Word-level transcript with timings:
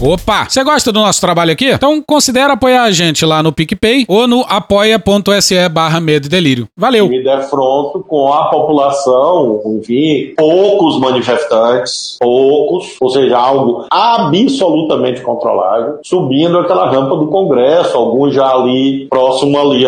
Opa! 0.00 0.46
Você 0.48 0.62
gosta 0.62 0.92
do 0.92 1.00
nosso 1.00 1.20
trabalho 1.20 1.50
aqui? 1.50 1.70
Então 1.70 2.00
considere 2.06 2.52
apoiar 2.52 2.84
a 2.84 2.90
gente 2.92 3.26
lá 3.26 3.42
no 3.42 3.52
PicPay 3.52 4.04
ou 4.06 4.28
no 4.28 4.44
apoia.se 4.48 5.68
barra 5.68 6.00
medo 6.00 6.26
e 6.26 6.28
delírio. 6.28 6.68
Valeu! 6.76 7.08
Me 7.08 7.20
defronto 7.22 8.04
com 8.06 8.32
a 8.32 8.44
população, 8.44 9.60
enfim, 9.66 10.34
poucos 10.36 11.00
manifestantes, 11.00 12.16
poucos, 12.20 12.96
ou 13.00 13.10
seja, 13.10 13.36
algo 13.36 13.86
absolutamente 13.90 15.20
controlável, 15.20 15.98
subindo 16.04 16.58
aquela 16.58 16.88
rampa 16.88 17.16
do 17.16 17.26
Congresso, 17.26 17.96
alguns 17.96 18.32
já 18.32 18.48
ali, 18.54 19.08
próximo 19.08 19.58
ali 19.58 19.84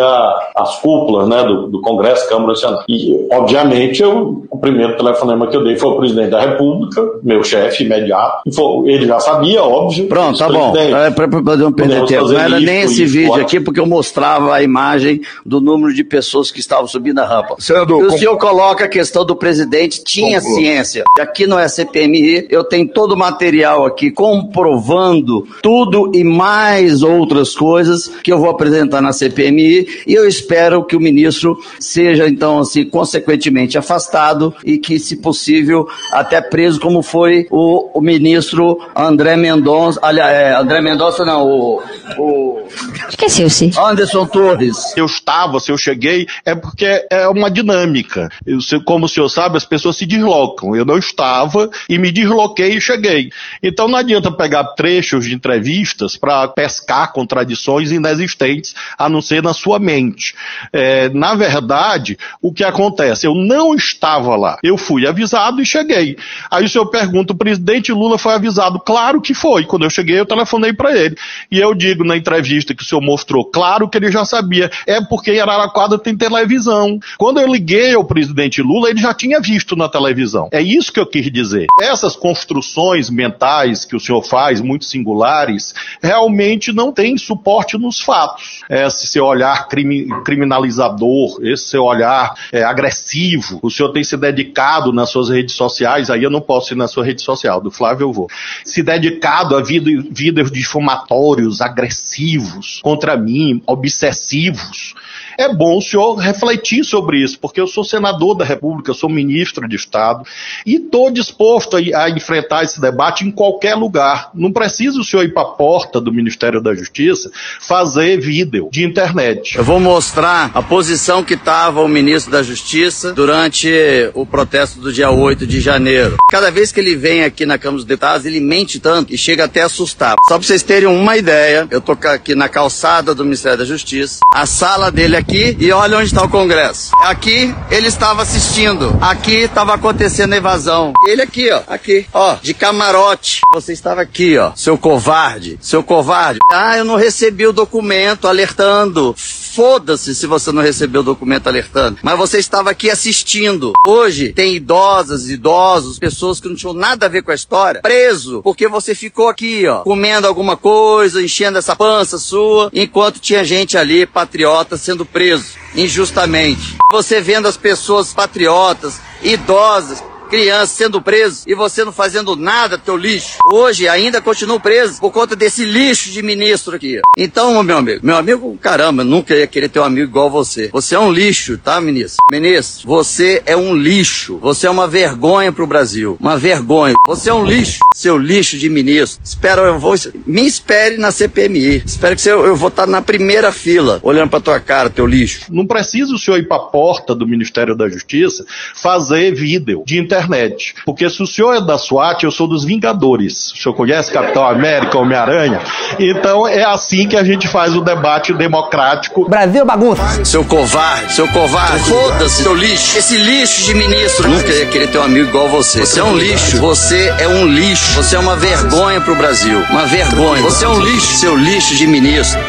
às 0.56 0.80
cúpulas, 0.80 1.28
né, 1.28 1.44
do, 1.44 1.68
do 1.68 1.80
Congresso, 1.82 2.28
Câmara 2.28 2.48
Nacional. 2.48 2.82
E, 2.88 3.28
obviamente, 3.32 4.02
eu, 4.02 4.44
o 4.50 4.58
primeiro 4.58 4.96
telefonema 4.96 5.46
que 5.46 5.56
eu 5.56 5.62
dei 5.62 5.76
foi 5.76 5.88
ao 5.88 5.96
presidente 5.98 6.30
da 6.30 6.40
República, 6.40 7.00
meu 7.22 7.44
chefe 7.44 7.84
imediato, 7.84 8.42
ele 8.86 9.06
já 9.06 9.20
sabia, 9.20 9.62
óbvio, 9.62 9.99
Pronto, 10.06 10.38
tá 10.38 10.48
bom. 10.48 10.76
É, 10.76 11.10
pra 11.10 11.26
não 11.26 11.72
perder 11.72 12.04
tempo. 12.06 12.28
Não 12.28 12.38
era 12.38 12.60
nem 12.60 12.82
esse 12.82 13.04
vídeo 13.04 13.34
aqui, 13.34 13.60
porque 13.60 13.80
eu 13.80 13.86
mostrava 13.86 14.54
a 14.54 14.62
imagem 14.62 15.20
do 15.44 15.60
número 15.60 15.94
de 15.94 16.04
pessoas 16.04 16.50
que 16.50 16.60
estavam 16.60 16.86
subindo 16.86 17.18
a 17.18 17.26
rampa. 17.26 17.56
Senador, 17.58 18.02
e 18.02 18.06
o 18.06 18.10
senhor 18.12 18.36
coloca 18.38 18.84
a 18.84 18.88
questão 18.88 19.24
do 19.24 19.36
presidente, 19.36 20.02
tinha 20.02 20.40
Conclua. 20.40 20.58
ciência. 20.58 21.04
Aqui 21.18 21.46
no 21.46 21.58
SPMI, 21.58 22.46
eu 22.50 22.64
tenho 22.64 22.88
todo 22.88 23.12
o 23.12 23.16
material 23.16 23.84
aqui 23.84 24.10
comprovando 24.10 25.46
tudo 25.62 26.10
e 26.14 26.22
mais 26.24 27.02
outras 27.02 27.54
coisas 27.54 28.08
que 28.22 28.32
eu 28.32 28.38
vou 28.38 28.50
apresentar 28.50 29.00
na 29.00 29.12
CPMI 29.12 29.86
e 30.06 30.14
eu 30.14 30.26
espero 30.26 30.84
que 30.84 30.96
o 30.96 31.00
ministro 31.00 31.58
seja, 31.78 32.28
então, 32.28 32.58
assim, 32.60 32.84
consequentemente 32.84 33.78
afastado 33.78 34.54
e 34.64 34.78
que, 34.78 34.98
se 34.98 35.16
possível, 35.16 35.86
até 36.12 36.40
preso, 36.40 36.80
como 36.80 37.02
foi 37.02 37.46
o, 37.50 37.98
o 37.98 38.00
ministro 38.00 38.78
André 38.94 39.36
Mendonça 39.36 39.89
Mendonça, 39.90 40.00
aliás, 40.02 40.34
é, 40.34 40.54
André 40.54 40.80
Mendonça 40.80 41.24
não, 41.24 41.46
o, 41.46 41.82
o... 42.18 42.68
Esqueceu-se. 43.08 43.72
Anderson 43.78 44.26
Torres. 44.26 44.96
Eu 44.96 45.06
estava, 45.06 45.58
se 45.58 45.72
eu 45.72 45.78
cheguei, 45.78 46.26
é 46.44 46.54
porque 46.54 47.06
é 47.10 47.26
uma 47.28 47.50
dinâmica. 47.50 48.28
Eu, 48.46 48.58
como 48.84 49.06
o 49.06 49.08
senhor 49.08 49.28
sabe, 49.28 49.56
as 49.56 49.64
pessoas 49.64 49.96
se 49.96 50.06
deslocam. 50.06 50.76
Eu 50.76 50.84
não 50.84 50.96
estava 50.96 51.68
e 51.88 51.98
me 51.98 52.12
desloquei 52.12 52.76
e 52.76 52.80
cheguei. 52.80 53.30
Então 53.62 53.88
não 53.88 53.98
adianta 53.98 54.30
pegar 54.30 54.64
trechos 54.74 55.24
de 55.24 55.34
entrevistas 55.34 56.16
para 56.16 56.46
pescar 56.48 57.12
contradições 57.12 57.90
inexistentes, 57.90 58.74
a 58.96 59.08
não 59.08 59.20
ser 59.20 59.42
na 59.42 59.52
sua 59.52 59.78
mente. 59.78 60.34
É, 60.72 61.08
na 61.08 61.34
verdade, 61.34 62.16
o 62.40 62.52
que 62.52 62.62
acontece? 62.62 63.26
Eu 63.26 63.34
não 63.34 63.74
estava 63.74 64.36
lá. 64.36 64.58
Eu 64.62 64.76
fui 64.76 65.06
avisado 65.06 65.60
e 65.60 65.66
cheguei. 65.66 66.16
Aí 66.50 66.64
o 66.64 66.68
senhor 66.68 66.86
pergunta, 66.86 67.32
o 67.32 67.36
presidente 67.36 67.92
Lula 67.92 68.18
foi 68.18 68.34
avisado? 68.34 68.78
Claro 68.78 69.20
que 69.20 69.34
foi. 69.34 69.64
Quando 69.64 69.79
eu 69.84 69.90
cheguei, 69.90 70.18
eu 70.18 70.26
telefonei 70.26 70.72
para 70.72 70.96
ele. 70.96 71.16
E 71.50 71.58
eu 71.58 71.74
digo 71.74 72.04
na 72.04 72.16
entrevista 72.16 72.74
que 72.74 72.82
o 72.82 72.86
senhor 72.86 73.00
mostrou, 73.00 73.44
claro 73.44 73.88
que 73.88 73.98
ele 73.98 74.10
já 74.10 74.24
sabia. 74.24 74.70
É 74.86 75.00
porque 75.00 75.32
em 75.32 75.40
Araraquara 75.40 75.98
tem 75.98 76.16
televisão. 76.16 76.98
Quando 77.18 77.40
eu 77.40 77.46
liguei 77.46 77.94
ao 77.94 78.04
presidente 78.04 78.62
Lula, 78.62 78.90
ele 78.90 79.00
já 79.00 79.14
tinha 79.14 79.40
visto 79.40 79.76
na 79.76 79.88
televisão. 79.88 80.48
É 80.52 80.60
isso 80.60 80.92
que 80.92 81.00
eu 81.00 81.06
quis 81.06 81.30
dizer. 81.30 81.66
Essas 81.80 82.16
construções 82.16 83.10
mentais 83.10 83.84
que 83.84 83.96
o 83.96 84.00
senhor 84.00 84.22
faz, 84.22 84.60
muito 84.60 84.84
singulares, 84.84 85.74
realmente 86.02 86.72
não 86.72 86.92
têm 86.92 87.16
suporte 87.16 87.78
nos 87.78 88.00
fatos. 88.00 88.60
Esse 88.68 89.06
seu 89.06 89.24
olhar 89.24 89.68
crimi 89.68 90.08
criminalizador, 90.24 91.38
esse 91.42 91.68
seu 91.68 91.84
olhar 91.84 92.34
é, 92.52 92.62
agressivo, 92.62 93.58
o 93.62 93.70
senhor 93.70 93.90
tem 93.90 94.02
se 94.04 94.16
dedicado 94.16 94.92
nas 94.92 95.10
suas 95.10 95.28
redes 95.28 95.54
sociais, 95.54 96.10
aí 96.10 96.22
eu 96.22 96.30
não 96.30 96.40
posso 96.40 96.74
ir 96.74 96.76
na 96.76 96.88
sua 96.88 97.04
rede 97.04 97.22
social, 97.22 97.60
do 97.60 97.70
Flávio 97.70 98.04
eu 98.04 98.12
vou, 98.12 98.28
se 98.64 98.82
dedicado 98.82 99.56
a 99.56 99.62
vídeos 99.78 100.50
difamatórios, 100.50 101.60
agressivos 101.60 102.80
contra 102.82 103.16
mim, 103.16 103.62
obsessivos 103.66 104.94
é 105.40 105.52
bom 105.52 105.78
o 105.78 105.82
senhor 105.82 106.16
refletir 106.16 106.84
sobre 106.84 107.22
isso, 107.22 107.38
porque 107.38 107.60
eu 107.60 107.66
sou 107.66 107.82
senador 107.82 108.34
da 108.34 108.44
República, 108.44 108.92
sou 108.92 109.08
ministro 109.08 109.66
de 109.66 109.74
Estado 109.74 110.22
e 110.66 110.76
estou 110.76 111.10
disposto 111.10 111.76
a, 111.76 111.80
a, 111.80 112.10
enfrentar 112.10 112.62
esse 112.62 112.78
debate 112.80 113.24
em 113.24 113.30
qualquer 113.30 113.74
lugar. 113.74 114.30
Não 114.34 114.52
precisa 114.52 115.00
o 115.00 115.04
senhor 115.04 115.24
ir 115.24 115.32
para 115.32 115.42
a 115.42 115.52
porta 115.52 115.98
do 115.98 116.12
Ministério 116.12 116.60
da 116.60 116.74
Justiça 116.74 117.30
fazer 117.60 118.20
vídeo 118.20 118.68
de 118.70 118.84
internet. 118.84 119.56
Eu 119.56 119.64
vou 119.64 119.80
mostrar 119.80 120.50
a 120.52 120.62
posição 120.62 121.24
que 121.24 121.34
estava 121.34 121.80
o 121.80 121.88
ministro 121.88 122.30
da 122.30 122.42
Justiça 122.42 123.12
durante 123.14 123.70
o 124.14 124.26
protesto 124.26 124.78
do 124.78 124.92
dia 124.92 125.10
8 125.10 125.46
de 125.46 125.58
janeiro. 125.58 126.16
Cada 126.30 126.50
vez 126.50 126.70
que 126.70 126.80
ele 126.80 126.96
vem 126.96 127.24
aqui 127.24 127.46
na 127.46 127.56
Câmara 127.56 127.76
dos 127.76 127.86
Deputados, 127.86 128.26
ele 128.26 128.40
mente 128.40 128.78
tanto 128.78 129.14
e 129.14 129.16
chega 129.16 129.44
até 129.44 129.62
a 129.62 129.66
assustar. 129.66 130.16
Só 130.28 130.36
para 130.36 130.46
vocês 130.46 130.62
terem 130.62 130.88
uma 130.88 131.16
ideia, 131.16 131.66
eu 131.70 131.80
tô 131.80 131.92
aqui 131.92 132.34
na 132.34 132.48
calçada 132.48 133.14
do 133.14 133.24
Ministério 133.24 133.58
da 133.58 133.64
Justiça, 133.64 134.20
a 134.32 134.44
sala 134.44 134.90
dele 134.90 135.16
aqui 135.16 135.29
aqui 135.30 135.56
e 135.60 135.70
olha 135.70 135.96
onde 135.96 136.06
está 136.06 136.24
o 136.24 136.28
Congresso. 136.28 136.90
Aqui 137.04 137.54
ele 137.70 137.86
estava 137.86 138.22
assistindo. 138.22 138.98
Aqui 139.00 139.42
estava 139.42 139.74
acontecendo 139.74 140.32
a 140.32 140.36
evasão. 140.36 140.92
Ele 141.06 141.22
aqui, 141.22 141.50
ó. 141.52 141.62
Aqui, 141.68 142.06
ó. 142.12 142.34
De 142.42 142.52
camarote. 142.52 143.40
Você 143.52 143.72
estava 143.72 144.02
aqui, 144.02 144.36
ó. 144.36 144.52
Seu 144.56 144.76
covarde. 144.76 145.56
Seu 145.60 145.84
covarde. 145.84 146.40
Ah, 146.50 146.76
eu 146.76 146.84
não 146.84 146.96
recebi 146.96 147.46
o 147.46 147.52
documento 147.52 148.26
alertando. 148.26 149.14
Foda-se 149.54 150.14
se 150.14 150.26
você 150.26 150.52
não 150.52 150.62
recebeu 150.62 151.00
o 151.00 151.04
documento 151.04 151.48
alertando. 151.48 151.98
Mas 152.02 152.18
você 152.18 152.38
estava 152.38 152.70
aqui 152.70 152.88
assistindo. 152.88 153.72
Hoje 153.86 154.32
tem 154.32 154.54
idosas, 154.54 155.28
idosos, 155.28 155.98
pessoas 155.98 156.40
que 156.40 156.48
não 156.48 156.54
tinham 156.54 156.72
nada 156.72 157.06
a 157.06 157.08
ver 157.08 157.22
com 157.22 157.32
a 157.32 157.34
história, 157.34 157.80
preso, 157.80 158.42
porque 158.42 158.68
você 158.68 158.94
ficou 158.94 159.28
aqui, 159.28 159.66
ó, 159.66 159.80
comendo 159.80 160.26
alguma 160.26 160.56
coisa, 160.56 161.22
enchendo 161.22 161.58
essa 161.58 161.74
pança 161.74 162.18
sua, 162.18 162.70
enquanto 162.72 163.18
tinha 163.18 163.44
gente 163.44 163.76
ali, 163.76 164.06
patriota, 164.06 164.76
sendo 164.76 165.04
preso 165.04 165.60
injustamente. 165.74 166.76
Você 166.90 167.20
vendo 167.20 167.46
as 167.46 167.56
pessoas 167.56 168.12
patriotas, 168.12 169.00
idosas, 169.22 170.02
crianças 170.30 170.70
sendo 170.70 171.02
presos 171.02 171.44
e 171.44 171.54
você 171.54 171.84
não 171.84 171.92
fazendo 171.92 172.36
nada, 172.36 172.78
teu 172.78 172.96
lixo. 172.96 173.38
Hoje 173.52 173.88
ainda 173.88 174.20
continuo 174.20 174.60
preso 174.60 175.00
por 175.00 175.10
conta 175.10 175.34
desse 175.34 175.64
lixo 175.64 176.10
de 176.10 176.22
ministro 176.22 176.76
aqui. 176.76 177.00
Então, 177.18 177.60
meu 177.64 177.78
amigo, 177.78 178.06
meu 178.06 178.16
amigo, 178.16 178.56
caramba, 178.62 179.02
nunca 179.02 179.34
ia 179.34 179.46
querer 179.46 179.68
ter 179.68 179.80
um 179.80 179.84
amigo 179.84 180.08
igual 180.08 180.30
você. 180.30 180.68
Você 180.72 180.94
é 180.94 180.98
um 181.00 181.10
lixo, 181.10 181.58
tá, 181.58 181.80
ministro? 181.80 182.18
Ministro, 182.30 182.86
você 182.86 183.42
é 183.44 183.56
um 183.56 183.74
lixo. 183.74 184.38
Você 184.38 184.68
é 184.68 184.70
uma 184.70 184.86
vergonha 184.86 185.52
pro 185.52 185.66
Brasil. 185.66 186.16
Uma 186.20 186.38
vergonha. 186.38 186.94
Você 187.08 187.28
é 187.28 187.34
um 187.34 187.44
lixo, 187.44 187.80
seu 187.92 188.16
lixo 188.16 188.56
de 188.56 188.70
ministro. 188.70 189.20
Espero, 189.24 189.62
eu 189.62 189.78
vou. 189.80 189.96
Me 190.24 190.46
espere 190.46 190.96
na 190.96 191.10
CPMI. 191.10 191.82
Espero 191.84 192.14
que 192.14 192.22
você, 192.22 192.32
eu 192.32 192.54
vou 192.54 192.68
estar 192.68 192.86
na 192.86 193.02
primeira 193.02 193.50
fila, 193.50 193.98
olhando 194.02 194.30
pra 194.30 194.40
tua 194.40 194.60
cara, 194.60 194.88
teu 194.88 195.06
lixo. 195.06 195.46
Não 195.50 195.66
precisa 195.66 196.14
o 196.14 196.18
senhor 196.18 196.38
ir 196.38 196.46
pra 196.46 196.60
porta 196.60 197.16
do 197.16 197.26
Ministério 197.26 197.76
da 197.76 197.88
Justiça 197.88 198.46
fazer 198.74 199.34
vídeo 199.34 199.82
de 199.84 199.98
internet 199.98 200.19
internet. 200.20 200.74
Porque 200.84 201.08
se 201.08 201.22
o 201.22 201.26
senhor 201.26 201.54
é 201.54 201.60
da 201.60 201.78
SWAT, 201.78 202.24
eu 202.24 202.30
sou 202.30 202.46
dos 202.46 202.64
Vingadores. 202.64 203.52
O 203.52 203.56
senhor 203.56 203.74
conhece 203.74 204.12
Capitão 204.12 204.44
América, 204.44 204.98
Homem-Aranha? 204.98 205.60
Então 205.98 206.46
é 206.46 206.64
assim 206.64 207.08
que 207.08 207.16
a 207.16 207.24
gente 207.24 207.48
faz 207.48 207.74
o 207.74 207.80
debate 207.80 208.32
democrático. 208.34 209.28
Brasil 209.28 209.64
bagunça. 209.64 210.24
Seu 210.24 210.44
covarde, 210.44 211.12
seu 211.12 211.26
covarde. 211.28 211.84
Foda-se, 211.84 212.42
seu 212.42 212.54
lixo. 212.54 212.98
Esse 212.98 213.16
lixo 213.16 213.64
de 213.64 213.74
ministro. 213.74 214.28
Nunca 214.28 214.48
ia 214.48 214.66
querer 214.66 214.88
ter 214.88 214.98
um 214.98 215.04
amigo 215.04 215.28
igual 215.28 215.48
você. 215.48 215.80
Você 215.80 216.00
é 216.00 216.04
um 216.04 216.16
lixo. 216.16 216.58
Você 216.58 217.14
é 217.18 217.28
um 217.28 217.46
lixo. 217.46 218.02
Você 218.02 218.16
é 218.16 218.18
uma 218.18 218.36
vergonha 218.36 219.00
pro 219.00 219.14
Brasil. 219.14 219.58
Uma 219.70 219.86
vergonha. 219.86 220.42
Você 220.42 220.64
é 220.64 220.68
um 220.68 220.80
lixo, 220.80 221.18
seu 221.18 221.36
lixo 221.36 221.74
de 221.76 221.86
ministro. 221.86 222.40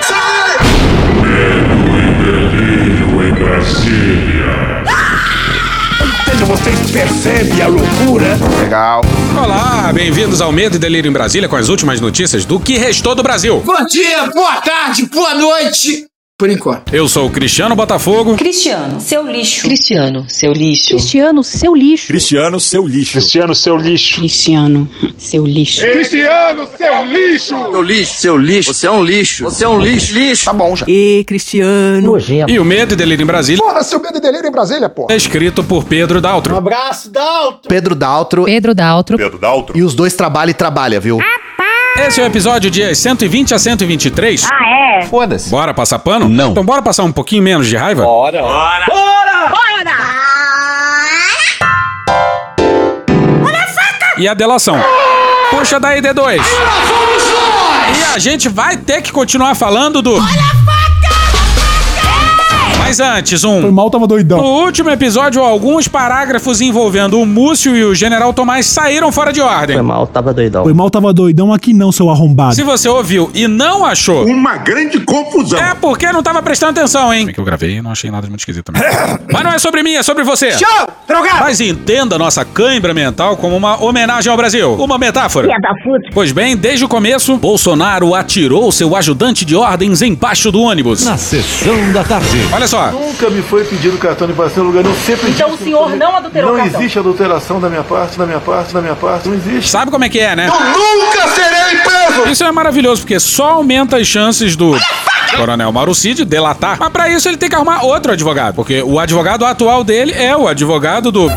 Medo 1.22 1.82
e 1.98 2.24
delírio 2.24 3.28
em 3.28 3.34
Brasília 3.34 4.41
vocês 6.46 6.92
percebem 6.92 7.62
a 7.62 7.68
loucura? 7.68 8.38
Legal. 8.62 9.02
Olá, 9.38 9.92
bem-vindos 9.94 10.42
ao 10.42 10.52
Medo 10.52 10.76
e 10.76 10.80
Delírio 10.80 11.10
em 11.10 11.14
Brasília 11.14 11.48
com 11.48 11.56
as 11.56 11.70
últimas 11.70 12.00
notícias 12.02 12.46
do 12.46 12.60
que 12.60 12.78
restou 12.78 13.16
do 13.16 13.24
Brasil. 13.24 13.62
Bom 13.66 13.86
dia, 13.86 14.28
boa 14.28 14.62
tarde, 14.62 15.06
boa 15.06 15.34
noite 15.36 16.11
por 16.42 16.50
enquanto. 16.50 16.92
Eu 16.92 17.08
sou 17.08 17.28
o 17.28 17.30
Cristiano 17.30 17.76
Botafogo. 17.76 18.36
Cristiano, 18.36 19.00
seu 19.00 19.32
lixo. 19.32 19.62
Cristiano, 19.62 20.26
seu 20.28 20.52
lixo. 20.52 20.88
Cristiano, 20.88 21.44
seu 21.44 21.72
lixo. 21.72 22.08
Cristiano, 22.08 22.60
seu 22.60 22.84
lixo. 22.88 23.12
Cristiano, 23.12 23.54
seu 23.54 23.78
lixo. 23.78 24.16
Cristiano, 24.16 24.90
seu 25.20 25.46
lixo. 25.46 25.82
Cristiano, 25.82 26.68
seu 26.80 27.04
lixo. 27.06 27.56
Seu 27.70 27.84
lixo, 27.84 28.14
seu 28.16 28.38
lixo. 28.38 28.74
Você 28.74 28.88
é 28.88 28.92
um 28.92 29.04
lixo. 29.04 29.44
Você 29.44 29.64
é 29.66 29.70
um 29.70 29.80
lixo, 29.80 30.14
lixo. 30.16 30.46
Tá 30.46 30.54
bom 30.54 30.76
já. 30.76 30.84
E 30.90 31.24
Cristiano. 31.28 32.08
Nojento. 32.08 32.52
E 32.52 32.58
o 32.58 32.66
Medo 32.66 32.94
e 32.94 32.98
Delírio 32.98 33.22
em 33.22 33.28
Brasília. 33.28 33.64
Porra, 33.64 33.84
seu 33.84 34.02
Medo 34.02 34.18
e 34.18 34.22
Delírio 34.22 34.48
em 34.48 34.52
Brasília, 34.52 34.90
pô. 34.90 35.06
É 35.12 35.16
escrito 35.16 35.64
por 35.64 35.84
Pedro 35.84 36.20
Daltro. 36.20 36.56
Um 36.56 36.58
abraço, 36.58 37.12
Daltro. 37.12 37.70
Pedro 37.70 37.94
Daltro. 37.94 38.46
Pedro 38.46 38.74
Daltro. 38.74 39.16
Pedro 39.16 39.38
Daltro. 39.38 39.78
E 39.78 39.84
os 39.84 39.94
dois 39.94 40.16
trabalham 40.16 40.50
e 40.50 40.56
trabalham, 40.56 41.00
viu? 41.00 41.20
Esse 41.98 42.20
é 42.20 42.24
o 42.24 42.28
episódio 42.28 42.72
dias 42.72 42.98
120 42.98 43.54
a 43.54 43.60
123. 43.60 44.48
Ah, 44.52 45.00
é? 45.00 45.02
Foda-se. 45.04 45.50
Bora 45.50 45.74
passar 45.74 46.00
pano? 46.00 46.28
Não. 46.28 46.52
Então 46.52 46.64
bora 46.66 46.82
passar 46.82 47.04
um 47.04 47.12
pouquinho 47.12 47.44
menos 47.44 47.68
de 47.68 47.76
raiva? 47.76 48.04
Bora. 48.04 48.42
Bora. 48.42 48.86
Bora. 48.88 49.50
Bora. 49.50 49.72
e 54.22 54.28
a 54.28 54.34
delação. 54.36 54.80
Puxa 55.50 55.80
daí, 55.80 56.00
D2. 56.00 56.40
E 57.98 58.16
a 58.16 58.20
gente 58.20 58.48
vai 58.48 58.78
ter 58.78 59.02
que 59.02 59.12
continuar 59.12 59.56
falando 59.56 60.02
do. 60.02 60.22
Mas 60.22 60.61
antes, 63.02 63.44
um. 63.44 63.62
Foi 63.62 63.72
mal, 63.72 63.90
tava 63.90 64.08
doidão. 64.08 64.38
No 64.38 64.64
último 64.64 64.90
episódio, 64.90 65.42
alguns 65.44 65.88
parágrafos 65.88 66.62
envolvendo 66.62 67.20
o 67.20 67.26
Múcio 67.26 67.76
e 67.76 67.84
o 67.84 67.94
General 67.96 68.32
Tomás 68.34 68.66
saíram 68.66 69.12
fora 69.12 69.34
de 69.34 69.42
ordem. 69.42 69.76
Foi 69.76 69.86
mal, 69.86 70.08
tava 70.08 70.34
doidão. 70.34 70.64
Foi 70.64 70.74
mal, 70.74 70.90
tava 70.90 71.14
doidão 71.14 71.52
aqui 71.54 71.74
não, 71.74 71.92
seu 71.92 72.10
arrombado. 72.10 72.56
Se 72.56 72.64
você 72.64 72.88
ouviu 72.88 73.30
e 73.34 73.48
não 73.48 73.86
achou, 73.86 74.26
Uma 74.26 74.58
grande 74.58 75.00
confusão. 75.02 75.60
é 75.60 75.74
porque 75.74 76.12
não 76.12 76.24
tava 76.24 76.42
prestando 76.42 76.80
atenção, 76.80 77.14
hein? 77.14 77.28
É 77.30 77.34
que 77.34 77.40
eu 77.40 77.44
gravei 77.46 77.78
e 77.78 77.82
não 77.82 77.92
achei 77.92 78.10
nada 78.12 78.24
de 78.24 78.30
muito 78.30 78.42
esquisito 78.42 78.72
também. 78.72 78.82
Mas 79.32 79.44
não 79.44 79.52
é 79.52 79.60
sobre 79.60 79.84
mim, 79.84 79.96
é 79.96 80.04
sobre 80.04 80.24
você. 80.24 80.52
Tchau, 80.52 80.88
drogado! 81.08 81.40
Mas 81.40 81.60
entenda 81.60 82.16
a 82.16 82.20
nossa 82.20 82.46
cãibra 82.46 82.94
mental 82.94 83.36
como 83.38 83.56
uma 83.56 83.84
homenagem 83.84 84.30
ao 84.32 84.38
Brasil. 84.38 84.74
Uma 84.76 84.98
metáfora. 84.98 85.48
Pois 86.14 86.32
bem, 86.32 86.56
desde 86.56 86.86
o 86.86 86.88
começo, 86.88 87.38
Bolsonaro 87.38 88.14
atirou 88.14 88.72
seu 88.72 88.96
ajudante 88.96 89.44
de 89.46 89.56
ordens 89.56 90.02
embaixo 90.02 90.52
do 90.52 90.62
ônibus. 90.62 91.06
Na 91.06 91.18
sessão 91.18 91.92
da 91.92 92.04
tarde. 92.04 92.28
Olha 92.54 92.68
só, 92.68 92.91
Nunca 92.92 93.30
me 93.30 93.42
foi 93.42 93.64
pedido 93.64 93.98
cartão 93.98 94.28
de 94.28 94.34
vacina 94.34 94.64
em 94.64 94.68
lugar 94.68 94.84
nenhum. 94.84 94.96
Sempre 94.96 95.30
Então 95.32 95.50
disse 95.52 95.62
o 95.62 95.66
senhor 95.66 95.92
que 95.92 95.98
não 95.98 96.16
adulterou 96.16 96.52
Não 96.52 96.58
cartão? 96.64 96.80
existe 96.82 97.00
adulteração 97.00 97.60
da 97.60 97.70
minha 97.70 97.84
parte, 97.84 98.18
da 98.18 98.26
minha 98.26 98.40
parte, 98.40 98.74
da 98.74 98.82
minha 98.82 98.96
parte. 98.96 99.28
Não 99.30 99.36
existe. 99.36 99.70
sabe 99.70 99.92
como 99.92 100.04
é 100.04 100.10
que 100.10 100.20
é, 100.20 100.36
né? 100.36 100.48
Nunca 100.48 101.28
serei 101.30 101.78
preso! 101.80 102.30
Isso 102.30 102.44
é 102.44 102.52
maravilhoso, 102.52 103.02
porque 103.02 103.20
só 103.20 103.52
aumenta 103.52 103.98
as 103.98 104.08
chances 104.08 104.56
do 104.56 104.78
Coronel 105.36 105.72
Mauro 105.72 105.96
Cid 105.96 106.26
delatar. 106.26 106.78
Mas 106.80 106.90
pra 106.90 107.10
isso 107.10 107.28
ele 107.30 107.38
tem 107.38 107.50
que 107.50 107.56
arrumar 107.56 107.84
outro 107.84 108.12
advogado, 108.12 108.56
porque 108.56 108.82
o 108.82 109.00
advogado 109.00 109.46
atual 109.46 109.84
dele 109.84 110.14
é 110.14 110.36
o 110.36 110.48
advogado 110.48 111.12
do 111.12 111.30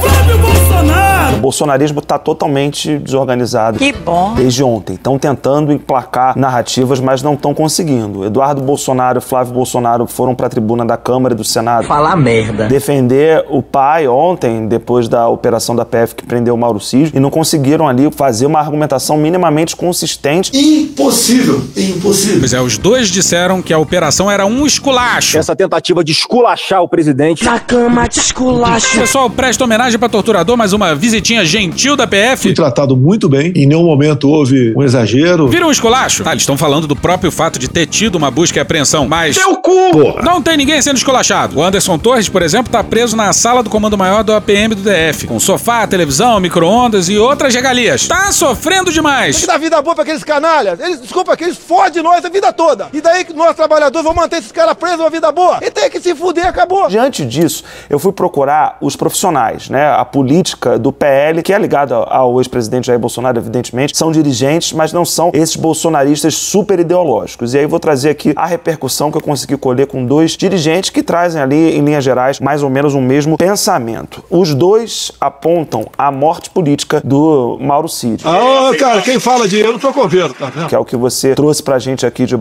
O 1.35 1.39
bolsonarismo 1.39 1.99
está 1.99 2.19
totalmente 2.19 2.99
desorganizado. 2.99 3.79
Que 3.79 3.93
bom. 3.93 4.35
Desde 4.35 4.63
ontem. 4.63 4.95
Estão 4.95 5.19
tentando 5.19 5.73
emplacar 5.73 6.39
narrativas, 6.39 7.01
mas 7.01 7.23
não 7.23 7.35
estão 7.35 7.53
conseguindo. 7.53 8.25
Eduardo 8.25 8.63
Bolsonaro 8.63 9.19
e 9.19 9.21
Flávio 9.21 9.53
Bolsonaro 9.53 10.07
foram 10.07 10.35
para 10.35 10.47
a 10.47 10.51
tribuna 10.51 10.85
da 10.85 10.97
Câmara 10.97 11.35
e 11.35 11.37
do 11.37 11.45
Senado 11.45 11.87
Falar 11.87 12.17
merda. 12.17 12.67
defender 12.67 13.45
o 13.51 13.63
pai 13.63 14.07
ontem, 14.07 14.67
depois 14.67 15.09
da 15.09 15.29
operação 15.29 15.75
da 15.75 15.85
PF 15.85 16.15
que 16.15 16.25
prendeu 16.25 16.55
o 16.55 16.59
Mauro 16.59 16.81
Cid, 16.81 17.13
e 17.15 17.21
não 17.21 17.31
conseguiram 17.31 17.89
ali 17.89 18.11
fazer 18.11 18.47
uma 18.47 18.61
argumentação 18.61 19.17
minimamente 19.17 19.75
consistente. 19.75 20.57
Impossível, 20.57 21.63
impossível. 21.77 22.39
Pois 22.41 22.53
é, 22.53 22.61
os 22.61 22.79
dois 22.79 23.09
disseram 23.09 23.61
que 23.61 23.73
a 23.73 23.79
operação 23.79 24.31
era 24.31 24.47
um 24.47 24.65
esculacho. 24.65 25.37
Essa 25.37 25.57
tentativa 25.57 26.05
de 26.05 26.13
esculachar 26.13 26.83
o 26.83 26.89
presidente. 26.89 27.45
Na 27.45 27.59
cama 27.59 28.07
de 28.09 28.21
esculacho. 28.21 29.01
Pessoal, 29.01 29.29
presta 29.29 29.65
homenagem 29.65 29.99
pra 29.99 30.09
torturador, 30.09 30.57
mais 30.57 30.73
uma 30.73 30.95
visitinha 31.25 31.45
gentil 31.45 31.97
da 31.97 32.07
PF. 32.07 32.43
Fui 32.43 32.55
tratado 32.55 32.95
muito 32.95 33.31
bem. 33.31 33.51
Em 33.57 33.67
nenhum 33.67 33.85
momento 33.85 34.29
houve 34.29 34.75
um 34.77 34.83
exagero. 34.83 35.49
Vira 35.49 35.67
um 35.67 35.71
esculacho? 35.71 36.23
Tá, 36.23 36.33
eles 36.33 36.43
estão 36.43 36.57
falando 36.57 36.87
do 36.87 36.95
próprio 36.95 37.33
fato 37.33 37.59
de 37.59 37.67
ter 37.67 37.87
tido 37.87 38.17
uma 38.17 38.31
busca 38.31 38.59
e 38.59 38.61
apreensão, 38.61 39.09
mas. 39.09 39.37
Teu 39.37 39.57
cu! 39.57 40.23
Não 40.23 40.43
tem 40.43 40.57
ninguém 40.57 40.83
sendo 40.83 40.99
esculachado. 40.99 41.59
O 41.59 41.63
Anderson 41.63 41.99
Torres, 41.99 42.29
por 42.29 42.43
exemplo, 42.43 42.71
tá 42.71 42.85
preso 42.85 43.17
na 43.17 43.33
sala 43.33 43.63
do 43.63 43.71
comando 43.71 43.97
maior 43.97 44.23
do 44.23 44.35
APM 44.35 44.75
do 44.75 44.83
DF, 44.83 45.27
com 45.27 45.41
sofá, 45.41 45.87
televisão, 45.87 46.39
micro-ondas 46.41 47.09
e 47.09 47.17
outras 47.17 47.55
regalias. 47.55 48.07
Tá 48.07 48.31
sofrendo 48.31 48.93
demais. 48.93 49.37
Tem 49.37 49.41
que 49.43 49.47
dar 49.47 49.59
vida 49.59 49.81
boa 49.81 49.95
pra 49.95 50.03
aqueles 50.03 50.23
canalhas. 50.23 50.79
Eles, 50.79 51.01
desculpa, 51.01 51.35
que 51.37 51.45
eles 51.45 51.57
fodem 51.57 52.03
nós 52.03 52.23
a 52.23 52.29
vida 52.29 52.53
toda. 52.53 52.89
E 52.93 53.01
daí 53.01 53.25
que 53.25 53.33
nós, 53.33 53.57
trabalhadores, 53.57 54.05
vamos 54.05 54.21
manter 54.21 54.37
esses 54.37 54.53
caras 54.53 54.75
presos 54.75 55.01
uma 55.01 55.11
vida 55.11 55.33
boa. 55.33 55.59
E 55.63 55.71
tem 55.71 55.89
que 55.89 56.01
se 56.01 56.15
fuder, 56.15 56.47
acabou. 56.47 56.89
Diante 56.89 57.25
disso, 57.25 57.65
eu 57.89 57.99
fui 57.99 58.13
procurar 58.13 58.77
os 58.81 58.95
profissionais, 58.95 59.71
né? 59.71 59.91
A 59.91 60.05
política 60.05 60.79
do 60.79 60.93
PL, 61.15 61.43
que 61.45 61.53
é 61.53 61.59
ligada 61.59 61.95
ao 61.95 62.41
ex-presidente 62.41 62.89
Jair 62.89 62.99
Bolsonaro, 62.99 63.39
evidentemente, 63.39 63.97
são 63.97 64.11
dirigentes, 64.11 64.73
mas 64.73 64.93
não 64.93 65.05
são 65.05 65.31
esses 65.33 65.55
bolsonaristas 65.55 66.35
super 66.35 66.81
ideológicos. 66.81 67.55
E 67.55 67.59
aí 67.59 67.67
vou 67.67 67.79
trazer 67.79 68.11
aqui 68.11 68.33
a 68.35 68.45
repercussão 68.45 69.13
que 69.13 69.19
eu 69.19 69.23
consegui 69.23 69.57
colher 69.57 69.87
com 69.87 70.05
dois 70.05 70.33
dirigentes 70.33 70.91
que 70.91 71.05
trazem 71.05 71.41
ali, 71.41 71.77
em 71.77 71.85
linhas 71.85 72.03
gerais, 72.03 72.41
mais 72.41 72.65
ou 72.65 72.71
menos 72.71 72.95
o 72.95 73.01
mesmo 73.01 73.39
pensamento. 73.39 74.25
Os 74.29 74.55
dois 74.55 75.13
apontam 75.21 75.87
a 75.97 76.11
morte 76.11 76.51
política 76.51 77.01
do 77.05 77.59
Mauro 77.61 77.89
Cid. 77.89 78.25
Ah, 78.27 78.73
cara, 78.77 79.01
quem 79.01 79.21
fala 79.21 79.47
de 79.47 79.61
eu 79.61 79.73
não 79.73 79.79
tô 79.79 79.93
com 79.93 80.01
governo, 80.01 80.35
tá 80.35 80.47
vendo? 80.47 80.67
Que 80.67 80.75
é 80.75 80.79
o 80.79 80.85
que 80.85 80.97
você 80.97 81.35
trouxe 81.35 81.63
pra 81.63 81.79
gente 81.79 82.05
aqui 82.05 82.27
de 82.27 82.35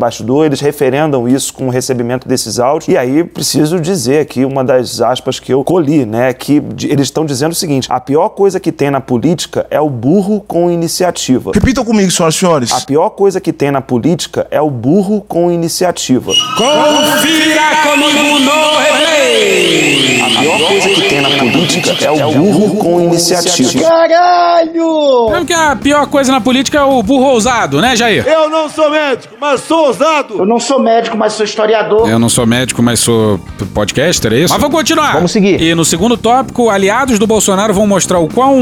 eles 0.45 0.59
referendam 0.59 1.27
isso 1.27 1.53
com 1.53 1.67
o 1.67 1.69
recebimento 1.69 2.27
desses 2.27 2.59
áudios. 2.59 2.87
E 2.89 2.97
aí, 2.97 3.23
preciso 3.23 3.79
dizer 3.79 4.19
aqui 4.19 4.43
uma 4.43 4.63
das 4.63 4.99
aspas 4.99 5.39
que 5.39 5.53
eu 5.53 5.63
colhi, 5.63 6.05
né? 6.05 6.33
Que 6.33 6.61
eles 6.83 7.07
estão 7.07 7.25
dizendo 7.25 7.51
o 7.51 7.55
seguinte: 7.55 7.87
a 7.91 7.99
pior 7.99 8.29
coisa 8.29 8.59
que 8.63 8.71
tem 8.71 8.89
na 8.89 9.01
política 9.01 9.68
é 9.69 9.80
o 9.80 9.89
burro 9.89 10.39
com 10.48 10.71
iniciativa. 10.71 11.51
Repitam 11.54 11.83
comigo, 11.83 12.10
senhoras 12.10 12.36
e 12.36 12.39
senhores. 12.39 12.71
A 12.71 12.80
pior 12.81 13.10
coisa 13.10 13.42
que 13.42 13.51
tem 13.51 13.69
na 13.69 13.81
política 13.81 14.48
é 14.50 14.62
o 14.62 14.69
burro 14.69 15.19
com 15.27 15.51
iniciativa. 15.51 16.31
Confira 16.56 17.62
comigo 17.83 18.39
no 18.39 18.77
replay. 18.80 20.21
A 20.21 20.39
pior 20.39 20.68
coisa 20.68 20.89
que 20.89 21.01
tem 21.10 21.21
na 21.21 21.30
política 21.30 22.06
é 22.06 22.12
o 22.12 22.31
burro 22.31 22.77
com 22.77 23.01
iniciativa. 23.01 23.83
Caralho! 23.83 25.30
Sabe 25.31 25.45
que 25.45 25.54
a 25.54 25.75
pior 25.75 26.07
coisa 26.07 26.31
na 26.31 26.39
política 26.39 26.77
é 26.77 26.83
o 26.83 27.04
burro 27.04 27.25
ousado, 27.25 27.81
né, 27.81 27.98
Jair? 27.98 28.25
Eu 28.25 28.50
não 28.50 28.69
sou 28.69 28.89
médico, 28.89 29.36
mas 29.39 29.59
sou 29.62 29.88
ousado. 29.88 30.38
Eu 30.38 30.45
não 30.45 30.59
sou 30.59 30.80
médico, 30.80 31.18
mas 31.18 31.33
sou 31.33 31.44
historiador. 31.44 32.09
Eu 32.09 32.18
não 32.18 32.30
sou 32.30 32.48
médico, 32.48 32.81
mas 32.81 33.01
sou 33.01 33.38
podcaster, 33.74 34.31
é 34.31 34.38
isso? 34.38 34.54
Mas 34.54 34.62
vamos 34.62 34.75
continuar. 34.75 35.13
Vamos 35.13 35.31
seguir. 35.31 35.62
E 35.62 35.75
no 35.75 35.83
segundo 35.83 36.16
tópico, 36.16 36.69
aliados 36.69 37.19
do 37.19 37.27
Bolsonaro 37.27 37.74
vão 37.74 37.86
mostrar 37.86 38.19
o 38.19 38.30
quão 38.30 38.52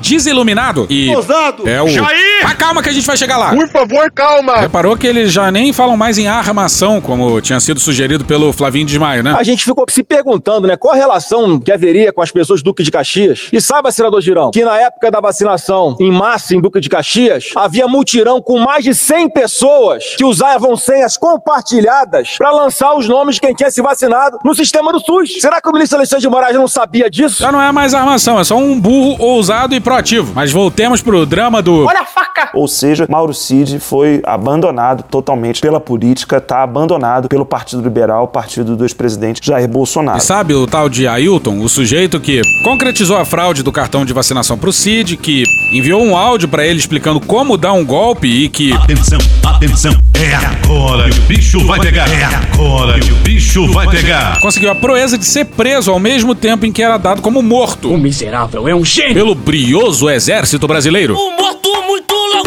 desiluminado 0.00 0.86
e... 0.88 1.14
Ousado. 1.14 1.68
É 1.68 1.82
o... 1.82 1.88
Jair! 1.88 2.42
Mas 2.42 2.54
calma 2.54 2.82
que 2.82 2.88
a 2.88 2.92
gente 2.92 3.06
vai 3.06 3.16
chegar 3.16 3.36
lá. 3.36 3.50
Por 3.50 3.68
favor, 3.68 4.10
calma. 4.10 4.56
Reparou 4.58 4.96
que 4.96 5.06
eles 5.06 5.32
já 5.32 5.50
nem 5.50 5.72
falam 5.72 5.96
mais 5.96 6.18
em 6.18 6.26
armação, 6.26 7.00
como 7.00 7.40
tinha 7.40 7.60
sido 7.60 7.80
sugerido 7.80 8.24
pelo 8.24 8.52
Flavinho 8.52 8.86
Desmaio, 8.86 9.22
né? 9.22 9.34
A 9.38 9.42
gente 9.42 9.64
ficou 9.64 9.84
se 9.88 10.02
perguntando, 10.02 10.66
né, 10.66 10.76
qual 10.76 10.94
a 10.94 10.96
relação 10.96 11.58
que 11.58 11.72
haveria 11.72 12.12
com 12.12 12.22
as 12.22 12.30
pessoas 12.30 12.62
do 12.62 12.70
Duque 12.70 12.82
de 12.82 12.90
Caxias. 12.90 13.48
E 13.52 13.60
sabe, 13.60 13.90
senador 13.90 14.20
Girão, 14.20 14.50
que 14.50 14.64
na 14.64 14.78
época 14.78 15.10
da 15.10 15.20
vacinação 15.20 15.96
em 15.98 16.10
massa 16.10 16.54
em 16.54 16.60
Duque 16.60 16.80
de 16.80 16.88
Caxias, 16.88 17.50
havia 17.56 17.88
mutirão 17.88 18.40
com 18.40 18.58
mais 18.58 18.84
de 18.84 18.94
100 18.94 19.30
pessoas 19.30 20.14
que 20.16 20.24
usavam 20.24 20.76
senhas 20.76 21.16
compartilhadas 21.16 22.36
para 22.38 22.50
lançar 22.50 22.94
os 22.94 23.08
nomes 23.08 23.36
de 23.36 23.40
quem 23.40 23.54
tinha 23.54 23.70
se 23.70 23.82
vacinado 23.82 24.38
no 24.44 24.54
sistema 24.54 24.92
do 24.92 25.00
SUS. 25.00 25.40
Será 25.40 25.60
que 25.60 25.68
o 25.68 25.72
ministro 25.72 25.98
Alexandre 25.98 26.22
de 26.22 26.28
Moraes 26.28 26.56
não 26.56 26.68
sabia 26.68 27.10
disso? 27.10 27.42
Já 27.42 27.50
não 27.50 27.60
é 27.60 27.72
mais 27.72 27.94
armação, 27.94 28.38
é 28.38 28.44
só 28.44 28.56
um 28.56 28.78
burro 28.78 28.99
ousado 29.18 29.74
e 29.74 29.80
proativo. 29.80 30.32
Mas 30.34 30.52
voltemos 30.52 31.02
pro 31.02 31.24
drama 31.26 31.62
do... 31.62 31.84
Olha 31.86 32.00
a 32.00 32.04
faca. 32.04 32.50
Ou 32.54 32.66
seja, 32.66 33.06
Mauro 33.08 33.34
Cid 33.34 33.78
foi 33.78 34.20
abandonado 34.24 35.02
totalmente 35.04 35.60
pela 35.60 35.80
política, 35.80 36.38
está 36.38 36.62
abandonado 36.62 37.28
pelo 37.28 37.44
Partido 37.44 37.82
Liberal, 37.82 38.26
partido 38.28 38.76
do 38.76 38.84
ex-presidente 38.84 39.40
Jair 39.42 39.68
Bolsonaro. 39.68 40.18
E 40.18 40.20
sabe 40.20 40.54
o 40.54 40.66
tal 40.66 40.88
de 40.88 41.06
Ailton, 41.06 41.60
o 41.60 41.68
sujeito 41.68 42.18
que 42.18 42.40
concretizou 42.64 43.16
a 43.16 43.24
fraude 43.24 43.62
do 43.62 43.70
cartão 43.70 44.04
de 44.04 44.12
vacinação 44.12 44.56
pro 44.56 44.72
Cid, 44.72 45.16
que 45.16 45.44
enviou 45.72 46.02
um 46.02 46.16
áudio 46.16 46.48
pra 46.48 46.66
ele 46.66 46.78
explicando 46.78 47.20
como 47.20 47.56
dar 47.56 47.72
um 47.72 47.84
golpe 47.84 48.26
e 48.26 48.48
que... 48.48 48.72
Atenção, 48.72 49.18
atenção. 49.44 49.92
É 50.14 50.34
agora 50.34 51.08
que 51.08 51.18
o 51.18 51.22
bicho 51.22 51.66
vai 51.66 51.80
pegar. 51.80 52.06
É 52.10 52.24
agora 52.24 53.00
que 53.00 53.10
o 53.10 53.16
bicho 53.16 53.66
vai 53.72 53.88
pegar. 53.88 54.38
Conseguiu 54.40 54.70
a 54.70 54.74
proeza 54.74 55.16
de 55.16 55.24
ser 55.24 55.46
preso 55.46 55.90
ao 55.90 55.98
mesmo 55.98 56.34
tempo 56.34 56.66
em 56.66 56.72
que 56.72 56.82
era 56.82 56.98
dado 56.98 57.22
como 57.22 57.40
morto. 57.40 57.90
O 57.90 57.96
miserável 57.96 58.68
é 58.68 58.74
um 58.74 58.84
Pelo 59.14 59.34
brioso 59.36 60.10
exército 60.10 60.66
brasileiro. 60.66 61.14
Muito 61.14 61.40
louco. 61.40 61.69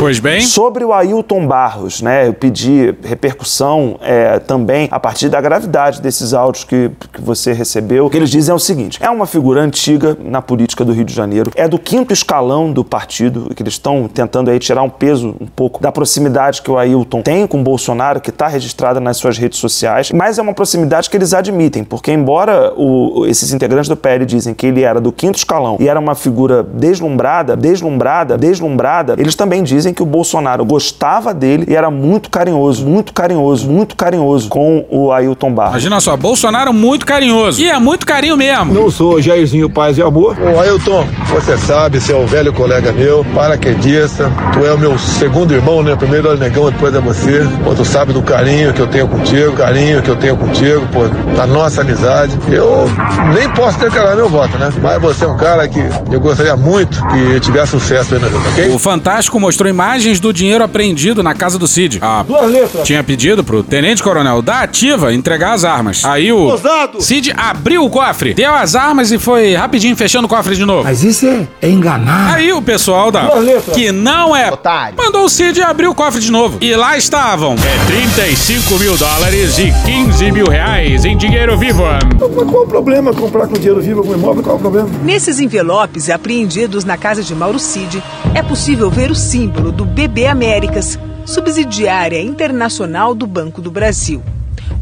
Pois 0.04 0.20
bem, 0.20 0.42
Sobre 0.42 0.84
o 0.84 0.92
Ailton 0.92 1.48
Barros, 1.48 2.02
né? 2.02 2.28
Eu 2.28 2.34
pedi 2.34 2.94
repercussão 3.06 3.98
é, 4.02 4.38
também 4.38 4.90
a 4.92 5.00
partir 5.00 5.30
da 5.30 5.40
gravidade 5.40 6.02
desses 6.02 6.34
áudios 6.34 6.66
que, 6.66 6.92
que 7.14 7.22
você 7.22 7.54
recebeu. 7.54 8.06
O 8.06 8.10
que 8.10 8.18
eles 8.18 8.30
dizem 8.30 8.52
é 8.52 8.54
o 8.54 8.60
seguinte: 8.60 9.00
é 9.02 9.10
uma 9.10 9.26
figura 9.26 9.62
antiga 9.62 10.18
na 10.20 10.42
política 10.42 10.84
do 10.84 10.92
Rio 10.92 11.06
de 11.06 11.14
Janeiro, 11.14 11.52
é 11.56 11.70
do 11.70 11.80
quinto 11.80 12.12
escalão 12.12 12.70
do 12.70 12.84
partido, 12.84 13.50
que 13.56 13.64
eles 13.64 13.76
estão 13.76 14.06
tentando 14.14 14.52
aí 14.52 14.60
tirar 14.60 14.82
um 14.82 14.90
peso 14.90 15.38
um 15.40 15.48
pouco 15.48 15.82
da 15.82 15.90
proximidade 15.90 16.62
que 16.62 16.70
o 16.70 16.78
Ailton 16.78 17.22
tem 17.22 17.48
com 17.48 17.62
o 17.62 17.64
Bolsonaro, 17.64 18.20
que 18.20 18.30
está 18.30 18.50
registrada 18.50 19.00
nas 19.00 19.16
suas 19.16 19.38
redes 19.38 19.58
sociais, 19.58 20.12
mas 20.12 20.38
é 20.38 20.42
uma 20.42 20.54
proximidade 20.54 21.10
que 21.10 21.16
eles 21.16 21.34
admitem, 21.34 21.82
porque 21.86 22.12
embora 22.12 22.74
o- 22.76 23.26
esses 23.26 23.54
integrantes 23.54 23.88
do 23.88 23.96
PL 23.96 24.26
dizem 24.26 24.54
que 24.54 24.68
ele 24.68 24.82
era 24.82 25.00
do 25.00 25.14
quinto 25.14 25.38
escalão 25.38 25.78
e 25.80 25.88
era 25.88 25.98
uma 25.98 26.14
figura 26.14 26.62
deslumbrada, 26.62 27.56
deslumbrada, 27.56 28.38
deslumbrada, 28.38 29.16
eles 29.18 29.34
também 29.34 29.64
dizem 29.64 29.93
em 29.94 29.96
que 29.96 30.04
o 30.04 30.06
Bolsonaro 30.06 30.66
gostava 30.66 31.34
dele 31.34 31.66
e 31.70 31.76
era 31.76 31.90
muito 31.92 32.30
carinhoso, 32.30 32.86
muito 32.86 33.14
carinhoso, 33.14 33.70
muito 33.70 33.96
carinhoso 33.96 34.50
com 34.50 34.84
o 34.90 35.12
Ailton 35.12 35.54
Barros. 35.54 35.74
Imagina 35.74 36.02
só, 36.02 36.18
Bolsonaro 36.18 36.74
muito 36.74 37.06
carinhoso. 37.06 37.62
E 37.62 37.70
é 37.70 37.80
muito 37.80 38.06
carinho 38.06 38.36
mesmo. 38.36 38.74
Não 38.74 38.90
sou 38.90 39.22
Jairzinho 39.22 39.70
Paz 39.70 39.98
e 39.98 40.02
Amor. 40.02 40.36
Ô, 40.42 40.60
Ailton, 40.60 41.08
você 41.30 41.58
sabe, 41.58 42.02
você 42.02 42.12
é 42.12 42.16
um 42.18 42.26
velho 42.26 42.52
colega 42.52 42.92
meu, 42.92 43.24
paraquedista, 43.36 44.32
tu 44.52 44.66
é 44.66 44.74
o 44.74 44.78
meu 44.78 44.98
segundo 44.98 45.54
irmão, 45.54 45.84
né? 45.84 45.96
Primeiro 45.96 46.30
é 46.30 46.34
o 46.34 46.38
Negão, 46.38 46.72
depois 46.72 46.94
é 46.96 47.00
você. 47.00 47.48
Pô, 47.64 47.76
tu 47.76 47.86
sabe 47.86 48.14
do 48.14 48.22
carinho 48.24 48.74
que 48.74 48.82
eu 48.82 48.88
tenho 48.88 49.08
contigo, 49.08 49.54
carinho 49.54 50.02
que 50.02 50.10
eu 50.10 50.16
tenho 50.16 50.36
contigo, 50.36 50.88
pô, 50.92 51.08
da 51.36 51.46
nossa 51.46 51.82
amizade. 51.82 52.38
Eu 52.52 52.90
nem 53.34 53.48
posso 53.52 53.80
declarar 53.80 54.16
meu 54.16 54.28
voto, 54.28 54.58
né? 54.58 54.72
Mas 54.82 55.02
você 55.02 55.26
é 55.26 55.28
um 55.28 55.38
cara 55.38 55.68
que 55.68 55.80
eu 56.12 56.20
gostaria 56.20 56.56
muito 56.58 57.00
que 57.08 57.40
tivesse 57.40 57.72
sucesso 57.72 58.16
aí 58.16 58.22
na 58.22 58.28
vida, 58.28 58.50
ok? 58.50 58.70
O 58.74 58.80
Fantástico 58.80 59.40
mostrou 59.40 59.70
imagens 59.70 59.83
do 60.22 60.32
dinheiro 60.32 60.64
apreendido 60.64 61.22
na 61.22 61.34
casa 61.34 61.60
do 61.60 61.68
Cid. 61.68 62.00
Ah, 62.02 62.24
Duas 62.26 62.50
letras. 62.50 62.88
tinha 62.88 63.04
pedido 63.04 63.44
pro 63.44 63.62
tenente-coronel 63.62 64.42
da 64.42 64.62
ativa 64.62 65.14
entregar 65.14 65.54
as 65.54 65.66
armas. 65.66 66.06
Aí 66.06 66.32
o 66.32 66.38
Ousado. 66.38 67.02
Cid 67.02 67.34
abriu 67.36 67.84
o 67.84 67.90
cofre, 67.90 68.34
deu 68.34 68.54
as 68.54 68.76
armas 68.76 69.12
e 69.12 69.20
foi 69.20 69.54
rapidinho 69.56 69.96
fechando 69.96 70.26
o 70.26 70.30
cofre 70.30 70.56
de 70.56 70.64
novo. 70.64 70.86
Mas 70.86 71.04
isso 71.04 71.28
é, 71.28 71.48
é 71.62 71.70
enganar. 71.70 72.34
Aí 72.36 72.54
o 72.54 72.62
pessoal 72.62 73.12
da 73.12 73.24
Duas 73.26 73.44
letras. 73.46 73.76
que 73.76 73.92
não 73.92 74.34
é 74.36 74.52
mandou 74.98 75.26
o 75.26 75.30
Cid 75.30 75.62
abrir 75.62 75.88
o 75.88 75.96
cofre 75.96 76.22
de 76.22 76.32
novo. 76.32 76.58
E 76.62 76.74
lá 76.76 76.98
estavam 76.98 77.54
é 77.56 77.86
35 77.88 78.80
mil 78.80 78.98
dólares 78.98 79.60
e 79.60 79.72
15 79.86 80.32
mil 80.32 80.48
reais 80.48 81.04
em 81.04 81.18
dinheiro 81.18 81.58
vivo. 81.58 81.84
Mas 81.84 82.50
qual 82.50 82.64
o 82.64 82.68
problema 82.68 83.14
comprar 83.14 83.48
com 83.48 83.54
dinheiro 83.56 83.82
vivo 83.82 84.00
algum 84.00 84.14
imóvel? 84.14 84.44
Qual 84.44 84.56
o 84.56 84.60
problema? 84.60 84.90
Nesses 85.04 85.40
envelopes 85.40 86.10
apreendidos 86.10 86.86
na 86.86 86.98
casa 86.98 87.22
de 87.22 87.36
Mauro 87.36 87.60
Cid, 87.60 88.02
é 88.34 88.42
possível 88.42 88.90
ver 88.90 89.12
o 89.12 89.16
símbolo 89.16 89.63
do 89.72 89.86
BB 89.86 90.28
Américas, 90.28 91.00
subsidiária 91.26 92.22
internacional 92.22 93.16
do 93.16 93.26
Banco 93.26 93.62
do 93.62 93.72
Brasil. 93.72 94.22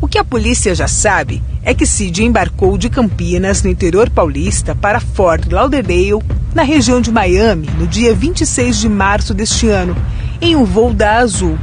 O 0.02 0.08
que 0.08 0.18
a 0.18 0.24
polícia 0.24 0.74
já 0.74 0.88
sabe 0.88 1.44
é 1.64 1.74
que 1.74 1.86
Cid 1.86 2.24
embarcou 2.24 2.78
de 2.78 2.90
Campinas, 2.90 3.62
no 3.62 3.70
interior 3.70 4.10
paulista, 4.10 4.76
para 4.76 5.00
Fort 5.00 5.52
Lauderdale, 5.52 6.24
na 6.54 6.64
região 6.64 7.00
de 7.00 7.12
Miami, 7.12 7.70
no 7.78 7.86
dia 7.86 8.14
26 8.14 8.78
de 8.78 8.90
março 8.90 9.34
deste 9.34 9.68
ano, 9.70 9.96
em 10.42 10.56
um 10.56 10.66
voo 10.66 10.94
da 10.94 11.18
Azul. 11.18 11.58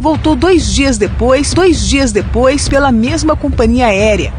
Voltou 0.00 0.36
dois 0.36 0.72
dias 0.72 0.96
depois, 0.96 1.52
dois 1.52 1.86
dias 1.86 2.12
depois, 2.12 2.68
pela 2.68 2.92
mesma 2.92 3.34
companhia 3.34 3.86
aérea. 3.86 4.32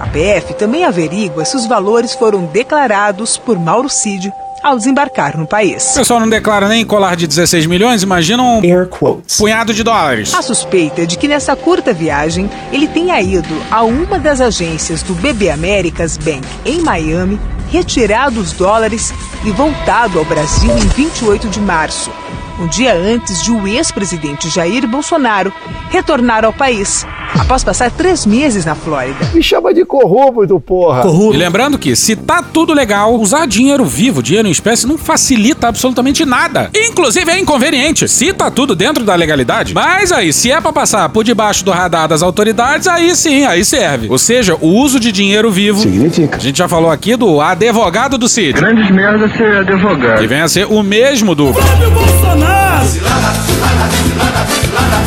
A 0.00 0.06
PF 0.06 0.54
também 0.54 0.84
averigua 0.84 1.44
se 1.44 1.56
os 1.56 1.66
valores 1.66 2.14
foram 2.14 2.46
declarados 2.46 3.36
por 3.36 3.58
Mauro 3.58 3.88
Cid 3.88 4.32
ao 4.64 4.76
desembarcar 4.78 5.36
no 5.36 5.46
país. 5.46 5.92
O 5.92 5.98
pessoal 5.98 6.18
não 6.18 6.28
declara 6.28 6.66
nem 6.68 6.84
colar 6.84 7.14
de 7.14 7.26
16 7.26 7.66
milhões, 7.66 8.02
imagina 8.02 8.42
um 8.42 8.60
Air 8.62 8.88
quotes. 8.88 9.36
punhado 9.36 9.74
de 9.74 9.82
dólares. 9.84 10.32
A 10.34 10.40
suspeita 10.40 11.02
é 11.02 11.06
de 11.06 11.18
que 11.18 11.28
nessa 11.28 11.54
curta 11.54 11.92
viagem 11.92 12.50
ele 12.72 12.88
tenha 12.88 13.20
ido 13.20 13.54
a 13.70 13.82
uma 13.82 14.18
das 14.18 14.40
agências 14.40 15.02
do 15.02 15.14
BB 15.14 15.50
Americas 15.50 16.16
Bank 16.16 16.42
em 16.64 16.80
Miami, 16.80 17.38
retirado 17.70 18.40
os 18.40 18.52
dólares 18.52 19.12
e 19.44 19.50
voltado 19.50 20.18
ao 20.18 20.24
Brasil 20.24 20.70
em 20.70 20.88
28 20.88 21.48
de 21.48 21.60
março, 21.60 22.10
um 22.58 22.66
dia 22.66 22.94
antes 22.94 23.42
de 23.42 23.50
o 23.50 23.66
ex-presidente 23.66 24.48
Jair 24.48 24.86
Bolsonaro 24.86 25.52
retornar 25.90 26.44
ao 26.44 26.52
país, 26.52 27.04
após 27.38 27.64
passar 27.64 27.90
três 27.90 28.26
meses 28.26 28.64
na 28.64 28.74
Flórida. 28.74 29.18
Me 29.34 29.42
chama 29.42 29.72
de 29.72 29.84
corrupto, 29.84 30.58
porra. 30.60 31.04
E 31.06 31.36
lembrando 31.36 31.78
que, 31.78 31.94
se 31.96 32.16
tá 32.16 32.42
tudo 32.42 32.72
legal, 32.72 33.14
usar 33.14 33.46
dinheiro 33.46 33.84
vivo, 33.84 34.22
dinheiro 34.22 34.48
em 34.48 34.50
espécie, 34.50 34.86
não 34.86 34.96
facilita 34.98 35.68
absolutamente 35.68 36.24
nada. 36.24 36.70
Inclusive 36.74 37.30
é 37.30 37.38
inconveniente, 37.38 38.08
se 38.08 38.32
tá 38.32 38.50
tudo 38.50 38.74
dentro 38.74 39.04
da 39.04 39.14
legalidade. 39.14 39.74
Mas 39.74 40.12
aí, 40.12 40.32
se 40.32 40.50
é 40.50 40.60
pra 40.60 40.72
passar 40.72 41.08
por 41.08 41.24
debaixo 41.24 41.64
do 41.64 41.70
radar 41.70 42.08
das 42.08 42.22
autoridades, 42.22 42.86
aí 42.86 43.14
sim, 43.14 43.44
aí 43.44 43.64
serve. 43.64 44.08
Ou 44.08 44.18
seja, 44.18 44.56
o 44.60 44.68
uso 44.68 44.98
de 45.00 45.12
dinheiro 45.12 45.50
vivo. 45.50 45.80
Significa. 45.80 46.36
A 46.36 46.40
gente 46.40 46.58
já 46.58 46.68
falou 46.68 46.90
aqui 46.90 47.16
do 47.16 47.40
advogado 47.40 48.18
do 48.18 48.28
Cid. 48.28 48.52
Grandes 48.52 48.90
merda 48.90 49.28
ser 49.36 49.58
advogado. 49.58 50.20
Que 50.20 50.26
vem 50.26 50.40
a 50.40 50.48
ser 50.48 50.66
o 50.66 50.82
mesmo 50.82 51.34
do. 51.34 51.54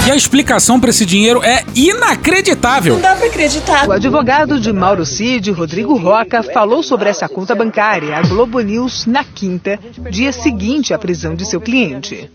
E 0.08 0.12
a 0.12 0.16
explicação 0.16 0.80
pra 0.80 0.90
esse 0.90 1.06
dinheiro 1.06 1.44
é 1.44 1.64
inacreditável. 1.76 2.98
dá 3.00 3.16
pra 3.16 3.28
acreditar. 3.28 3.88
O 3.88 3.92
advogado 3.92 4.60
de 4.60 4.72
Mauro 4.72 5.06
Cid, 5.06 5.52
Rodrigo 5.52 5.96
Roca, 5.98 6.42
falou 6.42 6.82
sobre 6.82 7.10
essa 7.10 7.28
conta 7.28 7.54
bancária 7.54 8.16
à 8.16 8.22
Globo 8.22 8.60
News 8.62 9.06
na 9.06 9.24
quinta, 9.24 9.78
dia 10.10 10.32
seguinte 10.32 10.94
à 10.94 10.98
prisão 10.98 11.36
de 11.36 11.46
seu 11.46 11.60
cliente. 11.60 12.30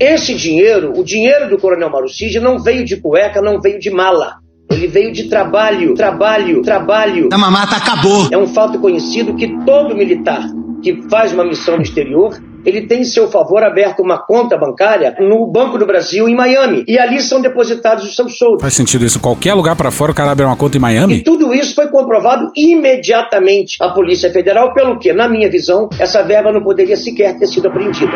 Esse 0.00 0.34
dinheiro, 0.34 0.92
o 0.96 1.04
dinheiro 1.04 1.50
do 1.50 1.58
Coronel 1.58 1.90
Mauro 1.90 2.08
Cid, 2.08 2.40
não 2.40 2.58
veio 2.58 2.84
de 2.84 2.96
cueca, 2.96 3.42
não 3.42 3.60
veio 3.60 3.78
de 3.78 3.90
mala. 3.90 4.36
Ele 4.70 4.86
veio 4.86 5.12
de 5.12 5.24
trabalho, 5.24 5.94
trabalho, 5.94 6.62
trabalho. 6.62 7.28
A 7.32 7.38
mamata 7.38 7.76
acabou. 7.76 8.28
É 8.30 8.38
um 8.38 8.46
fato 8.46 8.78
conhecido 8.78 9.34
que 9.34 9.48
todo 9.64 9.96
militar 9.96 10.46
que 10.82 11.02
faz 11.10 11.32
uma 11.32 11.44
missão 11.44 11.76
no 11.76 11.82
exterior, 11.82 12.38
ele 12.68 12.86
tem 12.86 13.00
em 13.00 13.04
seu 13.04 13.28
favor 13.30 13.62
aberto 13.62 14.00
uma 14.00 14.18
conta 14.18 14.56
bancária 14.56 15.16
no 15.18 15.46
Banco 15.46 15.78
do 15.78 15.86
Brasil 15.86 16.28
em 16.28 16.34
Miami. 16.34 16.84
E 16.86 16.98
ali 16.98 17.20
são 17.20 17.40
depositados 17.40 18.04
os 18.04 18.14
seus 18.14 18.36
soldos. 18.36 18.60
Faz 18.60 18.74
sentido 18.74 19.04
isso. 19.04 19.18
Qualquer 19.20 19.54
lugar 19.54 19.74
pra 19.74 19.90
fora 19.90 20.12
o 20.12 20.14
cara 20.14 20.30
abre 20.32 20.44
uma 20.44 20.56
conta 20.56 20.76
em 20.76 20.80
E 20.80 20.82
Miami? 20.82 21.20
tudo 21.22 21.54
isso 21.54 21.74
foi 21.74 21.88
comprovado 21.88 22.50
imediatamente 22.54 23.76
à 23.80 23.88
Polícia 23.90 24.30
Federal, 24.30 24.74
pelo 24.74 24.98
que, 24.98 25.12
na 25.12 25.28
minha 25.28 25.50
visão, 25.50 25.88
essa 25.98 26.22
verba 26.22 26.52
não 26.52 26.62
poderia 26.62 26.96
sequer 26.96 27.38
ter 27.38 27.46
sido 27.46 27.68
apreendida. 27.68 28.12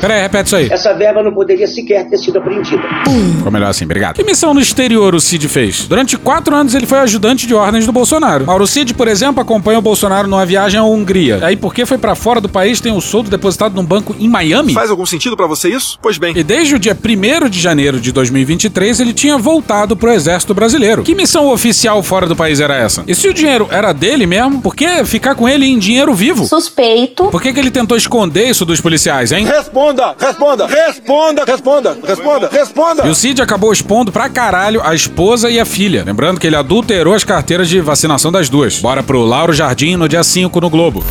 Peraí, 0.00 0.20
repete 0.22 0.46
isso 0.46 0.56
aí. 0.56 0.68
Essa 0.70 0.94
verba 0.94 1.22
não 1.22 1.32
poderia 1.32 1.66
sequer 1.66 2.08
ter 2.08 2.18
sido 2.18 2.38
apreendida. 2.38 2.82
Ficou 3.36 3.50
melhor 3.52 3.70
assim, 3.70 3.84
obrigado. 3.84 4.14
Que 4.16 4.24
missão 4.24 4.54
no 4.54 4.60
exterior 4.60 5.14
o 5.14 5.20
Cid 5.20 5.48
fez? 5.48 5.86
Durante 5.86 6.16
quatro 6.16 6.54
anos 6.54 6.74
ele 6.74 6.86
foi 6.86 6.98
ajudante 6.98 7.46
de 7.46 7.54
ordens 7.54 7.86
do 7.86 7.92
Bolsonaro. 7.92 8.46
Mauro 8.46 8.66
Cid, 8.66 8.94
por 8.94 9.08
exemplo, 9.08 9.42
acompanha 9.42 9.78
o 9.78 9.82
Bolsonaro 9.82 10.28
numa 10.28 10.46
viagem 10.46 10.78
à 10.78 10.84
Hungria. 10.84 11.40
Aí, 11.42 11.56
porque 11.56 11.84
foi 11.84 11.98
pra 11.98 12.14
fora 12.14 12.40
do 12.40 12.48
país, 12.48 12.80
tem 12.80 12.92
o 12.92 13.00
soldo 13.00 13.30
depositado 13.30 13.74
num 13.74 13.84
banco 13.84 14.14
em 14.18 14.28
Miami? 14.28 14.72
Faz 14.72 14.90
algum 14.90 15.06
sentido 15.06 15.36
pra 15.36 15.46
você 15.46 15.68
isso? 15.68 15.98
Pois 16.00 16.18
bem. 16.18 16.36
E 16.36 16.42
desde 16.42 16.74
o 16.74 16.78
dia 16.78 16.96
1 16.96 17.48
de 17.48 17.60
janeiro 17.60 18.00
de 18.00 18.12
2023, 18.12 19.00
ele 19.00 19.12
tinha 19.12 19.36
voltado 19.38 19.96
pro 19.96 20.12
Exército 20.12 20.54
Brasileiro. 20.54 21.02
Que 21.02 21.14
missão 21.14 21.48
oficial 21.50 22.02
fora 22.02 22.26
do 22.26 22.36
país 22.36 22.60
era 22.60 22.76
essa? 22.76 23.04
E 23.06 23.14
se 23.14 23.28
o 23.28 23.34
dinheiro 23.34 23.68
era 23.70 23.92
dele 23.92 24.26
mesmo, 24.26 24.60
por 24.60 24.74
que 24.74 25.04
ficar 25.04 25.34
com 25.34 25.48
ele 25.48 25.66
em 25.66 25.78
dinheiro 25.78 26.14
vivo? 26.14 26.46
Suspeito. 26.46 27.24
Por 27.26 27.42
que, 27.42 27.52
que 27.52 27.60
ele 27.60 27.70
tentou 27.70 27.96
esconder 27.96 28.48
isso 28.48 28.64
dos 28.64 28.80
policiais, 28.80 29.32
hein? 29.32 29.46
Responda, 29.88 30.14
responda, 30.18 30.66
responda, 30.66 31.44
responda, 31.44 31.98
responda, 32.04 32.48
responda. 32.48 33.06
E 33.06 33.10
o 33.10 33.14
Cid 33.14 33.40
acabou 33.40 33.72
expondo 33.72 34.12
pra 34.12 34.28
caralho 34.28 34.82
a 34.84 34.94
esposa 34.94 35.48
e 35.50 35.58
a 35.58 35.64
filha. 35.64 36.04
Lembrando 36.04 36.38
que 36.38 36.46
ele 36.46 36.56
adulterou 36.56 37.14
as 37.14 37.24
carteiras 37.24 37.68
de 37.68 37.80
vacinação 37.80 38.30
das 38.30 38.48
duas. 38.48 38.78
Bora 38.80 39.02
pro 39.02 39.22
Lauro 39.22 39.52
Jardim 39.52 39.96
no 39.96 40.08
dia 40.08 40.22
5 40.22 40.60
no 40.60 40.68
Globo. 40.68 41.02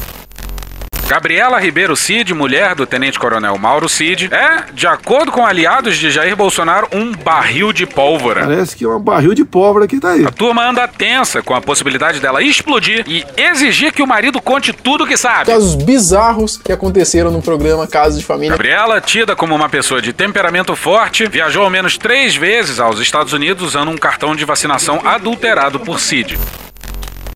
Gabriela 1.07 1.57
Ribeiro 1.57 1.95
Cid, 1.95 2.33
mulher 2.33 2.75
do 2.75 2.85
tenente-coronel 2.85 3.57
Mauro 3.57 3.87
Cid, 3.87 4.29
é, 4.29 4.65
de 4.73 4.85
acordo 4.85 5.31
com 5.31 5.45
aliados 5.45 5.95
de 5.95 6.11
Jair 6.11 6.35
Bolsonaro, 6.35 6.85
um 6.91 7.13
barril 7.13 7.71
de 7.71 7.85
pólvora. 7.85 8.41
Parece 8.41 8.75
que 8.75 8.83
é 8.83 8.89
um 8.89 8.99
barril 8.99 9.33
de 9.33 9.45
pólvora 9.45 9.87
que 9.87 10.01
tá 10.01 10.11
aí. 10.11 10.25
A 10.25 10.31
turma 10.31 10.69
anda 10.69 10.85
tensa 10.85 11.41
com 11.41 11.55
a 11.55 11.61
possibilidade 11.61 12.19
dela 12.19 12.43
explodir 12.43 13.05
e 13.07 13.25
exigir 13.37 13.93
que 13.93 14.03
o 14.03 14.07
marido 14.07 14.41
conte 14.41 14.73
tudo 14.73 15.05
o 15.05 15.07
que 15.07 15.15
sabe. 15.15 15.45
Casos 15.45 15.75
bizarros 15.75 16.57
que 16.57 16.73
aconteceram 16.73 17.31
no 17.31 17.41
programa 17.41 17.87
Casos 17.87 18.19
de 18.19 18.25
Família. 18.25 18.51
Gabriela, 18.51 18.99
tida 18.99 19.33
como 19.33 19.55
uma 19.55 19.69
pessoa 19.69 20.01
de 20.01 20.11
temperamento 20.11 20.75
forte, 20.75 21.25
viajou 21.29 21.63
ao 21.63 21.69
menos 21.69 21.97
três 21.97 22.35
vezes 22.35 22.81
aos 22.81 22.99
Estados 22.99 23.31
Unidos 23.31 23.63
usando 23.63 23.89
um 23.89 23.97
cartão 23.97 24.35
de 24.35 24.43
vacinação 24.43 24.99
adulterado 25.05 25.79
por 25.79 26.01
Cid. 26.01 26.37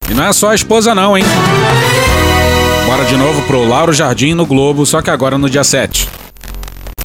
E 0.10 0.14
não 0.14 0.26
é 0.26 0.34
só 0.34 0.50
a 0.50 0.56
esposa 0.56 0.94
não, 0.94 1.18
hein? 1.18 1.24
Bora 2.92 3.06
de 3.06 3.16
novo 3.16 3.42
pro 3.44 3.64
Lauro 3.64 3.94
Jardim 3.94 4.34
no 4.34 4.46
Globo, 4.46 4.86
só 4.86 5.02
que 5.02 5.10
agora 5.10 5.38
no 5.38 5.50
dia 5.50 5.64
7. 5.64 6.10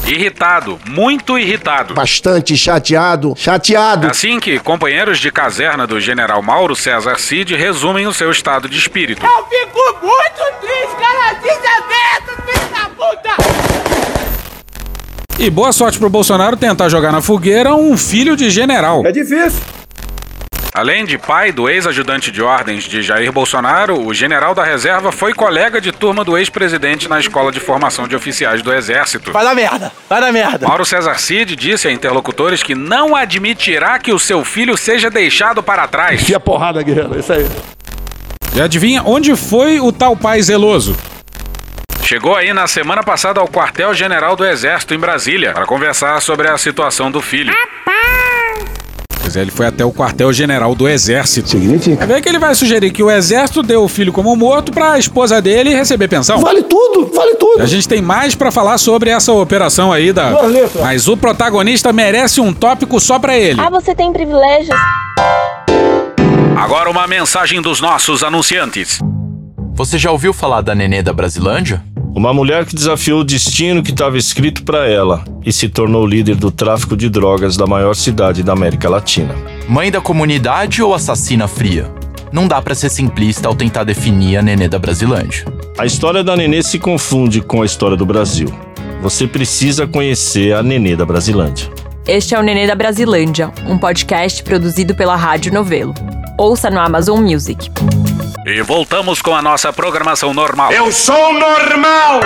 Irritado, 0.04 0.80
muito 0.84 1.38
irritado. 1.38 1.94
Bastante 1.94 2.56
chateado, 2.56 3.34
chateado. 3.36 4.08
Assim 4.08 4.40
que 4.40 4.58
companheiros 4.58 5.20
de 5.20 5.30
caserna 5.30 5.86
do 5.86 6.00
general 6.00 6.42
Mauro 6.42 6.74
César 6.74 7.20
Cid 7.20 7.54
resumem 7.54 8.04
o 8.04 8.12
seu 8.12 8.32
estado 8.32 8.68
de 8.68 8.76
espírito. 8.76 9.24
Eu 9.24 9.46
fico 9.46 9.78
muito 10.04 10.60
triste, 10.60 10.96
cara, 10.98 11.34
desaberto, 11.34 12.42
filho 12.42 12.68
da 12.74 12.90
puta! 12.96 13.36
E 15.38 15.48
boa 15.48 15.72
sorte 15.72 16.00
pro 16.00 16.10
Bolsonaro 16.10 16.56
tentar 16.56 16.88
jogar 16.88 17.12
na 17.12 17.22
fogueira 17.22 17.76
um 17.76 17.96
filho 17.96 18.36
de 18.36 18.50
general. 18.50 19.06
É 19.06 19.12
difícil. 19.12 19.62
Além 20.76 21.06
de 21.06 21.16
pai 21.16 21.52
do 21.52 21.70
ex-ajudante 21.70 22.30
de 22.30 22.42
ordens 22.42 22.84
de 22.84 23.02
Jair 23.02 23.32
Bolsonaro, 23.32 23.98
o 23.98 24.12
general 24.12 24.54
da 24.54 24.62
reserva 24.62 25.10
foi 25.10 25.32
colega 25.32 25.80
de 25.80 25.90
turma 25.90 26.22
do 26.22 26.36
ex-presidente 26.36 27.08
na 27.08 27.18
escola 27.18 27.50
de 27.50 27.58
formação 27.58 28.06
de 28.06 28.14
oficiais 28.14 28.60
do 28.60 28.70
Exército. 28.70 29.32
Vai 29.32 29.42
dar 29.42 29.54
merda, 29.54 29.90
vai 30.06 30.20
dar 30.20 30.30
merda. 30.30 30.68
Mauro 30.68 30.84
César 30.84 31.18
Cid 31.18 31.56
disse 31.56 31.88
a 31.88 31.90
interlocutores 31.90 32.62
que 32.62 32.74
não 32.74 33.16
admitirá 33.16 33.98
que 33.98 34.12
o 34.12 34.18
seu 34.18 34.44
filho 34.44 34.76
seja 34.76 35.08
deixado 35.08 35.62
para 35.62 35.88
trás. 35.88 36.20
Enfia 36.20 36.38
porrada, 36.38 36.82
guerreiro, 36.82 37.18
isso 37.18 37.32
aí. 37.32 37.48
E 38.54 38.60
adivinha 38.60 39.02
onde 39.02 39.34
foi 39.34 39.80
o 39.80 39.90
tal 39.90 40.14
pai 40.14 40.42
zeloso? 40.42 40.94
chegou 42.02 42.36
aí 42.36 42.52
na 42.52 42.68
semana 42.68 43.02
passada 43.02 43.40
ao 43.40 43.48
quartel-general 43.48 44.36
do 44.36 44.44
Exército 44.44 44.94
em 44.94 44.98
Brasília 44.98 45.52
para 45.52 45.64
conversar 45.64 46.20
sobre 46.20 46.46
a 46.46 46.56
situação 46.58 47.10
do 47.10 47.20
filho. 47.20 47.52
Dizer, 49.36 49.42
ele 49.42 49.50
foi 49.50 49.66
até 49.66 49.84
o 49.84 49.92
quartel-general 49.92 50.74
do 50.74 50.88
Exército. 50.88 51.50
Significa. 51.50 52.06
Vê 52.06 52.22
que 52.22 52.28
ele 52.28 52.38
vai 52.38 52.54
sugerir 52.54 52.90
que 52.90 53.02
o 53.02 53.10
Exército 53.10 53.62
deu 53.62 53.82
o 53.82 53.88
filho 53.88 54.12
como 54.12 54.34
morto 54.34 54.72
pra 54.72 54.98
esposa 54.98 55.42
dele 55.42 55.74
receber 55.74 56.08
pensão. 56.08 56.38
Vale 56.40 56.62
tudo, 56.62 57.10
vale 57.14 57.34
tudo. 57.34 57.62
A 57.62 57.66
gente 57.66 57.86
tem 57.86 58.00
mais 58.00 58.34
pra 58.34 58.50
falar 58.50 58.78
sobre 58.78 59.10
essa 59.10 59.32
operação 59.32 59.92
aí 59.92 60.12
da. 60.12 60.32
Mas 60.80 61.06
o 61.06 61.16
protagonista 61.16 61.92
merece 61.92 62.40
um 62.40 62.52
tópico 62.52 62.98
só 62.98 63.18
pra 63.18 63.36
ele. 63.36 63.60
Ah, 63.60 63.68
você 63.68 63.94
tem 63.94 64.10
privilégios. 64.12 64.74
Agora 66.56 66.88
uma 66.88 67.06
mensagem 67.06 67.60
dos 67.60 67.80
nossos 67.80 68.22
anunciantes. 68.22 69.00
Você 69.74 69.98
já 69.98 70.10
ouviu 70.10 70.32
falar 70.32 70.62
da 70.62 70.74
Nenê 70.74 71.02
da 71.02 71.12
Brasilândia? 71.12 71.84
Uma 72.16 72.32
mulher 72.32 72.64
que 72.64 72.74
desafiou 72.74 73.20
o 73.20 73.24
destino 73.24 73.82
que 73.82 73.90
estava 73.90 74.16
escrito 74.16 74.62
para 74.62 74.88
ela 74.88 75.22
e 75.44 75.52
se 75.52 75.68
tornou 75.68 76.06
líder 76.06 76.34
do 76.36 76.50
tráfico 76.50 76.96
de 76.96 77.10
drogas 77.10 77.58
da 77.58 77.66
maior 77.66 77.94
cidade 77.94 78.42
da 78.42 78.54
América 78.54 78.88
Latina. 78.88 79.34
Mãe 79.68 79.90
da 79.90 80.00
comunidade 80.00 80.82
ou 80.82 80.94
assassina 80.94 81.46
fria? 81.46 81.92
Não 82.32 82.48
dá 82.48 82.62
para 82.62 82.74
ser 82.74 82.88
simplista 82.88 83.46
ao 83.46 83.54
tentar 83.54 83.84
definir 83.84 84.38
a 84.38 84.42
Nenê 84.42 84.66
da 84.66 84.78
Brasilândia. 84.78 85.44
A 85.76 85.84
história 85.84 86.24
da 86.24 86.34
Nenê 86.34 86.62
se 86.62 86.78
confunde 86.78 87.42
com 87.42 87.60
a 87.60 87.66
história 87.66 87.98
do 87.98 88.06
Brasil. 88.06 88.48
Você 89.02 89.26
precisa 89.26 89.86
conhecer 89.86 90.54
a 90.54 90.62
Nenê 90.62 90.96
da 90.96 91.04
Brasilândia. 91.04 91.70
Este 92.08 92.34
é 92.34 92.38
o 92.38 92.42
Nenê 92.42 92.66
da 92.66 92.74
Brasilândia, 92.74 93.52
um 93.68 93.76
podcast 93.76 94.42
produzido 94.42 94.94
pela 94.94 95.16
Rádio 95.16 95.52
Novelo. 95.52 95.92
Ouça 96.38 96.70
no 96.70 96.80
Amazon 96.80 97.20
Music. 97.20 97.70
E 98.48 98.62
voltamos 98.62 99.20
com 99.20 99.34
a 99.34 99.42
nossa 99.42 99.72
programação 99.72 100.32
normal. 100.32 100.70
Eu 100.70 100.92
sou 100.92 101.32
normal! 101.32 102.20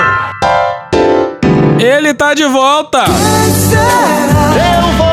Ele 1.80 2.12
tá 2.12 2.34
de 2.34 2.44
volta! 2.44 3.04
Eu 3.06 4.82
voltei! 4.98 5.09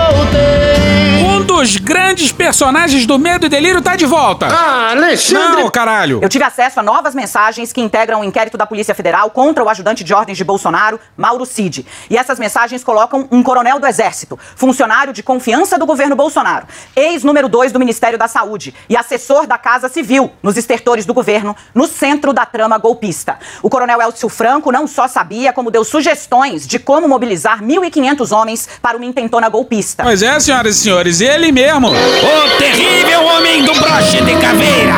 Um 1.57 1.61
dos 1.61 1.77
grandes 1.77 2.31
personagens 2.31 3.07
do 3.07 3.17
Medo 3.17 3.47
e 3.47 3.49
Delírio 3.49 3.81
tá 3.81 3.95
de 3.95 4.05
volta! 4.05 4.45
Ah, 4.45 4.91
Alexandre! 4.91 5.63
Não, 5.63 5.71
caralho! 5.71 6.19
Eu 6.21 6.29
tive 6.29 6.43
acesso 6.43 6.79
a 6.79 6.83
novas 6.83 7.15
mensagens 7.15 7.73
que 7.73 7.81
integram 7.81 8.21
o 8.21 8.23
inquérito 8.23 8.59
da 8.59 8.67
Polícia 8.67 8.93
Federal 8.93 9.31
contra 9.31 9.63
o 9.63 9.67
ajudante 9.67 10.03
de 10.03 10.13
ordens 10.13 10.37
de 10.37 10.43
Bolsonaro, 10.43 10.99
Mauro 11.17 11.47
Cid. 11.47 11.83
E 12.11 12.15
essas 12.15 12.37
mensagens 12.37 12.83
colocam 12.83 13.27
um 13.31 13.41
coronel 13.41 13.79
do 13.79 13.87
Exército, 13.87 14.37
funcionário 14.55 15.11
de 15.11 15.23
confiança 15.23 15.79
do 15.79 15.87
governo 15.87 16.15
Bolsonaro, 16.15 16.67
ex-número 16.95 17.49
2 17.49 17.71
do 17.71 17.79
Ministério 17.79 18.19
da 18.19 18.27
Saúde 18.27 18.75
e 18.87 18.95
assessor 18.95 19.47
da 19.47 19.57
Casa 19.57 19.89
Civil, 19.89 20.31
nos 20.43 20.57
estertores 20.57 21.07
do 21.07 21.13
governo, 21.13 21.55
no 21.73 21.87
centro 21.87 22.33
da 22.33 22.45
trama 22.45 22.77
golpista. 22.77 23.39
O 23.63 23.69
coronel 23.69 23.99
Elcio 23.99 24.29
Franco 24.29 24.71
não 24.71 24.85
só 24.85 25.07
sabia, 25.07 25.51
como 25.51 25.71
deu 25.71 25.83
sugestões 25.83 26.67
de 26.67 26.77
como 26.77 27.07
mobilizar 27.07 27.63
1.500 27.63 28.31
homens 28.31 28.69
para 28.79 28.95
uma 28.95 29.07
intentona 29.07 29.49
golpista. 29.49 30.03
Pois 30.03 30.21
é, 30.21 30.39
senhoras 30.39 30.75
e 30.75 30.79
senhores, 30.79 31.19
ele 31.19 31.46
mesmo! 31.51 31.89
O 31.89 32.57
terrível 32.57 33.23
homem 33.25 33.63
do 33.63 33.73
broche 33.73 34.21
de 34.21 34.35
caveira! 34.35 34.93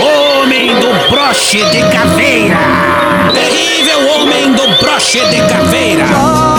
Homem 0.00 0.74
do 0.76 1.10
broche 1.10 1.62
de 1.64 1.82
caveira! 1.90 2.58
Terrível 3.32 4.08
homem 4.14 4.52
do 4.52 4.68
broche 4.78 5.20
de 5.26 5.40
caveira! 5.48 6.51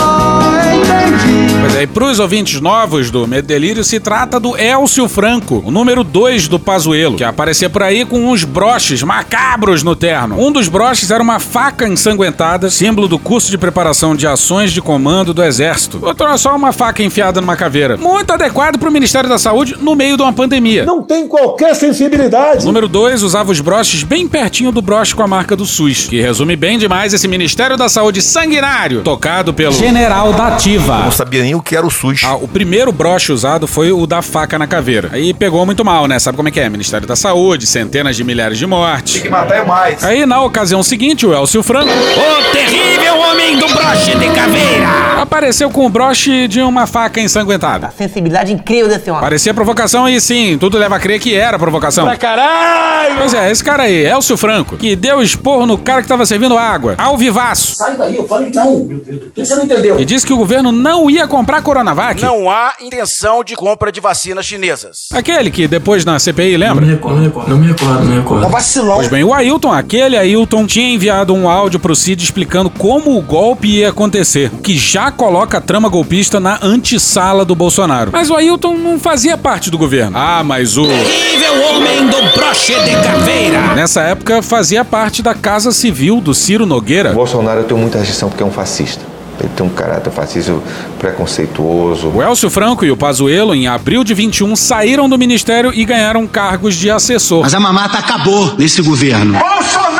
É, 1.76 1.82
e 1.82 1.86
pros 1.88 2.20
ouvintes 2.20 2.60
novos 2.60 3.10
do 3.10 3.26
Medo 3.26 3.48
Delírio, 3.48 3.82
se 3.82 3.98
trata 3.98 4.38
do 4.38 4.56
Elcio 4.56 5.08
Franco, 5.08 5.60
o 5.66 5.72
número 5.72 6.04
2 6.04 6.46
do 6.46 6.56
Pazuelo, 6.56 7.16
que 7.16 7.24
aparecia 7.24 7.68
por 7.68 7.82
aí 7.82 8.04
com 8.04 8.30
uns 8.30 8.44
broches 8.44 9.02
macabros 9.02 9.82
no 9.82 9.96
terno. 9.96 10.38
Um 10.38 10.52
dos 10.52 10.68
broches 10.68 11.10
era 11.10 11.20
uma 11.20 11.40
faca 11.40 11.88
ensanguentada, 11.88 12.70
símbolo 12.70 13.08
do 13.08 13.18
curso 13.18 13.50
de 13.50 13.58
preparação 13.58 14.14
de 14.14 14.24
ações 14.24 14.72
de 14.72 14.80
comando 14.80 15.34
do 15.34 15.42
Exército. 15.42 15.98
Outro 16.00 16.26
era 16.26 16.38
só 16.38 16.54
uma 16.54 16.72
faca 16.72 17.02
enfiada 17.02 17.40
numa 17.40 17.56
caveira. 17.56 17.96
Muito 17.96 18.32
adequado 18.32 18.78
pro 18.78 18.92
Ministério 18.92 19.28
da 19.28 19.38
Saúde 19.38 19.76
no 19.80 19.96
meio 19.96 20.16
de 20.16 20.22
uma 20.22 20.32
pandemia. 20.32 20.84
Não 20.84 21.02
tem 21.02 21.26
qualquer 21.26 21.74
sensibilidade. 21.74 22.62
O 22.62 22.66
número 22.66 22.86
2 22.86 23.24
usava 23.24 23.50
os 23.50 23.60
broches 23.60 24.04
bem 24.04 24.28
pertinho 24.28 24.70
do 24.70 24.80
broche 24.80 25.12
com 25.12 25.22
a 25.22 25.26
marca 25.26 25.56
do 25.56 25.66
SUS, 25.66 26.06
que 26.06 26.20
resume 26.20 26.54
bem 26.54 26.78
demais 26.78 27.12
esse 27.12 27.26
Ministério 27.26 27.76
da 27.76 27.88
Saúde 27.88 28.22
sanguinário, 28.22 29.02
tocado 29.02 29.52
pelo 29.52 29.74
General 29.74 30.32
da 30.32 30.48
Ativa. 30.48 31.00
Não 31.00 31.10
sabia 31.10 31.42
nem 31.42 31.54
o 31.56 31.63
que 31.64 31.74
era 31.76 31.86
o 31.86 31.90
SUS. 31.90 32.22
Ah, 32.24 32.36
o 32.36 32.46
primeiro 32.46 32.92
broche 32.92 33.32
usado 33.32 33.66
foi 33.66 33.90
o 33.90 34.06
da 34.06 34.20
faca 34.22 34.58
na 34.58 34.66
caveira. 34.66 35.08
Aí 35.12 35.32
pegou 35.32 35.64
muito 35.64 35.84
mal, 35.84 36.06
né? 36.06 36.18
Sabe 36.18 36.36
como 36.36 36.48
é 36.48 36.52
que 36.52 36.60
é? 36.60 36.68
Ministério 36.68 37.06
da 37.06 37.16
Saúde, 37.16 37.66
centenas 37.66 38.14
de 38.14 38.22
milhares 38.22 38.58
de 38.58 38.66
mortes. 38.66 39.14
Tem 39.14 39.22
que 39.22 39.28
matar 39.30 39.56
é 39.56 39.64
mais. 39.64 40.04
Aí, 40.04 40.26
na 40.26 40.42
ocasião 40.42 40.82
seguinte, 40.82 41.26
o 41.26 41.34
Elcio 41.34 41.62
Franco 41.62 41.90
O 41.90 42.52
terrível 42.52 43.18
homem 43.18 43.56
do 43.56 43.66
broche 43.66 44.14
de 44.16 44.28
caveira! 44.30 45.14
apareceu 45.20 45.70
com 45.70 45.86
o 45.86 45.88
broche 45.88 46.46
de 46.46 46.60
uma 46.60 46.86
faca 46.86 47.20
ensanguentada. 47.20 47.92
Sensibilidade 47.96 48.52
incrível 48.52 48.88
desse 48.88 49.10
homem. 49.10 49.22
Parecia 49.22 49.54
provocação 49.54 50.08
e 50.08 50.20
sim, 50.20 50.56
tudo 50.58 50.78
leva 50.78 50.96
a 50.96 51.00
crer 51.00 51.18
que 51.18 51.34
era 51.34 51.58
provocação. 51.58 52.04
Pra 52.04 52.16
caralho! 52.16 53.16
Pois 53.18 53.34
é, 53.34 53.50
esse 53.50 53.62
cara 53.62 53.84
aí, 53.84 54.06
Elcio 54.06 54.36
Franco, 54.36 54.76
que 54.76 54.94
deu 54.94 55.22
esporro 55.22 55.66
no 55.66 55.78
cara 55.78 56.02
que 56.02 56.08
tava 56.08 56.26
servindo 56.26 56.56
água, 56.58 56.94
ao 56.98 57.16
vivaço. 57.16 57.76
Sai 57.76 57.96
daí, 57.96 58.16
eu 58.16 58.26
falei 58.26 58.50
não. 58.54 58.84
Meu 58.84 58.98
Deus, 58.98 59.22
o 59.22 59.30
que 59.30 59.44
você 59.44 59.54
não 59.54 59.64
entendeu? 59.64 59.98
E 59.98 60.04
disse 60.04 60.26
que 60.26 60.32
o 60.32 60.36
governo 60.36 60.70
não 60.70 61.10
ia 61.10 61.26
comprar 61.26 61.53
Coronavac. 61.62 62.22
Não 62.22 62.50
há 62.50 62.74
intenção 62.80 63.42
de 63.44 63.54
compra 63.54 63.90
de 63.90 64.00
vacinas 64.00 64.46
chinesas. 64.46 65.08
Aquele 65.12 65.50
que 65.50 65.66
depois 65.66 66.04
na 66.04 66.18
CPI, 66.18 66.56
lembra? 66.56 66.80
Não 66.80 66.88
me 66.88 66.94
recordo, 66.94 67.14
não 67.14 67.20
me 67.22 67.26
recordo, 67.26 67.50
não 67.50 67.58
me 67.58 67.66
recordo, 67.68 67.94
não 67.94 68.06
me 68.06 68.18
recordo. 68.18 68.46
Um 68.46 68.50
vacilão. 68.50 68.96
Pois 68.96 69.08
bem, 69.08 69.24
o 69.24 69.32
Ailton, 69.32 69.72
aquele 69.72 70.16
Ailton, 70.16 70.66
tinha 70.66 70.92
enviado 70.92 71.34
um 71.34 71.48
áudio 71.48 71.80
pro 71.80 71.94
Cid 71.94 72.22
explicando 72.22 72.70
como 72.70 73.16
o 73.16 73.22
golpe 73.22 73.68
ia 73.68 73.90
acontecer, 73.90 74.50
o 74.52 74.58
que 74.58 74.76
já 74.76 75.10
coloca 75.10 75.58
a 75.58 75.60
trama 75.60 75.88
golpista 75.88 76.40
na 76.40 76.58
antessala 76.62 77.44
do 77.44 77.54
Bolsonaro. 77.54 78.10
Mas 78.12 78.30
o 78.30 78.36
Ailton 78.36 78.76
não 78.76 78.98
fazia 78.98 79.36
parte 79.36 79.70
do 79.70 79.78
governo. 79.78 80.16
Ah, 80.16 80.42
mas 80.44 80.76
o... 80.76 80.86
Terrível 80.86 81.68
homem 81.68 82.06
do 82.06 82.22
broche 82.34 82.74
de 82.74 82.90
caveira! 83.02 83.74
Nessa 83.74 84.02
época, 84.02 84.42
fazia 84.42 84.84
parte 84.84 85.22
da 85.22 85.34
Casa 85.34 85.72
Civil 85.72 86.20
do 86.20 86.34
Ciro 86.34 86.66
Nogueira. 86.66 87.12
Bolsonaro 87.12 87.60
eu 87.60 87.64
tenho 87.64 87.80
muita 87.80 87.98
rejeição 87.98 88.28
porque 88.28 88.42
é 88.42 88.46
um 88.46 88.50
fascista. 88.50 89.13
Ele 89.40 89.50
tem 89.56 89.66
um 89.66 89.70
caráter 89.70 90.10
fascista 90.10 90.54
preconceituoso. 90.98 92.08
O 92.08 92.22
Elcio 92.22 92.50
Franco 92.50 92.84
e 92.84 92.90
o 92.90 92.96
Pazuello, 92.96 93.54
em 93.54 93.66
abril 93.66 94.04
de 94.04 94.14
21, 94.14 94.54
saíram 94.56 95.08
do 95.08 95.18
ministério 95.18 95.72
e 95.74 95.84
ganharam 95.84 96.26
cargos 96.26 96.74
de 96.74 96.90
assessor. 96.90 97.42
Mas 97.42 97.54
a 97.54 97.60
mamata 97.60 97.98
acabou 97.98 98.54
nesse 98.56 98.82
governo. 98.82 99.38
Bolsonaro 99.38 99.93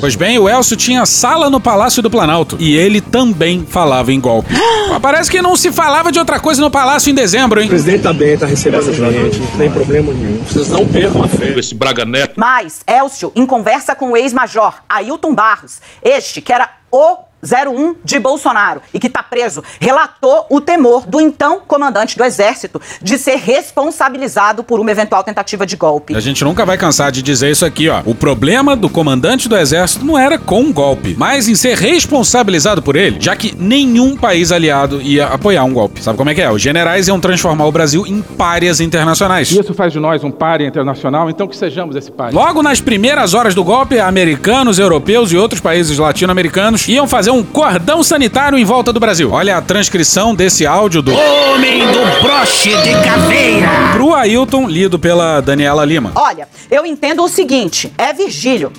Pois 0.00 0.16
bem, 0.16 0.38
o 0.38 0.48
Elcio 0.48 0.76
tinha 0.76 1.06
sala 1.06 1.48
no 1.48 1.60
Palácio 1.60 2.02
do 2.02 2.10
Planalto 2.10 2.56
e 2.58 2.76
ele 2.76 3.00
também 3.00 3.64
falava 3.66 4.12
em 4.12 4.20
golpe. 4.20 4.52
Mas 4.88 4.98
Parece 5.12 5.30
que 5.30 5.42
não 5.42 5.56
se 5.56 5.70
falava 5.70 6.10
de 6.10 6.18
outra 6.18 6.40
coisa 6.40 6.60
no 6.60 6.70
Palácio 6.70 7.10
em 7.10 7.14
dezembro, 7.14 7.60
hein? 7.60 7.66
O 7.66 7.70
presidente 7.70 8.02
tá 8.02 8.12
bem, 8.12 8.36
tá 8.36 8.46
recebendo 8.46 8.92
gente, 8.92 9.38
não 9.38 9.46
tem 9.58 9.70
problema 9.70 10.12
nenhum. 10.12 10.42
Vocês 10.42 10.68
não 10.68 10.86
percam 10.86 11.22
a 11.22 11.28
fé. 11.28 11.58
Esse 11.58 11.74
Braga 11.74 12.04
Neto. 12.04 12.34
Mas, 12.36 12.80
Elcio, 12.86 13.30
em 13.34 13.44
conversa 13.44 13.94
com 13.94 14.12
o 14.12 14.16
ex-major 14.16 14.74
Ailton 14.88 15.34
Barros, 15.34 15.80
este 16.02 16.40
que 16.40 16.52
era 16.52 16.68
o 16.90 17.31
01 17.42 17.96
de 18.04 18.18
Bolsonaro 18.18 18.80
e 18.94 19.00
que 19.00 19.08
está 19.08 19.22
preso, 19.22 19.62
relatou 19.80 20.46
o 20.48 20.60
temor 20.60 21.06
do 21.06 21.20
então 21.20 21.60
comandante 21.66 22.16
do 22.16 22.24
Exército 22.24 22.80
de 23.00 23.18
ser 23.18 23.36
responsabilizado 23.36 24.62
por 24.62 24.78
uma 24.78 24.90
eventual 24.90 25.24
tentativa 25.24 25.66
de 25.66 25.76
golpe. 25.76 26.14
A 26.14 26.20
gente 26.20 26.44
nunca 26.44 26.64
vai 26.64 26.78
cansar 26.78 27.10
de 27.10 27.22
dizer 27.22 27.50
isso 27.50 27.64
aqui, 27.64 27.88
ó. 27.88 28.02
O 28.06 28.14
problema 28.14 28.76
do 28.76 28.88
comandante 28.88 29.48
do 29.48 29.56
exército 29.56 30.04
não 30.04 30.18
era 30.18 30.38
com 30.38 30.60
um 30.60 30.72
golpe, 30.72 31.16
mas 31.18 31.48
em 31.48 31.54
ser 31.54 31.76
responsabilizado 31.76 32.80
por 32.80 32.94
ele, 32.94 33.16
já 33.20 33.34
que 33.34 33.54
nenhum 33.56 34.16
país 34.16 34.52
aliado 34.52 35.00
ia 35.02 35.26
apoiar 35.26 35.64
um 35.64 35.72
golpe. 35.72 36.02
Sabe 36.02 36.16
como 36.16 36.30
é 36.30 36.34
que 36.34 36.40
é? 36.40 36.50
Os 36.50 36.62
generais 36.62 37.08
iam 37.08 37.18
transformar 37.18 37.66
o 37.66 37.72
Brasil 37.72 38.06
em 38.06 38.22
párias 38.22 38.80
internacionais. 38.80 39.50
Isso 39.50 39.74
faz 39.74 39.92
de 39.92 39.98
nós 39.98 40.22
um 40.22 40.30
pária 40.30 40.66
internacional, 40.66 41.28
então 41.28 41.48
que 41.48 41.56
sejamos 41.56 41.96
esse 41.96 42.10
pária. 42.10 42.34
Logo 42.34 42.62
nas 42.62 42.80
primeiras 42.80 43.34
horas 43.34 43.54
do 43.54 43.64
golpe, 43.64 43.98
americanos, 43.98 44.78
europeus 44.78 45.32
e 45.32 45.36
outros 45.36 45.60
países 45.60 45.98
latino-americanos 45.98 46.86
iam 46.88 47.08
fazer 47.08 47.31
um 47.32 47.42
cordão 47.42 48.02
sanitário 48.02 48.58
em 48.58 48.64
volta 48.64 48.92
do 48.92 49.00
Brasil. 49.00 49.30
Olha 49.32 49.56
a 49.56 49.62
transcrição 49.62 50.34
desse 50.34 50.66
áudio 50.66 51.00
do 51.00 51.12
Homem 51.14 51.80
do 51.86 52.22
broche 52.22 52.70
de 52.82 52.92
caveira! 53.02 53.68
pro 53.92 54.14
Ailton, 54.14 54.68
lido 54.68 54.98
pela 54.98 55.40
Daniela 55.40 55.84
Lima. 55.84 56.12
Olha, 56.14 56.46
eu 56.70 56.84
entendo 56.84 57.22
o 57.22 57.28
seguinte, 57.28 57.92
é 57.96 58.12
Virgílio. 58.12 58.72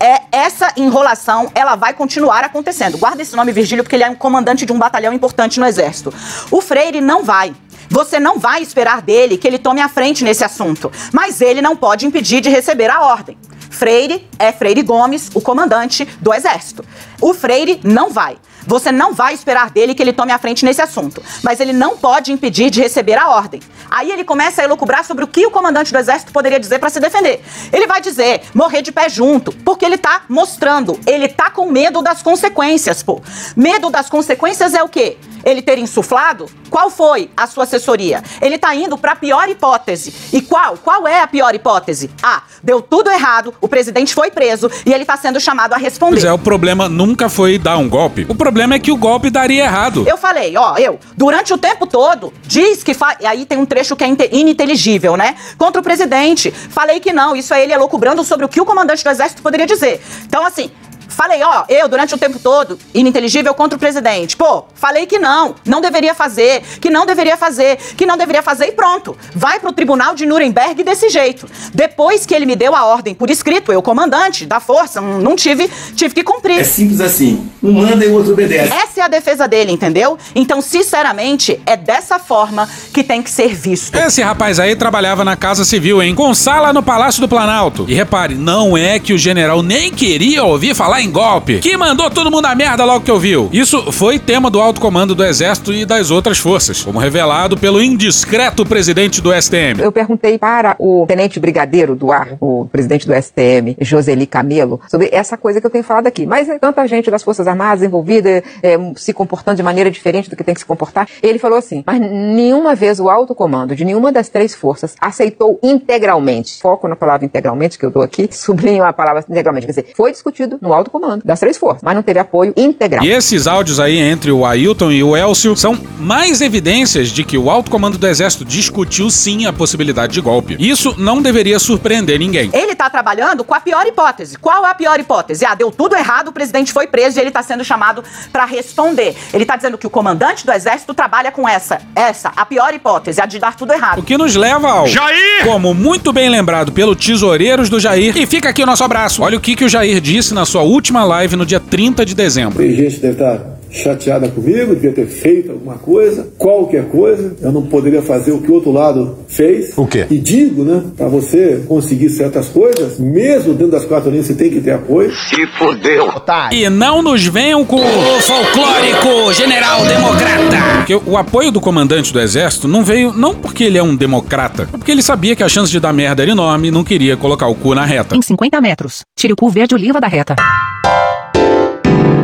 É, 0.00 0.22
essa 0.30 0.72
enrolação, 0.76 1.50
ela 1.54 1.74
vai 1.76 1.92
continuar 1.92 2.44
acontecendo. 2.44 2.96
Guarda 2.96 3.20
esse 3.20 3.36
nome, 3.36 3.52
Virgílio, 3.52 3.84
porque 3.84 3.96
ele 3.96 4.04
é 4.04 4.10
um 4.10 4.14
comandante 4.14 4.64
de 4.64 4.72
um 4.72 4.78
batalhão 4.78 5.12
importante 5.12 5.60
no 5.60 5.66
Exército. 5.66 6.14
O 6.50 6.60
Freire 6.60 7.00
não 7.00 7.24
vai. 7.24 7.52
Você 7.90 8.20
não 8.20 8.38
vai 8.38 8.62
esperar 8.62 9.02
dele 9.02 9.36
que 9.36 9.46
ele 9.46 9.58
tome 9.58 9.80
a 9.80 9.88
frente 9.88 10.22
nesse 10.22 10.44
assunto. 10.44 10.90
Mas 11.12 11.40
ele 11.40 11.60
não 11.60 11.74
pode 11.74 12.06
impedir 12.06 12.40
de 12.40 12.48
receber 12.48 12.90
a 12.90 13.02
ordem. 13.02 13.36
Freire 13.78 14.26
é 14.40 14.50
Freire 14.50 14.82
Gomes, 14.82 15.30
o 15.34 15.40
comandante 15.40 16.04
do 16.20 16.34
Exército. 16.34 16.84
O 17.20 17.32
Freire 17.32 17.80
não 17.84 18.10
vai. 18.10 18.36
Você 18.68 18.92
não 18.92 19.14
vai 19.14 19.32
esperar 19.32 19.70
dele 19.70 19.94
que 19.94 20.02
ele 20.02 20.12
tome 20.12 20.30
a 20.30 20.38
frente 20.38 20.62
nesse 20.62 20.82
assunto, 20.82 21.22
mas 21.42 21.58
ele 21.58 21.72
não 21.72 21.96
pode 21.96 22.30
impedir 22.30 22.68
de 22.68 22.82
receber 22.82 23.16
a 23.16 23.30
ordem. 23.30 23.62
Aí 23.90 24.12
ele 24.12 24.24
começa 24.24 24.60
a 24.60 24.64
elucubrar 24.64 25.06
sobre 25.06 25.24
o 25.24 25.26
que 25.26 25.46
o 25.46 25.50
comandante 25.50 25.90
do 25.90 25.98
exército 25.98 26.32
poderia 26.32 26.60
dizer 26.60 26.78
para 26.78 26.90
se 26.90 27.00
defender. 27.00 27.42
Ele 27.72 27.86
vai 27.86 28.02
dizer 28.02 28.42
morrer 28.54 28.82
de 28.82 28.92
pé 28.92 29.08
junto, 29.08 29.52
porque 29.64 29.86
ele 29.86 29.96
tá 29.96 30.20
mostrando, 30.28 31.00
ele 31.06 31.28
tá 31.28 31.50
com 31.50 31.70
medo 31.70 32.02
das 32.02 32.20
consequências, 32.20 33.02
pô. 33.02 33.22
Medo 33.56 33.88
das 33.88 34.10
consequências 34.10 34.74
é 34.74 34.82
o 34.82 34.88
quê? 34.88 35.16
Ele 35.44 35.62
ter 35.62 35.78
insuflado? 35.78 36.44
Qual 36.68 36.90
foi 36.90 37.30
a 37.34 37.46
sua 37.46 37.64
assessoria? 37.64 38.22
Ele 38.42 38.58
tá 38.58 38.74
indo 38.74 38.98
para 38.98 39.12
a 39.12 39.16
pior 39.16 39.48
hipótese. 39.48 40.12
E 40.30 40.42
qual? 40.42 40.76
Qual 40.76 41.08
é 41.08 41.22
a 41.22 41.26
pior 41.26 41.54
hipótese? 41.54 42.10
Ah, 42.22 42.42
deu 42.62 42.82
tudo 42.82 43.08
errado, 43.08 43.54
o 43.60 43.68
presidente 43.68 44.14
foi 44.14 44.30
preso 44.30 44.70
e 44.84 44.92
ele 44.92 45.06
tá 45.06 45.16
sendo 45.16 45.40
chamado 45.40 45.72
a 45.72 45.78
responder. 45.78 46.16
Pois 46.16 46.24
é, 46.24 46.32
o 46.32 46.38
problema 46.38 46.86
nunca 46.86 47.30
foi 47.30 47.56
dar 47.56 47.78
um 47.78 47.88
golpe. 47.88 48.26
O 48.28 48.34
problema 48.34 48.57
é 48.62 48.78
que 48.78 48.90
o 48.90 48.96
golpe 48.96 49.30
daria 49.30 49.64
errado. 49.64 50.04
Eu 50.06 50.16
falei, 50.16 50.56
ó, 50.56 50.76
eu, 50.76 50.98
durante 51.16 51.52
o 51.52 51.58
tempo 51.58 51.86
todo, 51.86 52.32
diz 52.44 52.82
que 52.82 52.94
fa... 52.94 53.16
e 53.20 53.26
aí 53.26 53.44
tem 53.46 53.58
um 53.58 53.66
trecho 53.66 53.94
que 53.96 54.04
é 54.04 54.06
inte- 54.06 54.28
ininteligível, 54.32 55.16
né? 55.16 55.36
Contra 55.56 55.80
o 55.80 55.84
presidente. 55.84 56.50
Falei 56.50 57.00
que 57.00 57.12
não, 57.12 57.36
isso 57.36 57.52
é 57.54 57.62
ele 57.62 57.72
elocubrando 57.72 58.22
sobre 58.24 58.44
o 58.44 58.48
que 58.48 58.60
o 58.60 58.64
comandante 58.64 59.02
do 59.04 59.10
exército 59.10 59.42
poderia 59.42 59.66
dizer. 59.66 60.02
Então, 60.24 60.44
assim, 60.44 60.70
Falei, 61.18 61.42
ó, 61.42 61.64
eu 61.68 61.88
durante 61.88 62.14
o 62.14 62.18
tempo 62.18 62.38
todo, 62.38 62.78
ininteligível 62.94 63.52
contra 63.52 63.76
o 63.76 63.80
presidente. 63.80 64.36
Pô, 64.36 64.64
falei 64.74 65.04
que 65.04 65.18
não, 65.18 65.56
não 65.64 65.80
deveria 65.80 66.14
fazer, 66.14 66.62
que 66.80 66.90
não 66.90 67.04
deveria 67.04 67.36
fazer, 67.36 67.76
que 67.96 68.06
não 68.06 68.16
deveria 68.16 68.42
fazer 68.42 68.66
e 68.66 68.72
pronto. 68.72 69.16
Vai 69.34 69.58
pro 69.58 69.72
tribunal 69.72 70.14
de 70.14 70.24
Nuremberg 70.24 70.82
desse 70.84 71.08
jeito. 71.08 71.48
Depois 71.74 72.24
que 72.24 72.34
ele 72.34 72.46
me 72.46 72.54
deu 72.54 72.74
a 72.74 72.84
ordem 72.84 73.14
por 73.14 73.30
escrito, 73.30 73.72
eu, 73.72 73.82
comandante 73.82 74.46
da 74.46 74.60
força, 74.60 75.00
não 75.00 75.28
não 75.28 75.36
tive, 75.36 75.70
tive 75.94 76.14
que 76.14 76.22
cumprir. 76.22 76.60
É 76.60 76.64
simples 76.64 77.00
assim. 77.00 77.48
Um 77.62 77.72
manda 77.72 78.04
e 78.04 78.08
o 78.08 78.14
outro 78.14 78.32
obedece. 78.32 78.72
Essa 78.72 79.00
é 79.00 79.02
a 79.02 79.08
defesa 79.08 79.46
dele, 79.46 79.72
entendeu? 79.72 80.16
Então, 80.34 80.62
sinceramente, 80.62 81.60
é 81.66 81.76
dessa 81.76 82.18
forma 82.18 82.68
que 82.94 83.04
tem 83.04 83.22
que 83.22 83.30
ser 83.30 83.54
visto. 83.54 83.94
Esse 83.94 84.22
rapaz 84.22 84.58
aí 84.58 84.74
trabalhava 84.74 85.24
na 85.24 85.36
Casa 85.36 85.64
Civil, 85.64 86.02
hein? 86.02 86.14
Com 86.14 86.32
sala 86.32 86.72
no 86.72 86.82
Palácio 86.82 87.20
do 87.20 87.28
Planalto. 87.28 87.84
E 87.88 87.94
repare, 87.94 88.34
não 88.34 88.76
é 88.76 88.98
que 88.98 89.12
o 89.12 89.18
general 89.18 89.62
nem 89.62 89.92
queria 89.92 90.44
ouvir 90.44 90.74
falar 90.74 91.02
em 91.02 91.07
golpe, 91.10 91.58
que 91.60 91.76
mandou 91.76 92.10
todo 92.10 92.30
mundo 92.30 92.46
a 92.46 92.54
merda 92.54 92.84
logo 92.84 93.04
que 93.04 93.12
ouviu. 93.12 93.48
Isso 93.52 93.90
foi 93.92 94.18
tema 94.18 94.50
do 94.50 94.60
alto 94.60 94.80
comando 94.80 95.14
do 95.14 95.24
Exército 95.24 95.72
e 95.72 95.84
das 95.84 96.10
outras 96.10 96.38
forças, 96.38 96.82
como 96.82 96.98
revelado 96.98 97.56
pelo 97.56 97.82
indiscreto 97.82 98.64
presidente 98.64 99.20
do 99.20 99.32
STM. 99.32 99.80
Eu 99.80 99.92
perguntei 99.92 100.38
para 100.38 100.76
o 100.78 101.04
tenente 101.06 101.40
brigadeiro 101.40 101.94
do 101.94 102.12
ar, 102.12 102.36
o 102.40 102.66
presidente 102.70 103.06
do 103.06 103.14
STM, 103.14 103.76
Joseli 103.80 104.26
Camelo, 104.26 104.80
sobre 104.88 105.08
essa 105.12 105.36
coisa 105.36 105.60
que 105.60 105.66
eu 105.66 105.70
tenho 105.70 105.84
falado 105.84 106.06
aqui. 106.06 106.26
Mas 106.26 106.48
é 106.48 106.58
tanta 106.58 106.86
gente 106.86 107.10
das 107.10 107.22
Forças 107.22 107.46
Armadas 107.46 107.82
envolvida, 107.82 108.42
é, 108.62 108.76
se 108.96 109.12
comportando 109.12 109.56
de 109.56 109.62
maneira 109.62 109.90
diferente 109.90 110.28
do 110.28 110.36
que 110.36 110.44
tem 110.44 110.54
que 110.54 110.60
se 110.60 110.66
comportar. 110.66 111.08
Ele 111.22 111.38
falou 111.38 111.58
assim, 111.58 111.82
mas 111.86 112.00
nenhuma 112.00 112.74
vez 112.74 113.00
o 113.00 113.08
alto 113.08 113.34
comando 113.34 113.74
de 113.74 113.84
nenhuma 113.84 114.12
das 114.12 114.28
três 114.28 114.54
forças 114.54 114.94
aceitou 115.00 115.58
integralmente, 115.62 116.60
foco 116.60 116.86
na 116.88 116.96
palavra 116.96 117.24
integralmente 117.24 117.78
que 117.78 117.84
eu 117.84 117.90
dou 117.90 118.02
aqui, 118.02 118.28
sublinho 118.32 118.84
a 118.84 118.92
palavra 118.92 119.24
integralmente, 119.28 119.66
quer 119.66 119.72
dizer, 119.72 119.92
foi 119.94 120.12
discutido 120.12 120.58
no 120.60 120.72
alto 120.72 120.90
comando 120.90 120.97
das 121.24 121.40
três 121.40 121.56
forças, 121.56 121.82
mas 121.82 121.94
não 121.94 122.02
teve 122.02 122.18
apoio 122.18 122.52
integral. 122.56 123.04
E 123.04 123.10
esses 123.10 123.46
áudios 123.46 123.80
aí 123.80 123.98
entre 123.98 124.30
o 124.30 124.44
Ailton 124.44 124.90
e 124.90 125.02
o 125.02 125.16
Elcio 125.16 125.56
são 125.56 125.78
mais 125.98 126.40
evidências 126.40 127.08
de 127.08 127.24
que 127.24 127.36
o 127.36 127.50
alto 127.50 127.70
comando 127.70 127.98
do 127.98 128.06
Exército 128.06 128.44
discutiu 128.44 129.10
sim 129.10 129.46
a 129.46 129.52
possibilidade 129.52 130.12
de 130.12 130.20
golpe. 130.20 130.56
Isso 130.58 130.94
não 130.98 131.20
deveria 131.20 131.58
surpreender 131.58 132.18
ninguém. 132.18 132.50
Ele 132.52 132.74
tá 132.74 132.88
trabalhando 132.90 133.44
com 133.44 133.54
a 133.54 133.60
pior 133.60 133.86
hipótese. 133.86 134.38
Qual 134.38 134.66
é 134.66 134.70
a 134.70 134.74
pior 134.74 134.98
hipótese? 134.98 135.44
Ah, 135.44 135.54
deu 135.54 135.70
tudo 135.70 135.96
errado, 135.96 136.28
o 136.28 136.32
presidente 136.32 136.72
foi 136.72 136.86
preso 136.86 137.18
e 137.18 137.20
ele 137.20 137.30
tá 137.30 137.42
sendo 137.42 137.64
chamado 137.64 138.02
para 138.32 138.44
responder. 138.44 139.16
Ele 139.32 139.44
tá 139.44 139.56
dizendo 139.56 139.78
que 139.78 139.86
o 139.86 139.90
comandante 139.90 140.44
do 140.44 140.52
exército 140.52 140.94
trabalha 140.94 141.30
com 141.30 141.48
essa, 141.48 141.80
essa, 141.94 142.32
a 142.36 142.44
pior 142.44 142.72
hipótese, 142.74 143.20
a 143.20 143.26
de 143.26 143.38
dar 143.38 143.56
tudo 143.56 143.72
errado. 143.72 143.98
O 143.98 144.02
que 144.02 144.16
nos 144.16 144.34
leva 144.34 144.70
ao 144.70 144.86
Jair! 144.86 145.44
Como 145.44 145.74
muito 145.74 146.12
bem 146.12 146.28
lembrado 146.28 146.72
pelo 146.72 146.96
Tesoureiros 146.96 147.68
do 147.68 147.78
Jair. 147.78 148.16
E 148.16 148.26
fica 148.26 148.48
aqui 148.48 148.62
o 148.62 148.66
nosso 148.66 148.84
abraço. 148.84 149.22
Olha 149.22 149.36
o 149.36 149.40
que, 149.40 149.54
que 149.54 149.64
o 149.64 149.68
Jair 149.68 150.00
disse 150.00 150.34
na 150.34 150.44
sua 150.44 150.62
última 150.62 150.87
live 150.92 151.36
no 151.36 151.46
dia 151.46 151.60
30 151.60 152.04
de 152.04 152.14
dezembro. 152.14 152.58
Tem 152.58 152.74
gente 152.74 152.96
que 152.96 153.00
deve 153.00 153.12
estar 153.12 153.58
chateada 153.70 154.28
comigo, 154.28 154.74
devia 154.74 154.92
ter 154.92 155.06
feito 155.06 155.52
alguma 155.52 155.74
coisa, 155.74 156.28
qualquer 156.38 156.88
coisa. 156.88 157.36
Eu 157.40 157.52
não 157.52 157.62
poderia 157.62 158.02
fazer 158.02 158.32
o 158.32 158.40
que 158.40 158.50
o 158.50 158.54
outro 158.54 158.72
lado 158.72 159.18
fez. 159.28 159.76
O 159.76 159.86
quê? 159.86 160.06
E 160.10 160.18
digo, 160.18 160.64
né, 160.64 160.82
para 160.96 161.08
você 161.08 161.62
conseguir 161.66 162.08
certas 162.08 162.48
coisas, 162.48 162.98
mesmo 162.98 163.52
dentro 163.52 163.72
das 163.72 163.84
quatro 163.84 164.10
linhas, 164.10 164.26
você 164.26 164.34
tem 164.34 164.50
que 164.50 164.60
ter 164.60 164.72
apoio. 164.72 165.12
Se 165.14 165.46
fodeu. 165.58 166.08
E 166.52 166.68
não 166.68 167.02
nos 167.02 167.26
venham 167.26 167.64
com 167.64 167.76
o 167.76 168.20
folclórico 168.20 169.32
general 169.32 169.84
democrata. 169.84 170.56
Porque 170.76 170.94
o 170.94 171.16
apoio 171.16 171.50
do 171.50 171.60
comandante 171.60 172.12
do 172.12 172.20
exército 172.20 172.66
não 172.66 172.84
veio 172.84 173.12
não 173.12 173.34
porque 173.34 173.64
ele 173.64 173.78
é 173.78 173.82
um 173.82 173.94
democrata, 173.94 174.68
é 174.72 174.76
porque 174.76 174.92
ele 174.92 175.02
sabia 175.02 175.36
que 175.36 175.42
a 175.42 175.48
chance 175.48 175.70
de 175.70 175.80
dar 175.80 175.92
merda 175.92 176.22
era 176.22 176.30
enorme 176.30 176.68
e 176.68 176.70
não 176.70 176.84
queria 176.84 177.16
colocar 177.16 177.46
o 177.46 177.54
cu 177.54 177.74
na 177.74 177.84
reta. 177.84 178.16
Em 178.16 178.22
50 178.22 178.60
metros, 178.60 179.02
tire 179.16 179.32
o 179.32 179.36
cu 179.36 179.48
verde 179.48 179.74
oliva 179.74 180.00
da 180.00 180.08
reta. 180.08 180.36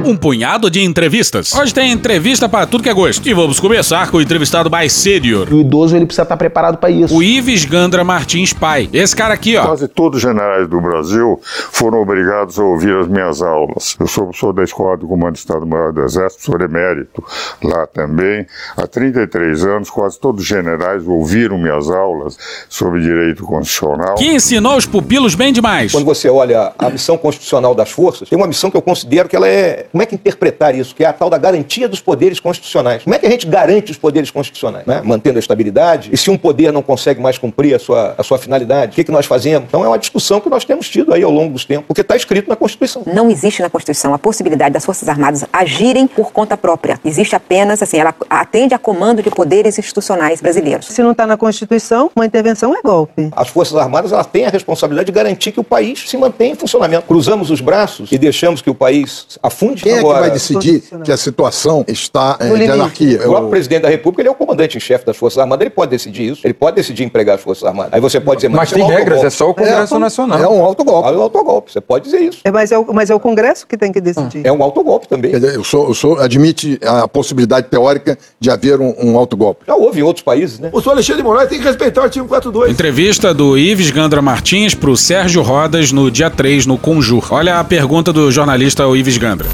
Um 0.05 0.17
punhado 0.17 0.71
de 0.71 0.83
entrevistas. 0.83 1.53
Hoje 1.55 1.73
tem 1.73 1.91
entrevista 1.91 2.49
para 2.49 2.67
tudo 2.67 2.83
que 2.83 2.91
é 2.91 2.95
gosto. 2.95 3.27
E 3.27 3.33
vamos 3.33 3.59
começar 3.59 4.11
com 4.11 4.19
o 4.19 4.21
entrevistado 4.21 4.71
mais 4.71 4.93
sênior. 4.93 5.49
O 5.51 5.61
idoso 5.61 5.97
ele 5.97 6.05
precisa 6.05 6.25
estar 6.25 6.37
preparado 6.37 6.77
para 6.77 6.91
isso. 6.91 7.17
O 7.17 7.23
Ives 7.23 7.65
Gandra 7.65 8.05
Martins 8.05 8.53
Pai. 8.53 8.89
Esse 8.93 9.17
cara 9.17 9.33
aqui, 9.35 9.57
ó. 9.57 9.65
Quase 9.67 9.89
todos 9.89 10.19
os 10.19 10.23
generais 10.23 10.69
do 10.69 10.81
Brasil 10.81 11.41
foram 11.73 12.03
obrigados 12.03 12.59
a 12.59 12.63
ouvir 12.63 12.95
as 12.97 13.09
minhas 13.09 13.41
aulas. 13.41 13.97
Eu 13.99 14.07
sou 14.07 14.25
professor 14.25 14.53
da 14.53 14.63
Escola 14.63 14.97
do 14.97 15.07
Comando 15.07 15.33
do 15.33 15.39
Estado-Maior 15.39 15.93
do 15.93 16.03
Exército, 16.03 16.45
sou 16.45 16.61
emérito 16.61 17.25
lá 17.63 17.87
também. 17.87 18.47
Há 18.77 18.87
33 18.87 19.65
anos, 19.65 19.91
quase 19.91 20.19
todos 20.19 20.43
os 20.43 20.47
generais 20.47 21.07
ouviram 21.07 21.59
minhas 21.59 21.91
aulas 21.91 22.39
sobre 22.69 23.01
direito 23.01 23.45
constitucional. 23.45 24.17
Que 24.17 24.27
ensinou 24.27 24.77
os 24.77 24.87
pupilos 24.87 25.35
bem 25.35 25.53
demais. 25.53 25.93
Quando 25.93 26.05
você 26.05 26.29
olha 26.29 26.73
a 26.79 26.91
missão 26.91 27.17
constitucional 27.17 27.75
das 27.75 27.91
forças, 27.91 28.29
tem 28.29 28.37
uma 28.37 28.47
missão 28.47 28.71
que 28.71 28.77
eu 28.77 28.83
considero 28.83 29.29
que 29.29 29.37
ela 29.37 29.49
é. 29.49 29.87
Como 29.95 30.03
é 30.03 30.07
que 30.07 30.17
interpretar 30.17 30.75
isso? 30.75 30.93
Que 30.93 31.05
é 31.05 31.07
a 31.07 31.13
tal 31.13 31.31
da 31.31 31.39
garantia 31.39 31.89
dos 31.89 32.01
poderes 32.01 32.41
constitucionais. 32.41 33.05
Como 33.05 33.15
é 33.15 33.19
que 33.21 33.27
a 33.27 33.31
gente 33.31 33.47
garante 33.47 33.93
os 33.93 33.97
poderes 33.97 34.29
constitucionais? 34.29 34.85
Né? 34.85 35.01
Mantendo 35.05 35.39
a 35.39 35.41
estabilidade. 35.41 36.11
E 36.13 36.17
se 36.17 36.33
um 36.33 36.37
poder 36.37 36.73
não 36.73 36.83
consegue 36.83 37.21
mais 37.21 37.39
cumprir 37.39 37.77
a 37.77 37.79
sua, 37.79 38.13
a 38.19 38.23
sua 38.25 38.37
finalidade, 38.37 38.91
o 38.91 38.95
que, 38.97 39.05
que 39.05 39.13
nós 39.13 39.25
fazemos? 39.25 39.69
Então 39.69 39.85
é 39.85 39.87
uma 39.87 39.97
discussão 39.97 40.41
que 40.41 40.51
nós 40.51 40.65
temos 40.65 40.89
tido 40.89 41.15
aí 41.15 41.23
ao 41.23 41.31
longo 41.31 41.53
dos 41.53 41.65
tempos, 41.65 41.87
porque 41.87 42.01
está 42.01 42.17
escrito 42.17 42.49
na 42.49 42.57
Constituição. 42.57 43.05
Não 43.07 43.31
existe 43.31 43.63
na 43.63 43.71
Constituição 43.71 44.13
a 44.13 44.19
possibilidade 44.19 44.73
das 44.73 44.85
Forças 44.85 45.09
Armadas 45.09 45.45
agirem 45.53 46.09
por 46.09 46.33
conta 46.33 46.57
própria. 46.57 46.99
Existe 47.05 47.37
apenas, 47.37 47.81
assim, 47.81 47.99
ela 47.99 48.13
atende 48.29 48.75
a 48.75 48.79
comando 48.81 49.23
de 49.23 49.31
poderes 49.31 49.79
institucionais 49.79 50.41
brasileiros. 50.41 50.87
Se 50.87 51.05
não 51.05 51.13
está 51.13 51.25
na 51.25 51.37
Constituição, 51.37 52.11
uma 52.17 52.27
intervenção 52.27 52.75
é 52.77 52.83
golpe. 52.83 53.31
As 53.31 53.47
Forças 53.47 53.77
Armadas 53.77 54.11
elas 54.11 54.27
têm 54.27 54.45
a 54.45 54.51
responsabilidade 54.51 55.07
de 55.07 55.13
garantir 55.13 55.53
que 55.53 55.61
o 55.61 55.65
país 55.65 56.03
se 56.11 56.17
mantenha 56.17 56.55
em 56.55 56.57
funcionamento. 56.57 57.07
Cruzamos 57.07 57.49
os 57.49 57.61
braços 57.61 58.11
e 58.11 58.19
deixamos 58.19 58.61
que 58.61 58.69
o 58.69 58.75
país 58.75 59.39
afunde. 59.41 59.84
Quem 59.85 59.93
é 59.93 59.95
que 59.97 60.01
Agora, 60.01 60.21
vai 60.21 60.31
decidir 60.31 60.83
que 61.05 61.13
a 61.13 61.17
situação 61.17 61.85
está 61.87 62.37
é, 62.41 62.49
de 62.55 62.71
anarquia? 62.71 63.19
O 63.19 63.31
próprio 63.31 63.51
presidente 63.51 63.83
da 63.83 63.89
República 63.89 64.23
ele 64.23 64.29
é 64.29 64.33
o 64.33 64.35
comandante 64.35 64.77
em 64.77 64.81
chefe 64.81 65.05
das 65.05 65.17
Forças 65.17 65.39
Armadas, 65.39 65.63
ele 65.63 65.71
pode 65.71 65.91
decidir 65.91 66.33
isso, 66.33 66.41
ele 66.45 66.55
pode 66.55 66.77
decidir 66.77 67.05
empregar 67.05 67.37
as 67.37 67.43
Forças 67.43 67.65
Armadas. 67.65 67.93
Aí 67.93 68.01
você 68.01 68.19
pode 68.21 68.39
dizer, 68.39 68.49
mas, 68.49 68.71
Mas 68.71 68.73
é 68.73 68.75
um 68.77 68.79
tem 68.79 68.97
regras, 68.97 69.19
autogolpe. 69.19 69.27
é 69.27 69.31
só 69.31 69.51
o 69.51 69.55
Congresso 69.55 69.95
um- 69.97 69.99
Nacional. 69.99 70.39
É 70.43 70.49
um 70.49 70.65
autogolpe. 70.65 71.09
É 71.09 71.13
um 71.13 71.23
autogolpe, 71.23 71.73
você 71.73 71.81
pode 71.81 72.05
dizer 72.07 72.21
isso. 72.21 72.41
É, 72.45 72.51
mas, 72.51 72.73
é 72.73 72.79
o, 72.79 72.95
mas 72.95 73.11
é 73.11 73.15
o 73.15 73.21
Congresso 73.21 73.67
que 73.67 73.77
tem 73.77 73.93
que 73.93 74.01
decidir. 74.01 74.47
É 74.47 74.51
um 74.53 74.63
autogolpe 74.63 75.07
também. 75.07 75.31
Quer 75.33 75.41
dizer, 75.41 75.59
o 75.59 75.65
senhor, 75.65 75.91
o 75.91 75.95
senhor 75.95 76.21
admite 76.23 76.79
a 76.83 77.07
possibilidade 77.07 77.69
teórica 77.69 78.19
de 78.41 78.51
haver 78.51 78.81
um, 78.81 78.95
um 78.99 79.19
autogolpe? 79.19 79.65
Já 79.67 79.75
houve 79.75 80.01
em 80.01 80.03
outros 80.03 80.25
países, 80.25 80.59
né? 80.59 80.71
O 80.73 80.81
senhor 80.81 80.95
Alexandre 80.95 81.23
de 81.23 81.29
Moraes 81.29 81.49
tem 81.49 81.59
que 81.59 81.65
respeitar 81.65 82.01
o 82.01 82.05
artigo 82.05 82.27
42. 82.27 82.71
Entrevista 82.71 83.35
do 83.35 83.59
Ives 83.59 83.91
Gandra 83.91 84.23
Martins 84.23 84.75
pro 84.75 84.97
Sérgio 84.97 85.43
Rodas 85.43 85.93
no 85.93 86.11
dia 86.11 86.31
3 86.31 86.67
no 86.67 86.79
Conjur. 86.79 87.27
Olha 87.31 87.59
a 87.59 87.65
pergunta 87.65 88.13
do 88.13 88.31
jornalista 88.31 88.85
Ives 88.85 89.19
Gandra. 89.19 89.49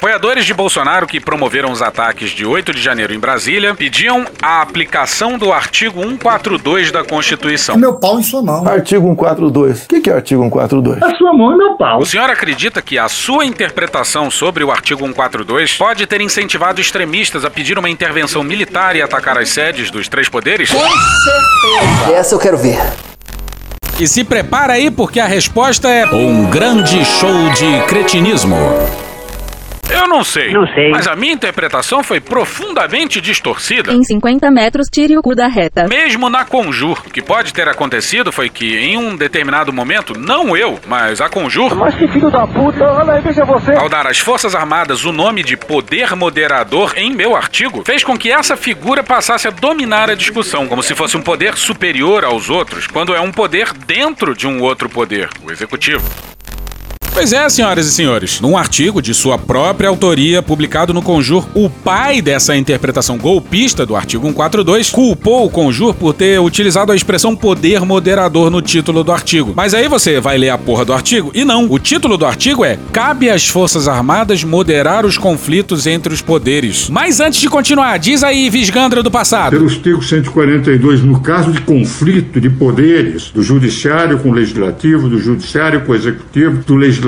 Apoiadores 0.00 0.46
de 0.46 0.54
Bolsonaro 0.54 1.06
que 1.06 1.20
promoveram 1.20 1.70
os 1.70 1.82
ataques 1.82 2.30
de 2.30 2.46
8 2.46 2.72
de 2.72 2.80
janeiro 2.80 3.12
em 3.12 3.18
Brasília 3.18 3.74
pediam 3.74 4.24
a 4.40 4.62
aplicação 4.62 5.36
do 5.36 5.52
artigo 5.52 6.00
142 6.00 6.90
da 6.90 7.04
Constituição. 7.04 7.76
Meu 7.76 7.92
pau 7.92 8.18
em 8.18 8.22
sua 8.22 8.42
mão. 8.42 8.66
Artigo 8.66 9.06
142. 9.08 9.84
O 9.84 9.88
que, 9.88 10.00
que 10.00 10.08
é 10.08 10.14
artigo 10.14 10.42
142? 10.42 11.02
A 11.02 11.14
sua 11.18 11.34
mão 11.34 11.52
e 11.52 11.58
meu 11.58 11.76
pau. 11.76 12.00
O 12.00 12.06
senhor 12.06 12.30
acredita 12.30 12.80
que 12.80 12.98
a 12.98 13.10
sua 13.10 13.44
interpretação 13.44 14.30
sobre 14.30 14.64
o 14.64 14.70
artigo 14.70 15.04
142 15.04 15.76
pode 15.76 16.06
ter 16.06 16.22
incentivado 16.22 16.80
extremistas 16.80 17.44
a 17.44 17.50
pedir 17.50 17.78
uma 17.78 17.90
intervenção 17.90 18.42
militar 18.42 18.96
e 18.96 19.02
atacar 19.02 19.36
as 19.36 19.50
sedes 19.50 19.90
dos 19.90 20.08
três 20.08 20.30
poderes? 20.30 20.70
Essa 22.10 22.34
eu 22.34 22.38
quero 22.38 22.56
ver. 22.56 22.80
E 24.00 24.08
se 24.08 24.24
prepara 24.24 24.72
aí 24.72 24.90
porque 24.90 25.20
a 25.20 25.26
resposta 25.26 25.90
é 25.90 26.06
um 26.06 26.48
grande 26.48 27.04
show 27.04 27.50
de 27.50 27.86
cretinismo. 27.86 28.56
Eu 29.92 30.06
não 30.06 30.22
sei. 30.22 30.52
Não 30.52 30.66
sei. 30.68 30.90
Mas 30.90 31.06
a 31.06 31.16
minha 31.16 31.32
interpretação 31.32 32.02
foi 32.02 32.20
profundamente 32.20 33.20
distorcida. 33.20 33.92
Em 33.92 34.04
50 34.04 34.50
metros, 34.50 34.88
tire 34.88 35.16
o 35.18 35.22
cu 35.22 35.34
da 35.34 35.48
reta. 35.48 35.88
Mesmo 35.88 36.30
na 36.30 36.44
Conjur. 36.44 37.02
O 37.06 37.10
que 37.10 37.20
pode 37.20 37.52
ter 37.52 37.68
acontecido 37.68 38.30
foi 38.30 38.48
que, 38.48 38.76
em 38.76 38.96
um 38.96 39.16
determinado 39.16 39.72
momento, 39.72 40.18
não 40.18 40.56
eu, 40.56 40.78
mas 40.86 41.20
a 41.20 41.28
Conjur. 41.28 41.74
Mas 41.74 41.94
que 41.96 42.06
filho 42.08 42.30
da 42.30 42.46
puta, 42.46 42.84
olha 42.84 43.14
aí, 43.14 43.20
veja 43.20 43.44
você. 43.44 43.72
Ao 43.72 43.88
dar 43.88 44.06
às 44.06 44.18
Forças 44.18 44.54
Armadas 44.54 45.04
o 45.04 45.12
nome 45.12 45.42
de 45.42 45.56
poder 45.56 46.14
moderador 46.14 46.92
em 46.96 47.12
meu 47.12 47.34
artigo, 47.34 47.82
fez 47.84 48.04
com 48.04 48.16
que 48.16 48.30
essa 48.30 48.56
figura 48.56 49.02
passasse 49.02 49.48
a 49.48 49.50
dominar 49.50 50.08
a 50.08 50.14
discussão, 50.14 50.66
como 50.68 50.82
se 50.82 50.94
fosse 50.94 51.16
um 51.16 51.22
poder 51.22 51.56
superior 51.56 52.24
aos 52.24 52.48
outros, 52.48 52.86
quando 52.86 53.14
é 53.14 53.20
um 53.20 53.32
poder 53.32 53.72
dentro 53.72 54.34
de 54.34 54.46
um 54.46 54.60
outro 54.60 54.88
poder, 54.88 55.28
o 55.42 55.50
executivo. 55.50 56.08
Pois 57.12 57.32
é, 57.32 57.46
senhoras 57.48 57.86
e 57.86 57.92
senhores. 57.92 58.40
Num 58.40 58.56
artigo 58.56 59.02
de 59.02 59.12
sua 59.12 59.36
própria 59.36 59.88
autoria, 59.88 60.40
publicado 60.40 60.94
no 60.94 61.02
Conjur, 61.02 61.46
o 61.54 61.68
pai 61.68 62.22
dessa 62.22 62.56
interpretação 62.56 63.18
golpista 63.18 63.84
do 63.84 63.96
artigo 63.96 64.26
142 64.26 64.90
culpou 64.90 65.44
o 65.44 65.50
Conjur 65.50 65.92
por 65.92 66.14
ter 66.14 66.40
utilizado 66.40 66.92
a 66.92 66.96
expressão 66.96 67.34
poder 67.34 67.80
moderador 67.80 68.48
no 68.48 68.62
título 68.62 69.02
do 69.02 69.12
artigo. 69.12 69.52
Mas 69.56 69.74
aí 69.74 69.88
você 69.88 70.20
vai 70.20 70.38
ler 70.38 70.50
a 70.50 70.56
porra 70.56 70.84
do 70.84 70.92
artigo 70.92 71.32
e 71.34 71.44
não. 71.44 71.66
O 71.68 71.78
título 71.78 72.16
do 72.16 72.24
artigo 72.24 72.64
é 72.64 72.78
Cabe 72.92 73.28
às 73.28 73.48
Forças 73.48 73.88
Armadas 73.88 74.44
moderar 74.44 75.04
os 75.04 75.18
conflitos 75.18 75.86
entre 75.86 76.14
os 76.14 76.22
poderes. 76.22 76.88
Mas 76.88 77.20
antes 77.20 77.40
de 77.40 77.48
continuar, 77.48 77.98
diz 77.98 78.22
aí, 78.22 78.48
Visgandra 78.48 79.02
do 79.02 79.10
passado. 79.10 79.50
Pelo 79.50 79.68
artigo 79.68 80.02
142, 80.02 81.02
no 81.02 81.20
caso 81.20 81.52
de 81.52 81.60
conflito 81.62 82.40
de 82.40 82.48
poderes 82.48 83.30
do 83.30 83.42
judiciário 83.42 84.20
com 84.20 84.30
o 84.30 84.32
legislativo, 84.32 85.08
do 85.08 85.18
judiciário 85.18 85.80
com 85.82 85.92
o 85.92 85.94
executivo, 85.94 86.62
do 86.64 86.76
legislativo 86.76 86.99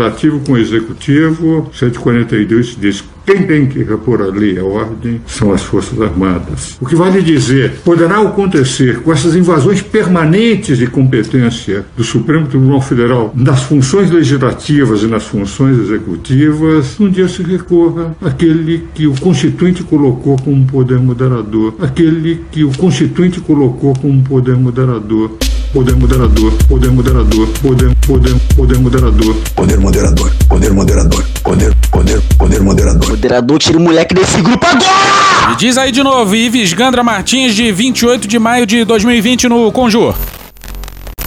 com 0.44 0.52
o 0.52 0.58
executivo, 0.58 1.70
142 1.72 2.76
diz 2.80 3.04
quem 3.24 3.46
tem 3.46 3.66
que 3.66 3.82
repor 3.84 4.20
a 4.20 4.26
lei 4.26 4.54
e 4.54 4.58
a 4.58 4.64
ordem 4.64 5.20
são 5.26 5.52
as 5.52 5.62
Forças 5.62 6.00
Armadas. 6.00 6.76
O 6.80 6.86
que 6.86 6.96
vale 6.96 7.22
dizer, 7.22 7.72
poderá 7.84 8.20
acontecer 8.20 9.00
com 9.00 9.12
essas 9.12 9.36
invasões 9.36 9.80
permanentes 9.80 10.78
de 10.78 10.88
competência 10.88 11.86
do 11.96 12.02
Supremo 12.02 12.48
Tribunal 12.48 12.80
Federal 12.80 13.32
nas 13.34 13.62
funções 13.62 14.10
legislativas 14.10 15.02
e 15.02 15.06
nas 15.06 15.22
funções 15.24 15.78
executivas, 15.78 16.98
um 16.98 17.08
dia 17.08 17.28
se 17.28 17.42
recorra 17.42 18.16
àquele 18.20 18.88
que 18.92 19.06
o 19.06 19.14
Constituinte 19.20 19.84
colocou 19.84 20.36
como 20.38 20.66
poder 20.66 20.98
moderador, 20.98 21.74
aquele 21.80 22.44
que 22.50 22.64
o 22.64 22.76
Constituinte 22.76 23.40
colocou 23.40 23.94
como 23.94 24.20
poder 24.22 24.56
moderador 24.56 25.30
poder 25.72 25.96
moderador, 25.96 26.52
poder 26.68 26.90
moderador, 26.90 27.48
poder, 27.62 27.94
poder, 28.06 28.34
poder 28.54 28.78
moderador, 28.78 29.34
poder 29.56 29.78
moderador, 29.78 30.30
poder 30.46 30.70
moderador, 30.70 31.24
poder, 31.42 31.74
poder, 31.90 32.20
poder 32.36 32.60
moderador. 32.60 33.08
Moderador, 33.08 33.58
tira 33.58 33.78
o 33.78 33.80
moleque 33.80 34.14
desse 34.14 34.40
grupo 34.42 34.66
agora! 34.66 35.52
E 35.52 35.56
diz 35.56 35.78
aí 35.78 35.90
de 35.90 36.02
novo, 36.02 36.36
Ives 36.36 36.74
Gandra 36.74 37.02
Martins, 37.02 37.54
de 37.54 37.72
28 37.72 38.28
de 38.28 38.38
maio 38.38 38.66
de 38.66 38.84
2020 38.84 39.48
no 39.48 39.72
Conjur. 39.72 40.14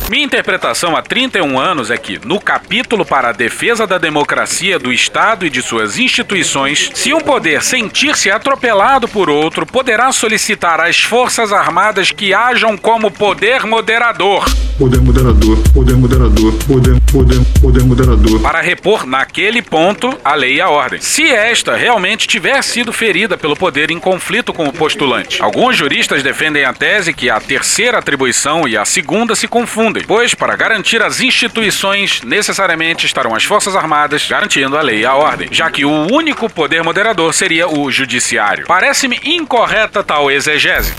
Minha 0.08 0.26
interpretação 0.26 0.96
há 0.96 1.02
31 1.02 1.58
anos 1.58 1.90
é 1.90 1.98
que, 1.98 2.20
no 2.24 2.40
capítulo 2.40 3.04
para 3.04 3.30
a 3.30 3.32
defesa 3.32 3.88
da 3.88 3.98
democracia 3.98 4.78
do 4.78 4.94
Estado 4.94 5.48
e 5.48 5.50
de 5.50 5.64
suas 5.64 5.98
instituições, 5.98 6.92
se 6.94 7.12
um 7.12 7.20
poder 7.20 7.64
sentir-se 7.64 8.30
atropelado 8.30 9.08
por 9.08 9.32
outro, 9.32 9.66
poderá 9.66 10.12
solicitar 10.12 10.80
às 10.80 11.02
Forças 11.02 11.52
Armadas 11.52 12.12
que 12.12 12.36
hajam 12.36 12.78
como 12.78 13.10
poder 13.10 13.66
moderador. 13.66 14.46
Poder 14.78 15.02
moderador, 15.02 15.58
poder 15.74 15.96
moderador, 15.96 16.54
poder, 16.68 17.02
poder, 17.12 17.42
poder 17.60 17.84
moderador. 17.84 18.42
Para 18.42 18.62
repor 18.62 19.08
naquele 19.08 19.62
ponto 19.62 20.16
a 20.24 20.36
lei 20.36 20.58
e 20.58 20.62
a 20.62 20.70
ordem. 20.70 21.02
Se 21.02 21.24
esta 21.24 21.76
realmente 21.76 22.28
tiver 22.28 22.62
sido 22.62 22.94
ferida 22.94 23.38
pelo 23.38 23.56
poder 23.56 23.90
em 23.90 24.00
conflito 24.00 24.54
com 24.54 24.68
o 24.68 24.74
postulante. 24.74 25.42
Alguns 25.42 25.76
juristas 25.76 26.22
defendem 26.22 26.64
a 26.64 26.74
tese 26.74 27.14
que 27.14 27.28
a 27.28 27.40
terceira 27.40 27.98
atribuição 27.98 28.68
e 28.68 28.78
a 28.78 28.86
segunda 28.86 29.34
se 29.34 29.48
confundem 29.48 29.95
pois, 30.04 30.34
para 30.34 30.56
garantir 30.56 31.02
as 31.02 31.22
instituições, 31.22 32.22
necessariamente 32.24 33.06
estarão 33.06 33.36
as 33.36 33.44
Forças 33.44 33.76
Armadas 33.76 34.28
garantindo 34.28 34.78
a 34.78 34.82
lei 34.82 35.02
e 35.02 35.06
a 35.06 35.16
ordem, 35.16 35.48
já 35.52 35.70
que 35.70 35.86
o 35.86 36.14
único 36.14 36.50
poder 36.50 36.84
moderador 36.84 37.34
seria 37.34 37.68
o 37.68 37.92
Judiciário. 37.92 38.66
Parece-me 38.68 39.20
incorreta 39.24 40.04
tal 40.04 40.30
exegese. 40.30 40.94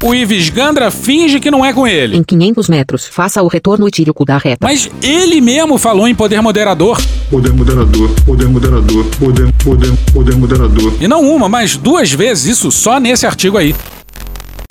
O 0.00 0.14
Ives 0.14 0.48
Gandra 0.48 0.92
finge 0.92 1.40
que 1.40 1.50
não 1.50 1.64
é 1.64 1.72
com 1.72 1.84
ele. 1.84 2.16
Em 2.16 2.22
500 2.22 2.68
metros, 2.68 3.06
faça 3.08 3.42
o 3.42 3.48
retorno 3.48 3.88
e 3.88 3.90
tire 3.90 4.08
o 4.08 4.14
cu 4.14 4.24
da 4.24 4.38
reta. 4.38 4.64
Mas 4.64 4.88
ele 5.02 5.40
mesmo 5.40 5.76
falou 5.76 6.06
em 6.06 6.14
poder 6.14 6.40
moderador. 6.40 7.00
Poder 7.28 7.52
moderador, 7.52 8.08
poder 8.24 8.46
moderador, 8.46 9.04
poder, 9.18 9.52
poder, 9.64 9.92
poder 10.12 10.36
moderador. 10.36 10.94
E 11.00 11.08
não 11.08 11.22
uma, 11.22 11.48
mas 11.48 11.76
duas 11.76 12.12
vezes 12.12 12.56
isso 12.56 12.70
só 12.70 13.00
nesse 13.00 13.26
artigo 13.26 13.58
aí. 13.58 13.74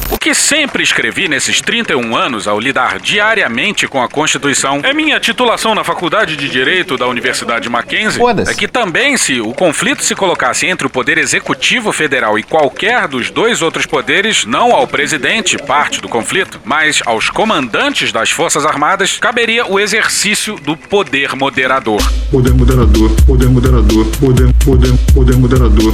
O 0.09 0.17
que 0.17 0.33
sempre 0.33 0.83
escrevi 0.83 1.27
nesses 1.27 1.59
31 1.59 2.15
anos 2.15 2.47
ao 2.47 2.59
lidar 2.59 2.97
diariamente 2.99 3.87
com 3.87 4.01
a 4.01 4.07
Constituição 4.07 4.79
é 4.83 4.93
minha 4.93 5.19
titulação 5.19 5.75
na 5.75 5.83
Faculdade 5.83 6.37
de 6.37 6.47
Direito 6.47 6.97
da 6.97 7.07
Universidade 7.07 7.69
Mackenzie. 7.69 8.21
É 8.47 8.53
que 8.53 8.67
também, 8.67 9.17
se 9.17 9.41
o 9.41 9.53
conflito 9.53 10.03
se 10.03 10.15
colocasse 10.15 10.65
entre 10.65 10.87
o 10.87 10.89
Poder 10.89 11.17
Executivo 11.17 11.91
Federal 11.91 12.39
e 12.39 12.43
qualquer 12.43 13.07
dos 13.07 13.29
dois 13.29 13.61
outros 13.61 13.85
poderes, 13.85 14.45
não 14.45 14.71
ao 14.73 14.87
presidente, 14.87 15.57
parte 15.57 16.01
do 16.01 16.07
conflito, 16.07 16.61
mas 16.63 17.01
aos 17.05 17.29
comandantes 17.29 18.11
das 18.11 18.29
Forças 18.29 18.65
Armadas, 18.65 19.17
caberia 19.17 19.65
o 19.65 19.77
exercício 19.77 20.55
do 20.55 20.77
poder 20.77 21.35
moderador. 21.35 22.01
Poder 22.31 22.53
moderador, 22.53 23.11
poder 23.25 23.49
moderador, 23.49 24.05
poder, 24.19 24.53
poder, 24.63 24.93
poder 25.13 25.35
moderador. 25.35 25.93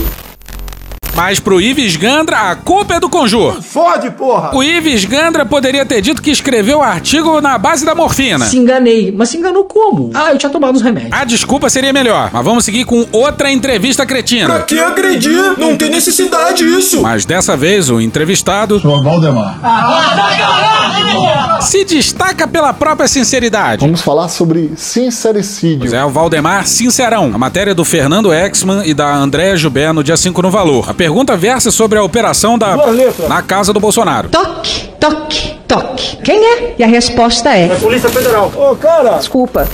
Mas 1.16 1.40
pro 1.40 1.62
Ives 1.62 1.96
Gandra, 1.96 2.52
a 2.52 2.56
culpa 2.56 2.96
é 2.96 3.00
do 3.00 3.08
Conjur. 3.08 3.62
Fode, 3.62 4.10
porra! 4.12 4.50
O 4.56 4.64
Ives 4.64 5.06
Gandra 5.06 5.46
poderia 5.46 5.86
ter 5.86 6.02
dito 6.02 6.22
que 6.22 6.32
escreveu 6.32 6.80
o 6.80 6.82
artigo 6.82 7.40
na 7.40 7.56
base 7.58 7.86
da 7.86 7.94
morfina. 7.94 8.46
Se 8.46 8.58
enganei. 8.58 9.14
Mas 9.16 9.30
se 9.30 9.38
enganou 9.38 9.66
como? 9.66 10.10
Ah, 10.14 10.32
eu 10.32 10.38
tinha 10.40 10.50
tomado 10.50 10.76
os 10.76 10.82
remédios. 10.82 11.14
A 11.14 11.24
desculpa 11.24 11.70
seria 11.70 11.94
melhor, 11.94 12.32
mas 12.34 12.44
vamos 12.44 12.66
seguir 12.66 12.86
com 12.86 13.06
outra 13.12 13.52
entrevista 13.52 14.06
cretina. 14.06 14.48
Pra 14.48 14.64
que 14.64 14.80
agredir? 14.80 15.58
Não 15.60 15.78
tem 15.78 15.90
necessidade 15.90 16.66
isso. 16.66 17.02
Mas 17.04 17.26
dessa 17.26 17.56
vez 17.56 17.92
o 17.92 18.02
entrevistado... 18.02 18.80
Sou 18.80 19.04
Valdemar. 19.04 19.60
Se 21.62 21.86
destaca 21.86 22.48
pela 22.48 22.74
própria 22.74 23.08
sinceridade. 23.08 23.82
Vamos 23.86 24.02
falar 24.02 24.30
sobre 24.30 24.72
sincericídio. 24.76 25.80
Pois 25.80 25.94
é, 25.94 26.04
o 26.04 26.10
Valdemar 26.10 26.66
Sincerão. 26.66 27.32
A 27.34 27.38
matéria 27.38 27.76
do 27.76 27.86
Fernando 27.86 28.34
Exman 28.34 28.84
e 28.86 28.94
da 28.94 29.14
Andréa 29.16 29.56
Jubé 29.56 29.92
no 29.94 30.04
dia 30.04 30.18
5 30.18 30.42
no 30.42 30.50
Valor. 30.50 30.90
A 30.90 30.94
pergunta 31.04 31.36
versa 31.36 31.70
sobre 31.70 32.00
a 32.00 32.04
operação 32.04 32.58
da... 32.58 32.78
Na 33.28 33.42
casa 33.42 33.74
do 33.74 33.80
Bolsonaro. 33.80 34.30
Toque, 34.30 34.88
toque, 34.98 35.60
toque. 35.68 36.16
Quem 36.24 36.42
é? 36.42 36.76
E 36.80 36.84
a 36.84 36.88
resposta 36.88 37.50
é... 37.50 37.66
É 37.66 37.76
Polícia 37.76 38.08
Federal. 38.08 38.50
Ô, 38.56 38.74
cara! 38.78 39.18
Desculpa. 39.18 39.68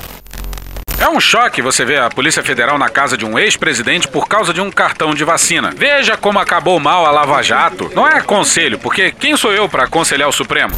É 1.00 1.08
um 1.08 1.20
choque 1.20 1.62
você 1.62 1.86
ver 1.86 2.02
a 2.02 2.10
Polícia 2.10 2.42
Federal 2.42 2.80
na 2.80 2.90
casa 2.90 3.16
de 3.16 3.28
um 3.28 3.38
ex-presidente 3.38 4.08
por 4.08 4.28
causa 4.28 4.52
de 4.52 4.60
um 4.60 4.72
cartão 4.72 5.14
de 5.14 5.24
vacina. 5.24 5.72
Veja 5.78 6.18
como 6.18 6.40
acabou 6.40 6.80
mal 6.80 7.06
a 7.06 7.12
Lava 7.12 7.44
Jato. 7.44 7.92
Não 7.94 8.08
é 8.08 8.20
conselho, 8.22 8.80
porque 8.80 9.12
quem 9.12 9.38
sou 9.38 9.54
eu 9.54 9.70
para 9.70 9.84
aconselhar 9.84 10.28
o 10.28 10.34
Supremo? 10.34 10.74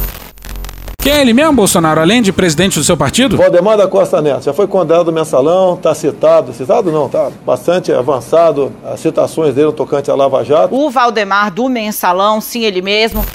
Quem 1.02 1.12
é 1.12 1.20
ele 1.20 1.32
mesmo, 1.32 1.52
Bolsonaro, 1.54 2.00
além 2.00 2.22
de 2.22 2.32
presidente 2.32 2.78
do 2.78 2.84
seu 2.84 2.96
partido? 2.96 3.36
Valdemar 3.36 3.76
da 3.76 3.88
Costa 3.88 4.22
Neto, 4.22 4.44
já 4.44 4.52
foi 4.52 4.68
condenado 4.68 5.06
do 5.06 5.12
mensalão, 5.12 5.74
está 5.74 5.92
citado, 5.96 6.52
citado 6.52 6.92
não, 6.92 7.08
tá 7.08 7.28
bastante 7.44 7.92
avançado 7.92 8.72
as 8.84 9.00
citações 9.00 9.52
dele 9.52 9.66
no 9.66 9.72
tocante 9.72 10.12
à 10.12 10.14
Lava 10.14 10.44
Jato. 10.44 10.72
O 10.72 10.88
Valdemar 10.90 11.52
do 11.52 11.68
mensalão, 11.68 12.40
sim, 12.40 12.64
ele 12.64 12.80
mesmo. 12.80 13.26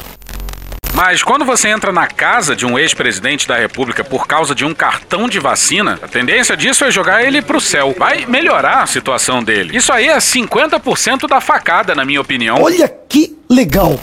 Mas 0.93 1.21
quando 1.21 1.43
você 1.43 1.67
entra 1.67 1.91
na 1.91 2.08
casa 2.08 2.56
de 2.56 2.65
um 2.65 2.80
ex-presidente 2.80 3.45
da 3.45 3.58
República 3.58 4.01
por 4.01 4.25
causa 4.25 4.56
de 4.56 4.63
um 4.63 4.73
cartão 4.73 5.27
de 5.27 5.38
vacina, 5.38 5.99
a 6.01 6.08
tendência 6.08 6.56
disso 6.56 6.86
é 6.86 6.89
jogar 6.89 7.21
ele 7.21 7.41
pro 7.41 7.60
céu. 7.60 7.93
Vai 7.99 8.25
melhorar 8.25 8.82
a 8.82 8.88
situação 8.88 9.43
dele. 9.43 9.75
Isso 9.75 9.91
aí 9.91 10.08
é 10.08 10.17
50% 10.17 11.27
da 11.27 11.41
facada, 11.41 11.93
na 11.93 12.06
minha 12.06 12.21
opinião. 12.21 12.62
Olha 12.62 12.88
que 12.88 13.38
legal! 13.49 13.99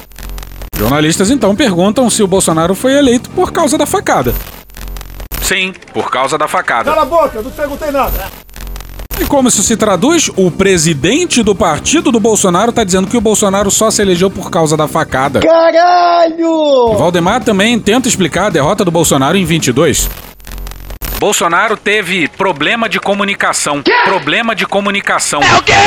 Jornalistas 0.77 1.31
então 1.31 1.55
perguntam 1.55 2.11
se 2.11 2.23
o 2.23 2.27
Bolsonaro 2.27 2.75
foi 2.75 2.95
eleito 2.95 3.31
por 3.31 3.53
causa 3.53 3.79
da 3.79 3.87
facada. 3.87 4.35
Sim, 5.43 5.73
por 5.93 6.11
causa 6.11 6.37
da 6.37 6.49
facada. 6.49 6.91
Cala 6.91 7.03
a 7.03 7.05
boca, 7.05 7.43
não 7.43 7.51
perguntei 7.51 7.91
nada. 7.91 8.31
E 9.21 9.25
como 9.27 9.49
isso 9.49 9.63
se 9.63 9.77
traduz? 9.77 10.29
O 10.37 10.51
presidente 10.51 11.43
do 11.43 11.55
partido 11.55 12.11
do 12.11 12.19
Bolsonaro 12.19 12.73
tá 12.73 12.83
dizendo 12.83 13.07
que 13.07 13.17
o 13.17 13.21
Bolsonaro 13.21 13.71
só 13.71 13.91
se 13.91 14.03
elegeu 14.03 14.29
por 14.29 14.51
causa 14.51 14.77
da 14.77 14.89
facada. 14.89 15.41
Caralho! 15.41 16.93
E 16.93 16.97
Valdemar 16.97 17.45
também 17.45 17.79
tenta 17.79 18.09
explicar 18.09 18.47
a 18.47 18.51
derrota 18.51 18.85
do 18.85 18.91
Bolsonaro 18.91 19.37
em 19.37 19.45
22. 19.45 20.09
Bolsonaro 21.25 21.75
teve 21.75 22.29
problema 22.29 22.87
de 22.87 23.01
comunicação. 23.01 23.83
Problema 24.05 24.55
de 24.55 24.67
comunicação. 24.67 25.41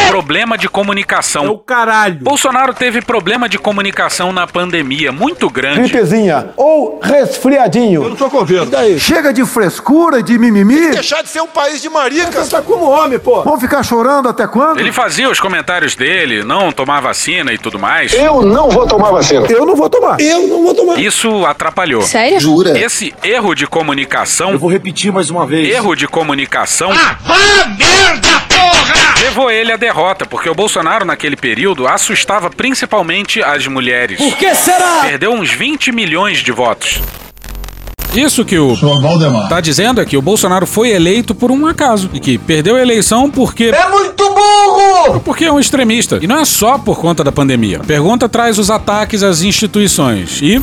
Problema 0.08 0.58
de 0.58 0.68
comunicação. 0.68 1.46
É 1.46 1.50
o 1.50 1.60
caralho. 1.60 2.18
Bolsonaro 2.24 2.74
teve 2.74 3.04
problema 3.04 3.48
de 3.48 3.60
comunicação 3.60 4.34
na 4.34 4.48
pandemia 4.48 5.12
muito 5.12 5.48
grande. 5.48 5.82
Gripezinha 5.82 6.50
ou 6.58 7.00
resfriadinho. 7.00 8.02
Eu 8.02 8.10
não 8.10 8.16
tô 8.16 8.32
convendo. 8.32 8.72
daí? 8.72 9.00
Chega 9.00 9.32
de 9.32 9.46
frescura 9.46 10.22
e 10.22 10.24
de 10.24 10.40
mimimi. 10.40 10.90
Deixar 10.90 11.22
de 11.22 11.30
ser 11.30 11.42
um 11.42 11.48
país 11.48 11.84
de 11.84 11.90
marica. 11.90 12.44
Você 12.44 12.50
tá 12.50 12.64
como 12.64 12.90
homem, 12.90 13.20
pô. 13.20 13.44
Vão 13.44 13.60
ficar 13.60 13.84
chorando 13.84 14.28
até 14.28 14.48
quando? 14.48 14.80
Ele 14.80 14.92
fazia 14.92 15.30
os 15.30 15.40
comentários 15.40 15.96
dele, 15.96 16.44
não 16.44 16.72
tomar 16.72 17.00
vacina 17.00 17.54
e 17.54 17.60
tudo 17.60 17.78
mais. 17.78 18.12
Eu 18.12 18.42
não 18.42 18.72
vou 18.72 18.88
tomar 18.88 19.12
vacina. 19.12 19.46
Eu 19.48 19.68
não 19.68 19.76
vou 19.76 19.88
tomar. 19.88 20.20
Eu 20.20 20.48
não 20.48 20.64
vou 20.64 20.74
tomar. 20.74 21.00
Isso 21.00 21.46
atrapalhou. 21.46 22.02
Sério? 22.02 22.40
Jura? 22.40 22.76
Esse 22.76 23.14
erro 23.22 23.54
de 23.54 23.68
comunicação. 23.68 24.54
Eu 24.54 24.58
vou 24.58 24.72
repetir 24.72 25.14
mais 25.14 25.27
uma 25.30 25.46
vez. 25.46 25.68
Erro 25.74 25.96
de 25.96 26.08
comunicação. 26.08 26.92
Ah, 26.92 27.18
merda, 27.78 28.28
porra! 28.50 29.16
Levou 29.22 29.50
ele 29.52 29.72
à 29.72 29.78
derrota, 29.78 30.26
porque 30.26 30.50
o 30.50 30.56
Bolsonaro, 30.56 31.06
naquele 31.06 31.36
período, 31.36 31.88
assustava 31.88 32.50
principalmente 32.50 33.42
as 33.44 33.66
mulheres. 33.68 34.18
Por 34.18 34.38
que 34.38 34.54
será? 34.56 35.02
Perdeu 35.02 35.32
uns 35.34 35.52
20 35.52 35.92
milhões 35.92 36.40
de 36.40 36.52
votos. 36.52 37.02
Isso 38.16 38.44
que 38.46 38.58
o 38.58 38.74
Valdemar. 38.76 39.48
tá 39.50 39.60
dizendo 39.62 40.02
é 40.02 40.06
que 40.06 40.18
o 40.18 40.22
Bolsonaro 40.22 40.66
foi 40.66 40.90
eleito 40.90 41.36
por 41.36 41.52
um 41.52 41.68
acaso 41.68 42.10
e 42.14 42.20
que 42.20 42.38
perdeu 42.38 42.76
a 42.76 42.82
eleição 42.82 43.30
porque 43.30 43.66
É 43.66 43.90
muito 43.90 44.24
burro! 44.34 45.20
porque 45.20 45.46
é 45.46 45.52
um 45.52 45.60
extremista. 45.60 46.18
E 46.22 46.26
não 46.26 46.40
é 46.40 46.46
só 46.46 46.78
por 46.80 47.00
conta 47.00 47.24
da 47.24 47.32
pandemia. 47.32 47.78
A 47.78 47.84
pergunta 47.84 48.28
traz 48.28 48.58
os 48.58 48.72
ataques 48.72 49.22
às 49.22 49.42
instituições 49.42 50.42
e 50.42 50.60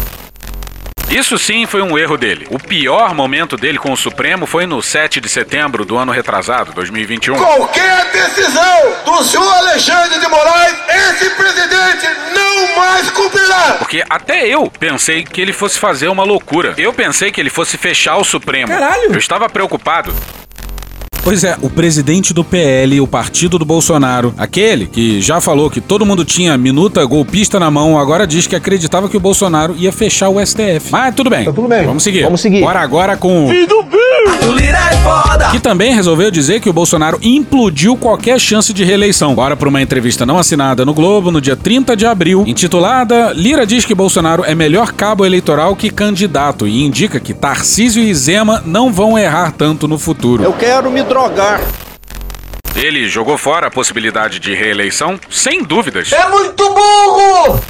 isso 1.11 1.39
sim 1.39 1.67
foi 1.67 1.83
um 1.83 1.97
erro 1.97 2.17
dele. 2.17 2.47
O 2.51 2.59
pior 2.59 3.15
momento 3.15 3.57
dele 3.57 3.79
com 3.79 3.93
o 3.93 3.97
Supremo 3.97 4.47
foi 4.47 4.67
no 4.67 4.83
7 4.83 5.21
de 5.21 5.29
setembro 5.29 5.85
do 5.85 5.97
ano 5.97 6.13
retrasado, 6.13 6.73
2021. 6.73 7.37
Qualquer 7.37 8.11
decisão 8.11 8.93
do 9.05 9.23
senhor 9.23 9.53
Alexandre 9.59 10.19
de 10.19 10.27
Moraes, 10.29 10.75
esse 10.89 11.31
presidente 11.31 12.07
não 12.35 12.77
mais 12.77 13.11
cumprirá! 13.11 13.77
Porque 13.79 14.05
até 14.09 14.47
eu 14.47 14.71
pensei 14.71 15.25
que 15.25 15.41
ele 15.41 15.53
fosse 15.53 15.79
fazer 15.79 16.09
uma 16.09 16.25
loucura. 16.25 16.75
Eu 16.77 16.93
pensei 16.93 17.31
que 17.31 17.41
ele 17.41 17.51
fosse 17.51 17.77
fechar 17.77 18.17
o 18.17 18.25
Supremo. 18.25 18.69
Caralho! 18.69 19.13
Eu 19.13 19.19
estava 19.19 19.49
preocupado. 19.49 20.15
Pois 21.25 21.43
é, 21.43 21.57
o 21.63 21.71
presidente 21.71 22.35
do 22.35 22.45
PL, 22.45 23.01
o 23.01 23.07
partido 23.07 23.59
do 23.59 23.65
Bolsonaro, 23.65 24.35
aquele 24.37 24.87
que 24.87 25.23
já 25.23 25.41
falou 25.41 25.71
que 25.71 25.81
todo 25.81 26.05
mundo 26.05 26.23
tinha 26.23 26.59
minuta 26.59 27.03
golpista 27.07 27.59
na 27.59 27.71
mão, 27.71 27.99
agora 27.99 28.27
diz 28.27 28.47
que 28.47 28.55
acreditava 28.55 29.09
que 29.09 29.17
o 29.17 29.21
Bolsonaro 29.21 29.75
ia 29.79 29.91
fechar 29.91 30.29
o 30.29 30.39
STF. 30.45 30.91
Mas 30.91 31.15
tudo 31.15 31.31
bem. 31.31 31.47
Tá 31.47 31.53
tudo 31.53 31.67
bem. 31.67 31.87
Vamos 31.87 32.03
seguir. 32.03 32.25
Vamos 32.25 32.43
seguir. 32.43 32.61
Bora 32.61 32.81
agora 32.81 33.17
com. 33.17 33.49
Que 35.51 35.61
também 35.61 35.95
resolveu 35.95 36.31
dizer 36.31 36.61
que 36.61 36.69
o 36.69 36.73
Bolsonaro 36.75 37.19
implodiu 37.23 37.97
qualquer 37.97 38.39
chance 38.39 38.73
de 38.75 38.85
reeleição. 38.85 39.35
Bora 39.35 39.57
para 39.57 39.69
uma 39.69 39.81
entrevista 39.81 40.27
não 40.27 40.39
assinada 40.39 40.85
no 40.85 40.93
Globo 40.93 41.31
no 41.31 41.41
dia 41.41 41.57
30 41.57 41.97
de 41.97 42.05
abril, 42.05 42.45
intitulada 42.47 43.33
Lira 43.33 43.67
diz 43.67 43.87
que 43.87 43.95
Bolsonaro 43.95 44.45
é 44.45 44.55
melhor 44.55 44.93
cabo 44.93 45.25
eleitoral 45.25 45.75
que 45.75 45.89
candidato 45.89 46.67
e 46.67 46.85
indica 46.85 47.19
que 47.19 47.33
Tarcísio 47.33 48.03
e 48.03 48.15
Zema 48.15 48.63
não 48.67 48.93
vão 48.93 49.19
errar 49.19 49.53
tanto 49.53 49.89
no 49.89 49.99
futuro. 49.99 50.43
Eu 50.43 50.53
quero 50.53 50.91
me 50.91 51.03
drogar. 51.15 51.61
Ele 52.75 53.09
jogou 53.09 53.39
fora 53.39 53.69
a 53.69 53.71
possibilidade 53.71 54.41
de 54.41 54.53
reeleição, 54.53 55.19
sem 55.31 55.63
dúvidas. 55.63 56.11
É 56.13 56.29
muito 56.29 56.75
burro! 56.75 57.61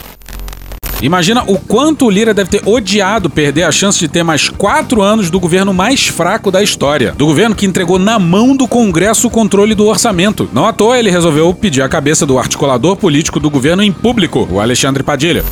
Imagina 1.03 1.45
o 1.47 1.59
quanto 1.59 2.07
o 2.07 2.11
Lira 2.11 2.33
deve 2.33 2.49
ter 2.49 2.67
odiado 2.67 3.29
perder 3.29 3.65
a 3.65 3.71
chance 3.71 3.99
de 3.99 4.09
ter 4.09 4.23
mais 4.23 4.49
quatro 4.49 5.03
anos 5.03 5.29
do 5.29 5.39
governo 5.39 5.75
mais 5.75 6.07
fraco 6.07 6.51
da 6.51 6.63
história. 6.63 7.13
Do 7.13 7.27
governo 7.27 7.55
que 7.55 7.67
entregou 7.67 7.99
na 7.99 8.19
mão 8.19 8.57
do 8.57 8.67
Congresso 8.67 9.27
o 9.27 9.31
controle 9.31 9.75
do 9.75 9.87
orçamento. 9.87 10.49
Não 10.51 10.67
à 10.67 10.73
toa 10.73 10.99
ele 10.99 11.11
resolveu 11.11 11.53
pedir 11.53 11.83
a 11.83 11.89
cabeça 11.89 12.25
do 12.25 12.39
articulador 12.39 12.97
político 12.97 13.39
do 13.39 13.51
governo 13.51 13.83
em 13.83 13.93
público, 13.93 14.49
o 14.51 14.59
Alexandre 14.59 15.03
Padilha. 15.03 15.45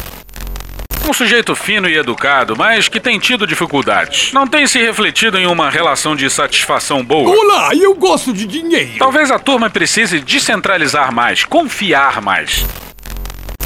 Um 1.12 1.14
sujeito 1.14 1.54
fino 1.54 1.86
e 1.90 1.98
educado, 1.98 2.56
mas 2.56 2.88
que 2.88 2.98
tem 2.98 3.18
tido 3.18 3.46
dificuldades. 3.46 4.32
Não 4.32 4.46
tem 4.46 4.66
se 4.66 4.78
refletido 4.78 5.36
em 5.36 5.44
uma 5.44 5.68
relação 5.68 6.16
de 6.16 6.30
satisfação 6.30 7.04
boa. 7.04 7.28
Olá, 7.28 7.68
eu 7.74 7.94
gosto 7.94 8.32
de 8.32 8.46
dinheiro. 8.46 8.94
Talvez 8.98 9.30
a 9.30 9.38
turma 9.38 9.68
precise 9.68 10.20
descentralizar 10.20 11.12
mais, 11.12 11.44
confiar 11.44 12.22
mais. 12.22 12.64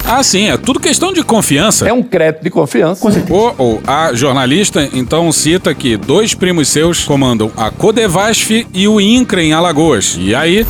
Ah, 0.05 0.25
sim, 0.25 0.51
é 0.51 0.57
tudo 0.57 0.81
questão 0.81 1.13
de 1.13 1.23
confiança. 1.23 1.89
É 1.89 1.93
um 1.93 2.03
crédito 2.03 2.43
de 2.43 2.51
confiança. 2.51 3.07
O 3.07 3.55
ou 3.57 3.83
a 3.87 4.13
jornalista 4.13 4.89
então 4.93 5.31
cita 5.31 5.73
que 5.73 5.97
dois 5.97 6.35
primos 6.35 6.67
seus 6.67 7.05
comandam 7.05 7.53
a 7.57 7.71
Codevasf 7.71 8.67
e 8.75 8.89
o 8.89 9.01
INCRA 9.01 9.45
em 9.45 9.53
Alagoas. 9.53 10.17
E 10.19 10.35
aí? 10.35 10.67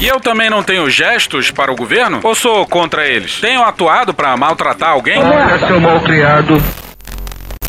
E 0.00 0.06
eu 0.06 0.20
também 0.20 0.50
não 0.50 0.62
tenho 0.62 0.88
gestos 0.90 1.50
para 1.50 1.72
o 1.72 1.76
governo? 1.76 2.20
Ou 2.22 2.34
sou 2.34 2.66
contra 2.66 3.06
eles? 3.06 3.40
Tenho 3.40 3.62
atuado 3.62 4.12
para 4.12 4.36
maltratar 4.36 4.90
alguém? 4.90 5.20
seu 5.66 5.80
mal 5.80 6.00
criado. 6.00 6.62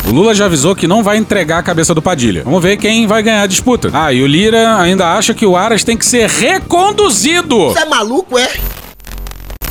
O 0.06 0.10
Lula 0.10 0.34
já 0.34 0.44
avisou 0.44 0.76
que 0.76 0.86
não 0.86 1.02
vai 1.02 1.16
entregar 1.16 1.58
a 1.58 1.62
cabeça 1.62 1.92
do 1.94 2.00
Padilha. 2.00 2.42
Vamos 2.44 2.62
ver 2.62 2.76
quem 2.76 3.06
vai 3.06 3.22
ganhar 3.22 3.42
a 3.42 3.46
disputa. 3.46 3.90
Ah, 3.92 4.12
e 4.12 4.22
o 4.22 4.26
Lira 4.26 4.78
ainda 4.78 5.12
acha 5.12 5.34
que 5.34 5.44
o 5.44 5.56
Aras 5.56 5.82
tem 5.82 5.96
que 5.96 6.06
ser 6.06 6.28
reconduzido. 6.28 7.70
Você 7.70 7.80
é 7.80 7.84
maluco, 7.86 8.38
é? 8.38 8.48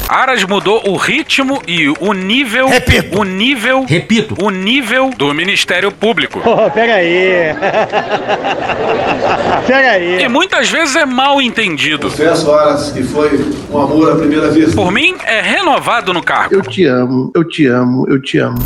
Aras 0.08 0.44
mudou 0.44 0.88
o 0.88 0.98
ritmo 0.98 1.60
e 1.68 1.90
o 1.90 2.14
nível. 2.14 2.68
Repito. 2.68 3.20
O 3.20 3.24
nível. 3.24 3.86
Repito. 3.86 4.36
O 4.40 4.52
nível 4.52 5.10
do 5.10 5.34
Ministério 5.34 5.92
Público. 5.92 6.42
Oh, 6.56 6.72
pega 6.72 6.96
aí. 6.96 7.54
pega 9.68 9.92
aí. 9.92 10.24
E 10.24 10.30
muitas 10.30 10.70
vezes 10.70 10.96
é 10.96 11.06
mal 11.06 11.42
entendido. 11.42 12.10
Confesso, 12.10 12.50
Aras, 12.54 12.92
que 12.92 13.04
foi 13.04 13.38
um 13.70 13.78
amor 13.78 14.14
à 14.14 14.16
primeira 14.16 14.50
vista. 14.52 14.74
Por 14.74 14.90
mim, 14.90 15.16
é 15.26 15.42
renovado 15.42 16.14
no 16.14 16.24
cargo. 16.24 16.56
Eu 16.56 16.62
te 16.62 16.86
amo, 16.86 17.30
eu 17.36 17.44
te 17.44 17.68
amo, 17.68 18.06
eu 18.08 18.22
te 18.22 18.38
amo. 18.38 18.58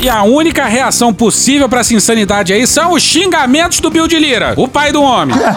E 0.00 0.08
a 0.08 0.22
única 0.22 0.64
reação 0.66 1.12
possível 1.12 1.68
pra 1.68 1.80
essa 1.80 1.92
insanidade 1.92 2.52
aí 2.52 2.66
são 2.68 2.92
os 2.92 3.02
xingamentos 3.02 3.80
do 3.80 3.90
Bill 3.90 4.06
de 4.06 4.16
Lira, 4.18 4.54
o 4.56 4.68
pai 4.68 4.92
do 4.92 5.02
homem. 5.02 5.36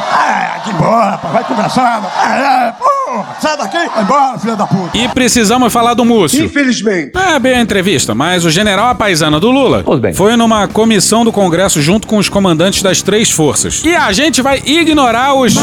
Ah, 0.54 0.60
que 0.64 0.72
rapaz. 0.72 1.34
Vai 1.34 1.44
conversar. 1.44 2.02
Ah, 2.16 2.74
porra, 2.78 3.26
sai 3.40 3.58
daqui. 3.58 3.78
Vai 3.96 4.04
embora, 4.04 4.38
filha 4.38 4.56
da 4.56 4.68
puta. 4.68 4.96
E 4.96 5.08
precisamos 5.08 5.74
falar 5.74 5.96
do 5.96 6.06
Múcio. 6.06 6.46
Infelizmente. 6.46 7.14
É 7.18 7.40
bem 7.40 7.56
a 7.56 7.62
entrevista, 7.62 8.14
mas 8.14 8.46
o 8.46 8.50
general 8.52 8.90
apaisana 8.90 9.40
do 9.40 9.50
Lula 9.50 9.82
Pois 9.84 10.00
bem. 10.00 10.14
foi 10.14 10.36
numa 10.36 10.68
comissão 10.68 11.24
do 11.26 11.32
Congresso 11.32 11.82
junto 11.82 12.06
com 12.08 12.18
os 12.18 12.30
comandantes 12.30 12.84
das 12.84 13.02
três 13.02 13.32
forças. 13.32 13.82
E 13.84 13.96
a 13.96 14.12
gente 14.12 14.40
vai 14.42 14.62
ignorar 14.64 15.34
os 15.34 15.56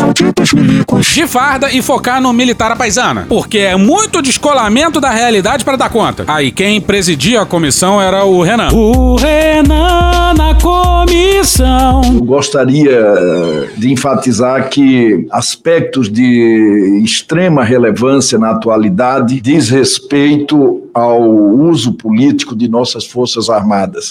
de 1.12 1.26
farda 1.28 1.70
e 1.70 1.80
focar 1.80 2.20
no 2.20 2.32
militar 2.32 2.72
apaisana, 2.72 3.26
porque 3.28 3.58
é 3.58 3.76
muito 3.76 4.20
descolamento 4.20 5.00
da 5.00 5.10
realidade 5.10 5.64
para 5.64 5.76
dar 5.76 5.90
conta. 5.90 6.24
Aí 6.26 6.50
quem 6.50 6.80
presidia 6.80 7.42
a 7.42 7.46
comissão 7.46 8.02
era 8.02 8.24
o 8.24 8.42
Renan. 8.42 8.67
O 8.72 9.16
Renan 9.16 10.34
na 10.36 10.54
comissão. 10.60 12.02
Gostaria 12.20 12.90
eh, 12.90 13.68
de 13.76 13.90
enfatizar 13.90 14.68
que 14.68 15.26
aspectos 15.30 16.10
de 16.10 17.00
extrema 17.02 17.64
relevância 17.64 18.38
na 18.38 18.50
atualidade 18.50 19.40
diz 19.40 19.70
respeito 19.70 20.82
ao 20.92 21.22
uso 21.22 21.92
político 21.94 22.54
de 22.54 22.68
nossas 22.68 23.06
Forças 23.06 23.48
Armadas. 23.48 24.08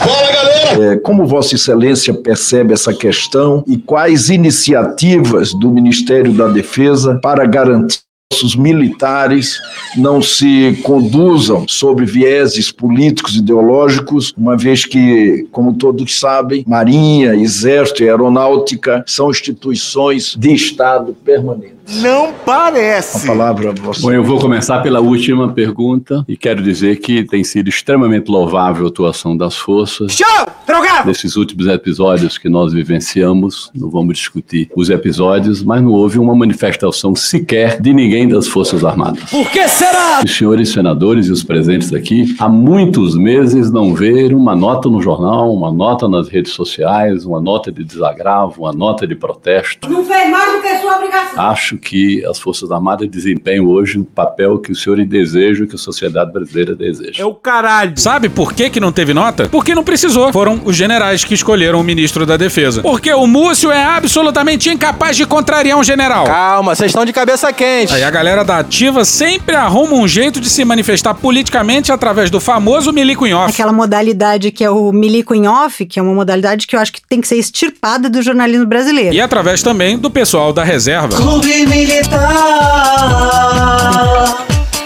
Eh, 0.79 0.97
como 0.97 1.27
Vossa 1.27 1.55
Excelência 1.55 2.13
percebe 2.13 2.73
essa 2.73 2.93
questão 2.93 3.63
e 3.67 3.77
quais 3.77 4.29
iniciativas 4.29 5.53
do 5.53 5.69
Ministério 5.69 6.33
da 6.33 6.47
Defesa 6.47 7.19
para 7.21 7.45
garantir 7.45 8.06
nossos 8.31 8.55
militares 8.55 9.57
não 9.95 10.21
se 10.21 10.77
conduzam 10.83 11.65
sob 11.67 12.05
vieses 12.05 12.71
políticos 12.71 13.35
ideológicos, 13.35 14.33
uma 14.37 14.55
vez 14.55 14.85
que, 14.85 15.47
como 15.51 15.73
todos 15.73 16.19
sabem, 16.19 16.63
Marinha, 16.67 17.35
Exército 17.35 18.03
e 18.03 18.09
Aeronáutica 18.09 19.03
são 19.07 19.31
instituições 19.31 20.35
de 20.37 20.53
Estado 20.53 21.15
permanente. 21.25 21.76
Não 21.89 22.33
parece. 22.45 23.25
A 23.25 23.31
palavra 23.31 23.69
a 23.69 23.73
você. 23.73 24.01
Bom, 24.01 24.11
eu 24.11 24.23
vou 24.23 24.39
começar 24.39 24.79
pela 24.81 24.99
última 24.99 25.53
pergunta 25.53 26.25
e 26.27 26.35
quero 26.35 26.61
dizer 26.61 26.97
que 26.97 27.23
tem 27.23 27.43
sido 27.43 27.69
extremamente 27.69 28.29
louvável 28.29 28.85
a 28.85 28.89
atuação 28.89 29.35
das 29.37 29.55
forças. 29.55 30.11
Show! 30.11 30.47
Drogado! 30.67 31.07
Nesses 31.07 31.37
últimos 31.37 31.65
episódios 31.67 32.37
que 32.37 32.49
nós 32.49 32.73
vivenciamos, 32.73 33.71
não 33.73 33.89
vamos 33.89 34.17
discutir 34.17 34.69
os 34.75 34.89
episódios, 34.89 35.63
mas 35.63 35.81
não 35.81 35.91
houve 35.91 36.19
uma 36.19 36.35
manifestação 36.35 37.15
sequer 37.15 37.79
de 37.79 37.93
ninguém 37.93 38.27
das 38.27 38.47
Forças 38.47 38.83
Armadas. 38.83 39.23
Por 39.29 39.49
que 39.49 39.65
será? 39.69 40.21
Os 40.25 40.35
senhores 40.35 40.69
senadores 40.69 41.27
e 41.27 41.31
os 41.31 41.43
presentes 41.43 41.93
aqui, 41.93 42.35
há 42.37 42.49
muitos 42.49 43.15
meses 43.15 43.71
não 43.71 43.93
ver 43.93 44.33
uma 44.33 44.55
nota 44.55 44.89
no 44.89 45.01
jornal, 45.01 45.53
uma 45.53 45.71
nota 45.71 46.07
nas 46.09 46.27
redes 46.27 46.51
sociais, 46.51 47.23
uma 47.25 47.39
nota 47.39 47.71
de 47.71 47.83
desagravo, 47.83 48.63
uma 48.63 48.73
nota 48.73 49.07
de 49.07 49.15
protesto. 49.15 49.89
Não 49.89 50.03
fez 50.03 50.29
mais 50.29 50.51
do 50.51 50.61
que 50.61 50.77
sua 50.79 50.97
obrigação. 50.97 51.41
Acho 51.41 51.76
acho 51.77 51.79
que 51.79 52.25
as 52.25 52.39
Forças 52.39 52.71
Armadas 52.71 53.07
desempenham 53.07 53.65
hoje 53.67 53.99
o 53.99 54.03
papel 54.03 54.57
que 54.57 54.71
os 54.71 54.81
senhores 54.81 55.07
desejam, 55.07 55.67
que 55.67 55.75
a 55.75 55.77
sociedade 55.77 56.31
brasileira 56.31 56.75
deseja. 56.75 57.21
É 57.21 57.25
o 57.25 57.33
caralho. 57.33 57.93
Sabe 57.95 58.27
por 58.29 58.53
que, 58.53 58.69
que 58.69 58.79
não 58.79 58.91
teve 58.91 59.13
nota? 59.13 59.47
Porque 59.49 59.75
não 59.75 59.83
precisou. 59.83 60.33
Foram 60.33 60.61
os 60.65 60.75
generais 60.75 61.23
que 61.23 61.33
escolheram 61.33 61.79
o 61.79 61.83
ministro 61.83 62.25
da 62.25 62.35
Defesa. 62.35 62.81
Porque 62.81 63.13
o 63.13 63.27
Múcio 63.27 63.71
é 63.71 63.83
absolutamente 63.83 64.69
incapaz 64.69 65.15
de 65.15 65.25
contrariar 65.25 65.77
um 65.77 65.83
general. 65.83 66.25
Calma, 66.25 66.75
vocês 66.75 66.91
estão 66.91 67.05
de 67.05 67.13
cabeça 67.13 67.51
quente. 67.53 67.93
Aí 67.93 68.03
a 68.03 68.09
galera 68.09 68.43
da 68.43 68.59
ativa 68.59 69.05
sempre 69.05 69.55
arruma 69.55 69.93
um 69.93 70.07
jeito 70.07 70.39
de 70.41 70.49
se 70.49 70.65
manifestar 70.65 71.13
politicamente 71.13 71.91
através 71.91 72.29
do 72.29 72.39
famoso 72.39 72.91
milico 72.91 73.25
em 73.25 73.33
off. 73.33 73.51
Aquela 73.51 73.73
modalidade 73.73 74.51
que 74.51 74.63
é 74.63 74.69
o 74.69 74.91
milico 74.91 75.35
em 75.35 75.47
off, 75.47 75.85
que 75.85 75.99
é 75.99 76.01
uma 76.01 76.13
modalidade 76.13 76.65
que 76.65 76.75
eu 76.75 76.79
acho 76.79 76.91
que 76.91 77.01
tem 77.07 77.21
que 77.21 77.27
ser 77.27 77.37
extirpada 77.37 78.09
do 78.09 78.21
jornalismo 78.21 78.65
brasileiro. 78.65 79.13
E 79.13 79.21
através 79.21 79.61
também 79.61 79.97
do 79.97 80.09
pessoal 80.09 80.51
da 80.51 80.63
reserva. 80.63 81.15
Clube 81.15 81.51
Militar. 81.67 82.27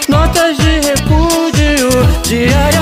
Notas 0.08 0.58
de 0.58 0.80
repúdio 0.80 1.88
diariamente. 2.28 2.81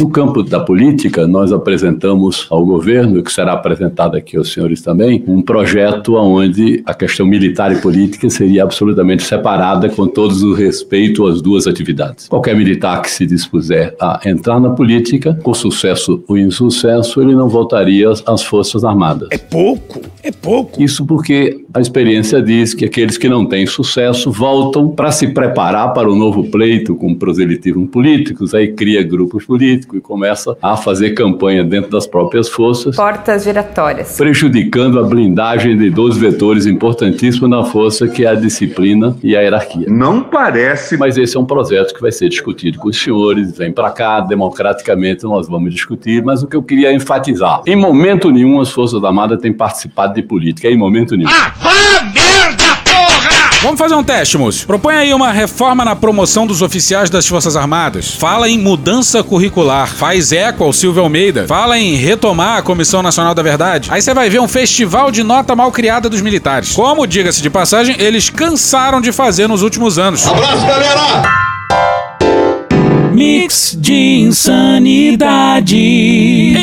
No 0.00 0.08
campo 0.08 0.42
da 0.42 0.58
política, 0.58 1.26
nós 1.26 1.52
apresentamos 1.52 2.46
ao 2.48 2.64
governo, 2.64 3.22
que 3.22 3.30
será 3.30 3.52
apresentado 3.52 4.16
aqui 4.16 4.34
aos 4.34 4.50
senhores 4.50 4.80
também, 4.80 5.22
um 5.28 5.42
projeto 5.42 6.14
onde 6.14 6.82
a 6.86 6.94
questão 6.94 7.26
militar 7.26 7.70
e 7.70 7.82
política 7.82 8.30
seria 8.30 8.62
absolutamente 8.62 9.22
separada 9.22 9.90
com 9.90 10.06
todo 10.06 10.32
o 10.46 10.54
respeito 10.54 11.26
às 11.26 11.42
duas 11.42 11.66
atividades. 11.66 12.28
Qualquer 12.28 12.56
militar 12.56 13.02
que 13.02 13.10
se 13.10 13.26
dispuser 13.26 13.94
a 14.00 14.22
entrar 14.24 14.58
na 14.58 14.70
política, 14.70 15.38
com 15.42 15.52
sucesso 15.52 16.24
ou 16.26 16.38
insucesso, 16.38 17.20
ele 17.20 17.34
não 17.34 17.50
voltaria 17.50 18.08
às 18.26 18.42
Forças 18.42 18.84
Armadas. 18.84 19.28
É 19.30 19.36
pouco, 19.36 20.00
é 20.22 20.32
pouco. 20.32 20.82
Isso 20.82 21.04
porque 21.04 21.62
a 21.74 21.80
experiência 21.80 22.40
diz 22.40 22.72
que 22.72 22.86
aqueles 22.86 23.18
que 23.18 23.28
não 23.28 23.44
têm 23.44 23.66
sucesso 23.66 24.30
voltam 24.30 24.88
para 24.88 25.12
se 25.12 25.28
preparar 25.28 25.92
para 25.92 26.10
o 26.10 26.16
novo 26.16 26.44
pleito 26.44 26.94
com 26.94 27.14
proselitismo 27.14 27.86
políticos, 27.86 28.54
aí 28.54 28.72
cria 28.72 29.02
grupos 29.02 29.44
políticos 29.44 29.89
e 29.96 30.00
começa 30.00 30.56
a 30.60 30.76
fazer 30.76 31.10
campanha 31.10 31.64
dentro 31.64 31.90
das 31.90 32.06
próprias 32.06 32.48
forças, 32.48 32.96
Portas 32.96 33.44
giratórias. 33.44 34.16
prejudicando 34.16 34.98
a 34.98 35.02
blindagem 35.02 35.76
de 35.76 35.90
dois 35.90 36.16
vetores 36.16 36.66
importantíssimos 36.66 37.48
na 37.48 37.64
força, 37.64 38.08
que 38.08 38.24
é 38.24 38.28
a 38.28 38.34
disciplina 38.34 39.16
e 39.22 39.36
a 39.36 39.40
hierarquia. 39.40 39.86
Não 39.88 40.22
parece. 40.22 40.96
Mas 40.96 41.16
esse 41.16 41.36
é 41.36 41.40
um 41.40 41.44
projeto 41.44 41.94
que 41.94 42.00
vai 42.00 42.12
ser 42.12 42.28
discutido 42.28 42.78
com 42.78 42.88
os 42.88 43.00
senhores, 43.00 43.56
vem 43.56 43.72
para 43.72 43.90
cá, 43.90 44.20
democraticamente 44.20 45.24
nós 45.24 45.48
vamos 45.48 45.72
discutir, 45.72 46.22
mas 46.22 46.42
o 46.42 46.46
que 46.46 46.56
eu 46.56 46.62
queria 46.62 46.92
enfatizar, 46.92 47.62
em 47.66 47.76
momento 47.76 48.30
nenhum 48.30 48.60
as 48.60 48.70
Forças 48.70 49.02
Armadas 49.02 49.40
têm 49.40 49.52
participado 49.52 50.14
de 50.14 50.22
política, 50.22 50.68
em 50.68 50.76
momento 50.76 51.16
nenhum. 51.16 51.30
Vamos 53.62 53.78
fazer 53.78 53.94
um 53.94 54.02
teste, 54.02 54.38
Múcio. 54.38 54.66
Propõe 54.66 54.94
aí 54.94 55.12
uma 55.12 55.30
reforma 55.30 55.84
na 55.84 55.94
promoção 55.94 56.46
dos 56.46 56.62
oficiais 56.62 57.10
das 57.10 57.26
Forças 57.26 57.56
Armadas. 57.56 58.10
Fala 58.14 58.48
em 58.48 58.58
mudança 58.58 59.22
curricular. 59.22 59.86
Faz 59.86 60.32
eco 60.32 60.64
ao 60.64 60.72
Silvio 60.72 61.02
Almeida. 61.02 61.46
Fala 61.46 61.78
em 61.78 61.94
retomar 61.94 62.56
a 62.56 62.62
Comissão 62.62 63.02
Nacional 63.02 63.34
da 63.34 63.42
Verdade. 63.42 63.90
Aí 63.92 64.00
você 64.00 64.14
vai 64.14 64.30
ver 64.30 64.40
um 64.40 64.48
festival 64.48 65.10
de 65.10 65.22
nota 65.22 65.54
mal 65.54 65.70
criada 65.70 66.08
dos 66.08 66.22
militares. 66.22 66.72
Como, 66.72 67.06
diga-se 67.06 67.42
de 67.42 67.50
passagem, 67.50 67.96
eles 67.98 68.30
cansaram 68.30 68.98
de 68.98 69.12
fazer 69.12 69.46
nos 69.46 69.60
últimos 69.60 69.98
anos. 69.98 70.26
Abraço, 70.26 70.66
galera! 70.66 71.22
Mix 73.12 73.76
de 73.78 74.22
insanidade. 74.22 75.76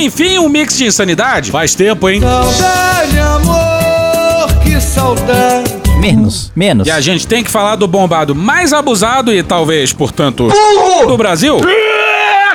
Enfim, 0.04 0.39
um 0.39 0.50
mix 0.50 0.76
de 0.76 0.88
insanidade. 0.88 1.52
Faz 1.52 1.76
tempo, 1.76 2.10
hein? 2.10 2.22
Saudade, 2.22 3.20
amor, 3.20 4.48
que 4.64 4.82
saudade. 4.82 5.77
Menos, 6.00 6.52
menos. 6.56 6.88
E 6.88 6.91
a 6.91 7.02
gente 7.02 7.28
tem 7.28 7.43
que 7.43 7.52
falar 7.52 7.76
do 7.76 7.88
bombado 7.88 8.34
mais 8.36 8.72
abusado 8.74 9.34
e 9.34 9.41
talvez, 9.43 9.91
portanto, 9.93 10.48
do 11.08 11.18
Brasil. 11.18 11.58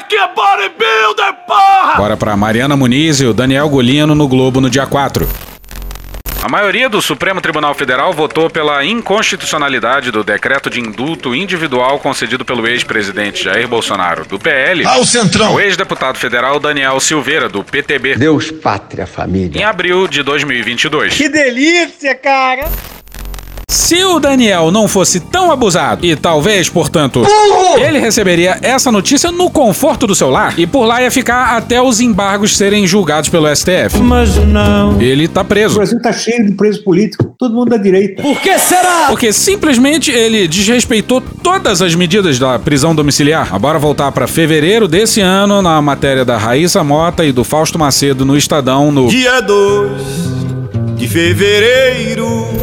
Que 0.08 0.18
bodybuilder, 0.34 1.34
porra! 1.46 1.94
Bora 1.96 2.16
pra 2.16 2.36
Mariana 2.36 2.76
Muniz 2.76 3.20
e 3.20 3.26
o 3.26 3.32
Daniel 3.32 3.68
Golino 3.68 4.14
no 4.14 4.28
Globo 4.28 4.60
no 4.60 4.68
dia 4.68 4.86
4. 4.86 5.26
A 6.42 6.48
maioria 6.48 6.88
do 6.88 7.00
Supremo 7.00 7.40
Tribunal 7.40 7.72
Federal 7.72 8.12
votou 8.12 8.50
pela 8.50 8.84
inconstitucionalidade 8.84 10.10
do 10.10 10.22
decreto 10.24 10.68
de 10.68 10.80
indulto 10.80 11.34
individual 11.34 11.98
concedido 12.00 12.44
pelo 12.44 12.66
ex-presidente 12.66 13.44
Jair 13.44 13.66
Bolsonaro, 13.68 14.24
do 14.26 14.38
PL, 14.38 14.84
Ao 14.84 15.04
Centrão. 15.04 15.46
ao 15.48 15.60
ex-deputado 15.60 16.18
federal 16.18 16.58
Daniel 16.58 16.98
Silveira, 17.00 17.48
do 17.48 17.62
PTB, 17.62 18.16
Deus, 18.16 18.50
pátria, 18.50 19.06
família. 19.06 19.60
em 19.60 19.64
abril 19.64 20.06
de 20.08 20.22
2022. 20.24 21.14
Que 21.14 21.28
delícia, 21.28 22.14
cara! 22.14 22.68
Se 23.72 24.04
o 24.04 24.20
Daniel 24.20 24.70
não 24.70 24.86
fosse 24.86 25.18
tão 25.18 25.50
abusado 25.50 26.04
e 26.04 26.14
talvez, 26.14 26.68
portanto, 26.68 27.22
ele 27.78 27.98
receberia 27.98 28.58
essa 28.60 28.92
notícia 28.92 29.32
no 29.32 29.48
conforto 29.48 30.06
do 30.06 30.14
seu 30.14 30.28
lar 30.28 30.58
e 30.58 30.66
por 30.66 30.84
lá 30.84 31.00
ia 31.00 31.10
ficar 31.10 31.56
até 31.56 31.80
os 31.80 31.98
embargos 31.98 32.54
serem 32.54 32.86
julgados 32.86 33.30
pelo 33.30 33.48
STF. 33.48 33.98
Mas 34.02 34.36
não. 34.36 35.00
Ele 35.00 35.26
tá 35.26 35.40
O 35.40 35.44
preso. 35.46 35.76
Brasil 35.76 35.98
tá 36.02 36.12
cheio 36.12 36.44
de 36.44 36.52
preso 36.52 36.84
político, 36.84 37.34
todo 37.38 37.54
mundo 37.54 37.70
da 37.70 37.78
direita. 37.78 38.20
Por 38.20 38.38
que 38.42 38.58
será? 38.58 39.06
Porque 39.08 39.32
simplesmente 39.32 40.10
ele 40.10 40.46
desrespeitou 40.46 41.22
todas 41.42 41.80
as 41.80 41.94
medidas 41.94 42.38
da 42.38 42.58
prisão 42.58 42.94
domiciliar. 42.94 43.54
Agora 43.54 43.78
voltar 43.78 44.12
pra 44.12 44.26
fevereiro 44.26 44.86
desse 44.86 45.22
ano 45.22 45.62
na 45.62 45.80
matéria 45.80 46.26
da 46.26 46.36
Raíssa 46.36 46.84
Mota 46.84 47.24
e 47.24 47.32
do 47.32 47.42
Fausto 47.42 47.78
Macedo 47.78 48.26
no 48.26 48.36
Estadão 48.36 48.92
no 48.92 49.08
Dia 49.08 49.40
2 49.40 49.92
de 50.94 51.08
fevereiro. 51.08 52.61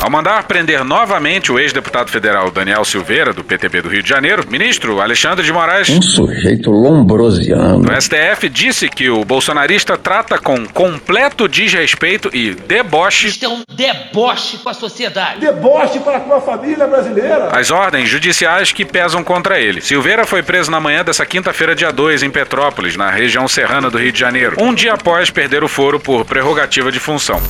Ao 0.00 0.10
mandar 0.10 0.44
prender 0.44 0.84
novamente 0.84 1.50
o 1.50 1.58
ex-deputado 1.58 2.10
federal 2.10 2.50
Daniel 2.50 2.84
Silveira, 2.84 3.32
do 3.32 3.42
PTB 3.42 3.82
do 3.82 3.88
Rio 3.88 4.02
de 4.02 4.08
Janeiro, 4.08 4.44
ministro 4.48 5.00
Alexandre 5.00 5.44
de 5.44 5.52
Moraes 5.52 5.88
Um 5.88 6.02
sujeito 6.02 6.70
lombrosiano. 6.70 7.80
do 7.80 8.00
STF 8.00 8.48
disse 8.48 8.88
que 8.88 9.08
o 9.08 9.24
bolsonarista 9.24 9.96
trata 9.96 10.38
com 10.38 10.66
completo 10.66 11.48
desrespeito 11.48 12.30
e 12.32 12.54
deboche 12.54 13.28
Isto 13.28 13.46
é 13.46 13.48
um 13.48 13.62
deboche 13.74 14.58
com 14.58 14.68
a 14.68 14.74
sociedade. 14.74 15.40
Deboche 15.40 15.98
para 16.00 16.20
com 16.20 16.34
a 16.34 16.40
família 16.40 16.86
brasileira. 16.86 17.48
as 17.50 17.70
ordens 17.70 18.08
judiciais 18.08 18.70
que 18.72 18.84
pesam 18.84 19.24
contra 19.24 19.58
ele. 19.58 19.80
Silveira 19.80 20.24
foi 20.26 20.42
preso 20.42 20.70
na 20.70 20.78
manhã 20.78 21.02
dessa 21.02 21.24
quinta-feira, 21.26 21.74
dia 21.74 21.90
2, 21.90 22.22
em 22.22 22.30
Petrópolis, 22.30 22.96
na 22.96 23.10
região 23.10 23.48
serrana 23.48 23.90
do 23.90 23.98
Rio 23.98 24.12
de 24.12 24.20
Janeiro, 24.20 24.56
um 24.60 24.74
dia 24.74 24.92
após 24.92 25.30
perder 25.30 25.64
o 25.64 25.68
foro 25.68 25.98
por 25.98 26.24
prerrogativa 26.24 26.92
de 26.92 27.00
função. 27.00 27.40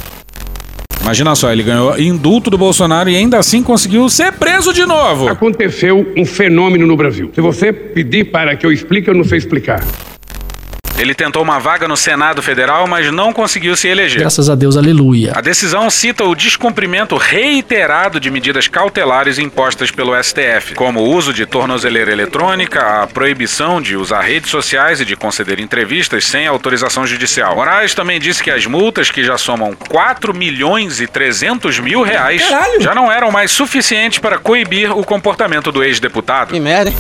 Imagina 1.07 1.37
só, 1.37 1.53
ele 1.53 1.63
ganhou 1.63 1.97
indulto 2.01 2.51
do 2.51 2.59
Bolsonaro 2.59 3.09
e 3.09 3.15
ainda 3.15 3.39
assim 3.39 3.63
conseguiu 3.63 4.09
ser 4.09 4.33
preso 4.33 4.73
de 4.73 4.85
novo. 4.85 5.29
Aconteceu 5.29 6.05
um 6.17 6.27
fenômeno 6.27 6.85
no 6.85 6.97
Brasil. 6.97 7.31
Se 7.33 7.41
você 7.41 7.73
pedir 7.73 8.25
para 8.33 8.57
que 8.57 8.67
eu 8.67 8.73
explique, 8.73 9.09
eu 9.09 9.15
não 9.15 9.23
sei 9.23 9.39
explicar. 9.39 9.87
Ele 10.99 11.15
tentou 11.15 11.43
uma 11.43 11.59
vaga 11.59 11.87
no 11.87 11.97
Senado 11.97 12.41
Federal, 12.43 12.87
mas 12.87 13.13
não 13.13 13.31
conseguiu 13.31 13.77
se 13.77 13.87
eleger. 13.87 14.21
Graças 14.21 14.49
a 14.49 14.55
Deus, 14.55 14.79
aleluia. 14.79 15.33
A 15.35 15.43
decisão 15.43 15.91
cita 15.91 16.25
o 16.25 16.35
descumprimento 16.35 17.17
reiterado 17.17 18.19
de 18.19 18.31
medidas 18.31 18.67
cautelares 18.67 19.39
impostas 19.39 19.91
pelo 19.91 20.13
STF, 20.23 20.75
como 20.75 21.01
o 21.01 21.15
uso 21.15 21.35
de 21.35 21.45
tornozeleira 21.45 22.11
eletrônica, 22.11 23.03
a 23.03 23.07
proibição 23.07 23.81
de 23.81 23.95
usar 23.95 24.23
redes 24.23 24.51
sociais 24.51 24.99
e 25.01 25.05
de 25.05 25.15
conceder 25.15 25.61
entrevistas 25.61 26.25
sem 26.25 26.47
autorização 26.47 27.07
judicial. 27.07 27.57
Moraes 27.57 27.95
também 27.95 28.19
disse 28.19 28.43
que 28.43 28.51
as 28.51 28.65
multas, 28.65 29.11
que 29.11 29.23
já 29.23 29.37
somam 29.37 29.75
4 29.75 30.33
milhões 30.33 31.01
e 31.01 31.07
300 31.07 31.79
mil 31.79 32.03
reais, 32.03 32.43
já 32.81 32.95
não 32.95 33.13
eram 33.13 33.31
mais 33.31 33.51
suficientes 33.51 34.19
para 34.19 34.39
coibir 34.39 34.97
o 34.97 35.05
comportamento 35.05 35.71
do 35.71 35.85
ex-deputado. 35.85 36.53
Que 36.53 36.61
merda, 36.61 36.91
hein? 36.91 36.97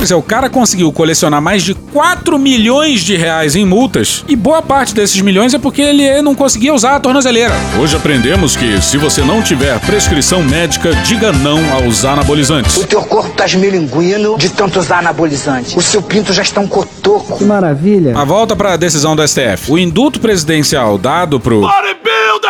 Pois 0.00 0.10
é, 0.10 0.16
o 0.16 0.22
cara 0.22 0.48
conseguiu 0.48 0.90
colecionar 0.90 1.42
mais 1.42 1.62
de 1.62 1.74
4 1.74 2.38
milhões 2.38 3.00
de 3.02 3.18
reais 3.18 3.54
em 3.54 3.66
multas 3.66 4.24
e 4.26 4.34
boa 4.34 4.62
parte 4.62 4.94
desses 4.94 5.20
milhões 5.20 5.52
é 5.52 5.58
porque 5.58 5.82
ele 5.82 6.22
não 6.22 6.34
conseguia 6.34 6.72
usar 6.72 6.96
a 6.96 7.00
tornozeleira. 7.00 7.54
Hoje 7.78 7.96
aprendemos 7.96 8.56
que 8.56 8.80
se 8.80 8.96
você 8.96 9.20
não 9.20 9.42
tiver 9.42 9.78
prescrição 9.80 10.42
médica, 10.42 10.94
diga 11.04 11.32
não 11.32 11.58
a 11.74 11.82
usar 11.86 12.12
anabolizantes. 12.12 12.78
O 12.78 12.86
teu 12.86 13.02
corpo 13.02 13.28
tá 13.36 13.44
esmilinguindo 13.44 14.38
de 14.38 14.48
tanto 14.48 14.80
usar 14.80 15.00
anabolizante. 15.00 15.76
O 15.76 15.82
seu 15.82 16.00
pinto 16.00 16.32
já 16.32 16.40
está 16.40 16.62
um 16.62 16.66
cotoco. 16.66 17.36
Que 17.36 17.44
maravilha. 17.44 18.16
A 18.16 18.24
volta 18.24 18.56
para 18.56 18.72
a 18.72 18.76
decisão 18.78 19.14
do 19.14 19.28
STF. 19.28 19.70
O 19.70 19.78
indulto 19.78 20.18
presidencial 20.18 20.96
dado 20.96 21.38
pro 21.38 21.60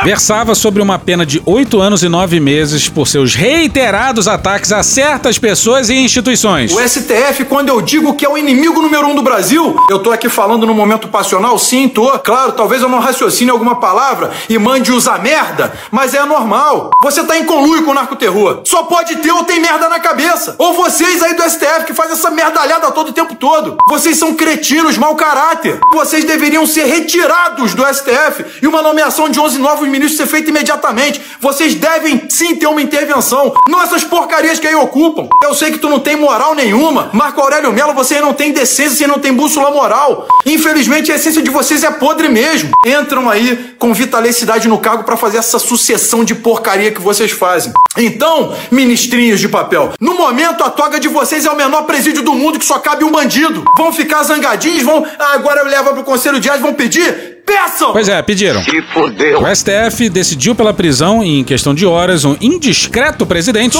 versava 0.02 0.54
sobre 0.54 0.82
uma 0.82 0.98
pena 0.98 1.26
de 1.26 1.42
8 1.44 1.80
anos 1.80 2.02
e 2.02 2.08
9 2.08 2.40
meses 2.40 2.88
por 2.88 3.06
seus 3.06 3.34
reiterados 3.34 4.28
ataques 4.28 4.72
a 4.72 4.82
certas 4.82 5.38
pessoas 5.38 5.90
e 5.90 5.94
instituições. 5.94 6.72
O 6.72 6.80
STF, 6.80 7.44
quando 7.44 7.68
eu 7.68 7.80
digo 7.80 8.14
que 8.14 8.24
é 8.24 8.28
o 8.28 8.38
inimigo 8.38 8.80
número 8.80 9.06
um 9.06 9.14
do 9.14 9.22
Brasil, 9.22 9.76
eu 9.88 9.98
tô 9.98 10.10
aqui 10.10 10.28
falando 10.28 10.66
no 10.66 10.74
momento 10.74 11.08
passional, 11.08 11.58
sim, 11.58 11.88
tô. 11.88 12.10
Claro, 12.20 12.52
talvez 12.52 12.82
eu 12.82 12.88
não 12.88 12.98
raciocine 12.98 13.50
alguma 13.50 13.76
palavra 13.76 14.30
e 14.48 14.58
mande 14.58 14.92
usar 14.92 15.20
merda, 15.20 15.72
mas 15.90 16.14
é 16.14 16.24
normal. 16.24 16.90
Você 17.02 17.22
tá 17.24 17.38
em 17.38 17.44
conluio 17.44 17.84
com 17.84 17.90
o 17.90 17.94
narcoterror. 17.94 18.62
Só 18.64 18.84
pode 18.84 19.16
ter 19.16 19.32
ou 19.32 19.44
tem 19.44 19.60
merda 19.60 19.88
na 19.88 20.00
cabeça. 20.00 20.54
Ou 20.58 20.74
vocês 20.74 21.22
aí 21.22 21.34
do 21.34 21.42
STF 21.42 21.84
que 21.86 21.94
faz 21.94 22.10
essa 22.10 22.30
merdalhada 22.30 22.90
todo 22.90 23.08
o 23.08 23.12
tempo 23.12 23.34
todo. 23.34 23.76
Vocês 23.88 24.18
são 24.18 24.34
cretinos, 24.34 24.98
mau 24.98 25.14
caráter. 25.14 25.78
Vocês 25.92 26.24
deveriam 26.24 26.66
ser 26.66 26.84
retirados 26.84 27.74
do 27.74 27.84
STF 27.86 28.44
e 28.62 28.66
uma 28.66 28.82
nomeação 28.82 29.28
de 29.28 29.38
11 29.40 29.58
novos 29.58 29.79
novos 29.80 29.88
ministros 29.88 30.16
ser 30.16 30.26
feita 30.26 30.50
imediatamente. 30.50 31.20
Vocês 31.40 31.74
devem 31.74 32.22
sim 32.28 32.54
ter 32.56 32.66
uma 32.66 32.82
intervenção. 32.82 33.54
Não 33.68 33.82
essas 33.82 34.04
porcarias 34.04 34.58
que 34.58 34.66
aí 34.66 34.74
ocupam. 34.74 35.28
Eu 35.42 35.54
sei 35.54 35.70
que 35.70 35.78
tu 35.78 35.88
não 35.88 35.98
tem 35.98 36.16
moral 36.16 36.54
nenhuma. 36.54 37.10
Marco 37.12 37.40
Aurélio 37.40 37.72
Melo, 37.72 37.94
você 37.94 38.20
não 38.20 38.34
tem 38.34 38.52
decência, 38.52 38.96
você 38.96 39.06
não 39.06 39.18
tem 39.18 39.32
bússola 39.32 39.70
moral. 39.70 40.28
Infelizmente, 40.44 41.10
a 41.10 41.14
essência 41.14 41.42
de 41.42 41.50
vocês 41.50 41.82
é 41.82 41.90
podre 41.90 42.28
mesmo. 42.28 42.70
Entram 42.84 43.28
aí 43.30 43.74
com 43.78 43.94
vitalidade 43.94 44.68
no 44.68 44.78
cargo 44.78 45.04
para 45.04 45.16
fazer 45.16 45.38
essa 45.38 45.58
sucessão 45.58 46.24
de 46.24 46.34
porcaria 46.34 46.90
que 46.90 47.00
vocês 47.00 47.30
fazem. 47.30 47.72
Então, 47.96 48.54
ministrinhos 48.70 49.40
de 49.40 49.48
papel, 49.48 49.92
no 50.00 50.14
momento 50.14 50.62
a 50.62 50.70
toga 50.70 51.00
de 51.00 51.08
vocês 51.08 51.44
é 51.44 51.50
o 51.50 51.56
menor 51.56 51.82
presídio 51.82 52.22
do 52.22 52.34
mundo 52.34 52.58
que 52.58 52.64
só 52.64 52.78
cabe 52.78 53.04
um 53.04 53.10
bandido. 53.10 53.64
Vão 53.76 53.92
ficar 53.92 54.22
zangadinhos, 54.22 54.82
vão. 54.82 55.06
Ah, 55.18 55.34
agora 55.34 55.62
leva 55.62 55.92
pro 55.92 56.04
conselho 56.04 56.38
de 56.38 56.48
Ás, 56.48 56.60
vão 56.60 56.74
pedir? 56.74 57.40
Peçam! 57.44 57.92
Pois 57.92 58.08
é, 58.08 58.22
pediram. 58.22 58.62
Se 58.62 58.80
fodeu. 58.94 59.38
O 59.40 59.42
STF 59.70 60.08
decidiu 60.10 60.54
pela 60.54 60.74
prisão 60.74 61.22
e, 61.22 61.40
em 61.40 61.44
questão 61.44 61.72
de 61.72 61.86
horas, 61.86 62.24
um 62.24 62.36
indiscreto 62.40 63.24
presidente 63.24 63.78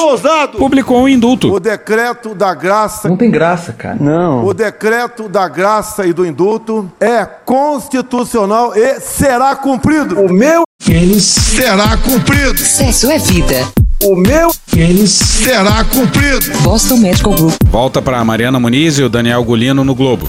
publicou 0.57 1.03
um 1.03 1.09
indulto. 1.09 1.53
O 1.53 1.59
decreto 1.59 2.35
da 2.35 2.55
graça. 2.55 3.09
Não 3.09 3.17
tem 3.17 3.31
graça, 3.31 3.73
cara. 3.73 3.97
Não. 4.01 4.45
O 4.45 4.55
decreto 4.55 5.29
da 5.29 5.49
graça 5.49 6.07
e 6.07 6.13
do 6.13 6.25
indulto 6.25 6.91
é 7.01 7.25
constitucional 7.25 8.73
e 8.77 9.01
será 9.01 9.57
cumprido. 9.57 10.21
O 10.21 10.33
meu 10.33 10.63
Eles 10.89 11.25
será 11.25 11.97
cumprido. 11.97 12.59
Sexo 12.59 13.11
é 13.11 13.19
vida. 13.19 13.67
O 14.03 14.17
meu 14.17 14.51
Eles 14.75 15.11
será 15.11 15.85
cumprido. 15.85 16.59
Boston 16.63 16.99
Medical 16.99 17.35
Group. 17.35 17.55
Volta 17.67 18.01
para 18.01 18.25
Mariana 18.25 18.59
Muniz 18.61 18.99
e 18.99 19.03
o 19.03 19.09
Daniel 19.09 19.43
Gulino 19.45 19.85
no 19.85 19.95
Globo. 19.95 20.27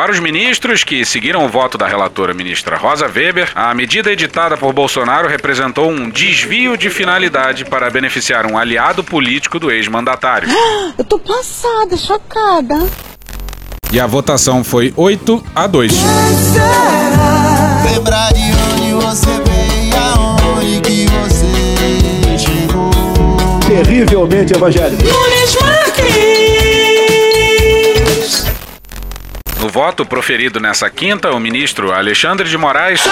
Para 0.00 0.12
os 0.12 0.18
ministros 0.18 0.82
que 0.82 1.04
seguiram 1.04 1.44
o 1.44 1.48
voto 1.50 1.76
da 1.76 1.86
relatora 1.86 2.32
ministra 2.32 2.78
Rosa 2.78 3.04
Weber, 3.04 3.52
a 3.54 3.74
medida 3.74 4.10
editada 4.10 4.56
por 4.56 4.72
Bolsonaro 4.72 5.28
representou 5.28 5.90
um 5.90 6.08
desvio 6.08 6.74
de 6.74 6.88
finalidade 6.88 7.66
para 7.66 7.90
beneficiar 7.90 8.46
um 8.46 8.56
aliado 8.56 9.04
político 9.04 9.58
do 9.58 9.70
ex-mandatário. 9.70 10.48
Eu 10.96 11.04
tô 11.04 11.18
passada, 11.18 11.98
chocada. 11.98 12.76
E 13.92 14.00
a 14.00 14.06
votação 14.06 14.64
foi 14.64 14.90
8 14.96 15.44
a 15.54 15.66
2. 15.66 15.92
Lembrar 17.92 18.32
de 18.32 18.50
No 29.60 29.68
voto 29.68 30.06
proferido 30.06 30.58
nessa 30.58 30.88
quinta, 30.88 31.30
o 31.32 31.38
ministro 31.38 31.92
Alexandre 31.92 32.48
de 32.48 32.56
Moraes 32.56 33.02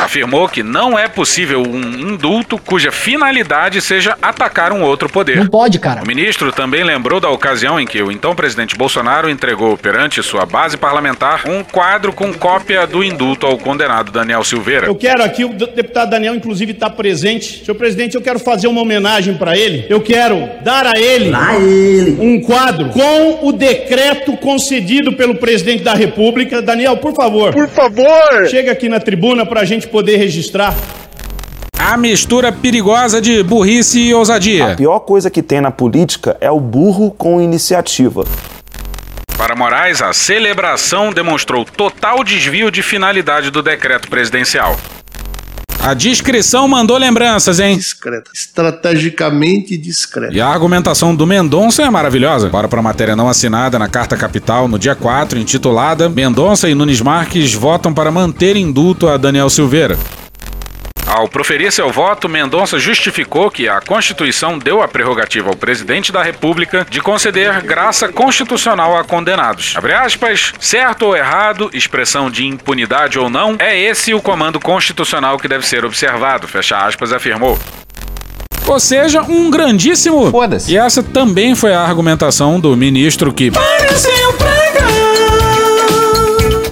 afirmou 0.00 0.48
que 0.48 0.62
não 0.62 0.96
é 0.96 1.08
possível 1.08 1.60
um 1.60 1.80
indulto 2.12 2.58
cuja 2.58 2.92
finalidade 2.92 3.80
seja 3.80 4.16
atacar 4.22 4.72
um 4.72 4.82
outro 4.82 5.08
poder. 5.08 5.38
Não 5.38 5.48
pode, 5.48 5.80
cara. 5.80 6.04
O 6.04 6.06
ministro 6.06 6.52
também 6.52 6.84
lembrou 6.84 7.18
da 7.18 7.28
ocasião 7.28 7.80
em 7.80 7.84
que 7.84 8.00
o 8.00 8.12
então 8.12 8.36
presidente 8.36 8.76
Bolsonaro 8.76 9.28
entregou 9.28 9.76
perante 9.76 10.22
sua 10.22 10.46
base 10.46 10.76
parlamentar 10.76 11.42
um 11.44 11.64
quadro 11.64 12.12
com 12.12 12.32
cópia 12.32 12.86
do 12.86 13.02
indulto 13.02 13.44
ao 13.44 13.58
condenado 13.58 14.12
Daniel 14.12 14.44
Silveira. 14.44 14.86
Eu 14.86 14.94
quero 14.94 15.24
aqui, 15.24 15.44
o 15.44 15.54
deputado 15.54 16.10
Daniel, 16.10 16.36
inclusive, 16.36 16.70
está 16.70 16.88
presente. 16.88 17.64
Senhor 17.64 17.76
presidente, 17.76 18.14
eu 18.14 18.22
quero 18.22 18.38
fazer 18.38 18.68
uma 18.68 18.80
homenagem 18.80 19.34
para 19.34 19.58
ele. 19.58 19.84
Eu 19.88 20.00
quero 20.00 20.48
dar 20.62 20.86
a 20.86 20.96
ele, 20.96 21.32
um 22.20 22.40
quadro 22.40 22.90
com 22.90 23.48
o 23.48 23.50
decreto 23.50 24.36
concedido 24.36 25.12
pelo 25.12 25.34
presidente 25.34 25.82
da 25.82 25.95
República. 25.96 26.62
Daniel, 26.62 26.96
por 26.98 27.14
favor. 27.14 27.52
Por 27.52 27.68
favor! 27.68 28.48
Chega 28.48 28.72
aqui 28.72 28.88
na 28.88 29.00
tribuna 29.00 29.44
para 29.44 29.60
a 29.60 29.64
gente 29.64 29.88
poder 29.88 30.16
registrar. 30.16 30.74
A 31.78 31.96
mistura 31.96 32.50
perigosa 32.50 33.20
de 33.20 33.42
burrice 33.42 34.00
e 34.00 34.14
ousadia. 34.14 34.72
A 34.72 34.76
pior 34.76 35.00
coisa 35.00 35.30
que 35.30 35.42
tem 35.42 35.60
na 35.60 35.70
política 35.70 36.36
é 36.40 36.50
o 36.50 36.58
burro 36.58 37.10
com 37.10 37.40
iniciativa. 37.40 38.24
Para 39.36 39.54
Moraes, 39.54 40.00
a 40.00 40.12
celebração 40.12 41.12
demonstrou 41.12 41.64
total 41.64 42.24
desvio 42.24 42.70
de 42.70 42.82
finalidade 42.82 43.50
do 43.50 43.62
decreto 43.62 44.08
presidencial. 44.08 44.76
A 45.82 45.94
discrição 45.94 46.66
mandou 46.66 46.96
lembranças, 46.96 47.60
hein? 47.60 47.76
Discreta. 47.76 48.30
Estrategicamente 48.34 49.76
discreta. 49.76 50.34
E 50.34 50.40
a 50.40 50.48
argumentação 50.48 51.14
do 51.14 51.26
Mendonça 51.26 51.82
é 51.82 51.90
maravilhosa. 51.90 52.48
Bora 52.48 52.68
para 52.68 52.80
a 52.80 52.82
matéria 52.82 53.14
não 53.14 53.28
assinada 53.28 53.78
na 53.78 53.88
Carta 53.88 54.16
Capital 54.16 54.66
no 54.66 54.78
dia 54.78 54.94
4, 54.94 55.38
intitulada 55.38 56.08
Mendonça 56.08 56.68
e 56.68 56.74
Nunes 56.74 57.00
Marques 57.00 57.54
votam 57.54 57.94
para 57.94 58.10
manter 58.10 58.56
indulto 58.56 59.08
a 59.08 59.16
Daniel 59.16 59.48
Silveira. 59.48 59.96
Ao 61.16 61.26
proferir 61.26 61.72
seu 61.72 61.90
voto, 61.90 62.28
Mendonça 62.28 62.78
justificou 62.78 63.50
que 63.50 63.66
a 63.66 63.80
Constituição 63.80 64.58
deu 64.58 64.82
a 64.82 64.86
prerrogativa 64.86 65.48
ao 65.48 65.56
presidente 65.56 66.12
da 66.12 66.22
República 66.22 66.86
de 66.90 67.00
conceder 67.00 67.62
graça 67.62 68.12
constitucional 68.12 68.94
a 68.94 69.02
condenados. 69.02 69.72
Abre 69.78 69.94
aspas, 69.94 70.52
certo 70.60 71.06
ou 71.06 71.16
errado, 71.16 71.70
expressão 71.72 72.30
de 72.30 72.44
impunidade 72.44 73.18
ou 73.18 73.30
não, 73.30 73.56
é 73.58 73.80
esse 73.80 74.12
o 74.12 74.20
comando 74.20 74.60
constitucional 74.60 75.38
que 75.38 75.48
deve 75.48 75.66
ser 75.66 75.86
observado, 75.86 76.46
fecha 76.46 76.76
aspas, 76.76 77.14
afirmou. 77.14 77.58
Ou 78.66 78.78
seja, 78.78 79.22
um 79.22 79.50
grandíssimo. 79.50 80.30
Foda-se. 80.30 80.70
E 80.70 80.76
essa 80.76 81.02
também 81.02 81.54
foi 81.54 81.72
a 81.72 81.80
argumentação 81.80 82.60
do 82.60 82.76
ministro 82.76 83.32
que. 83.32 83.50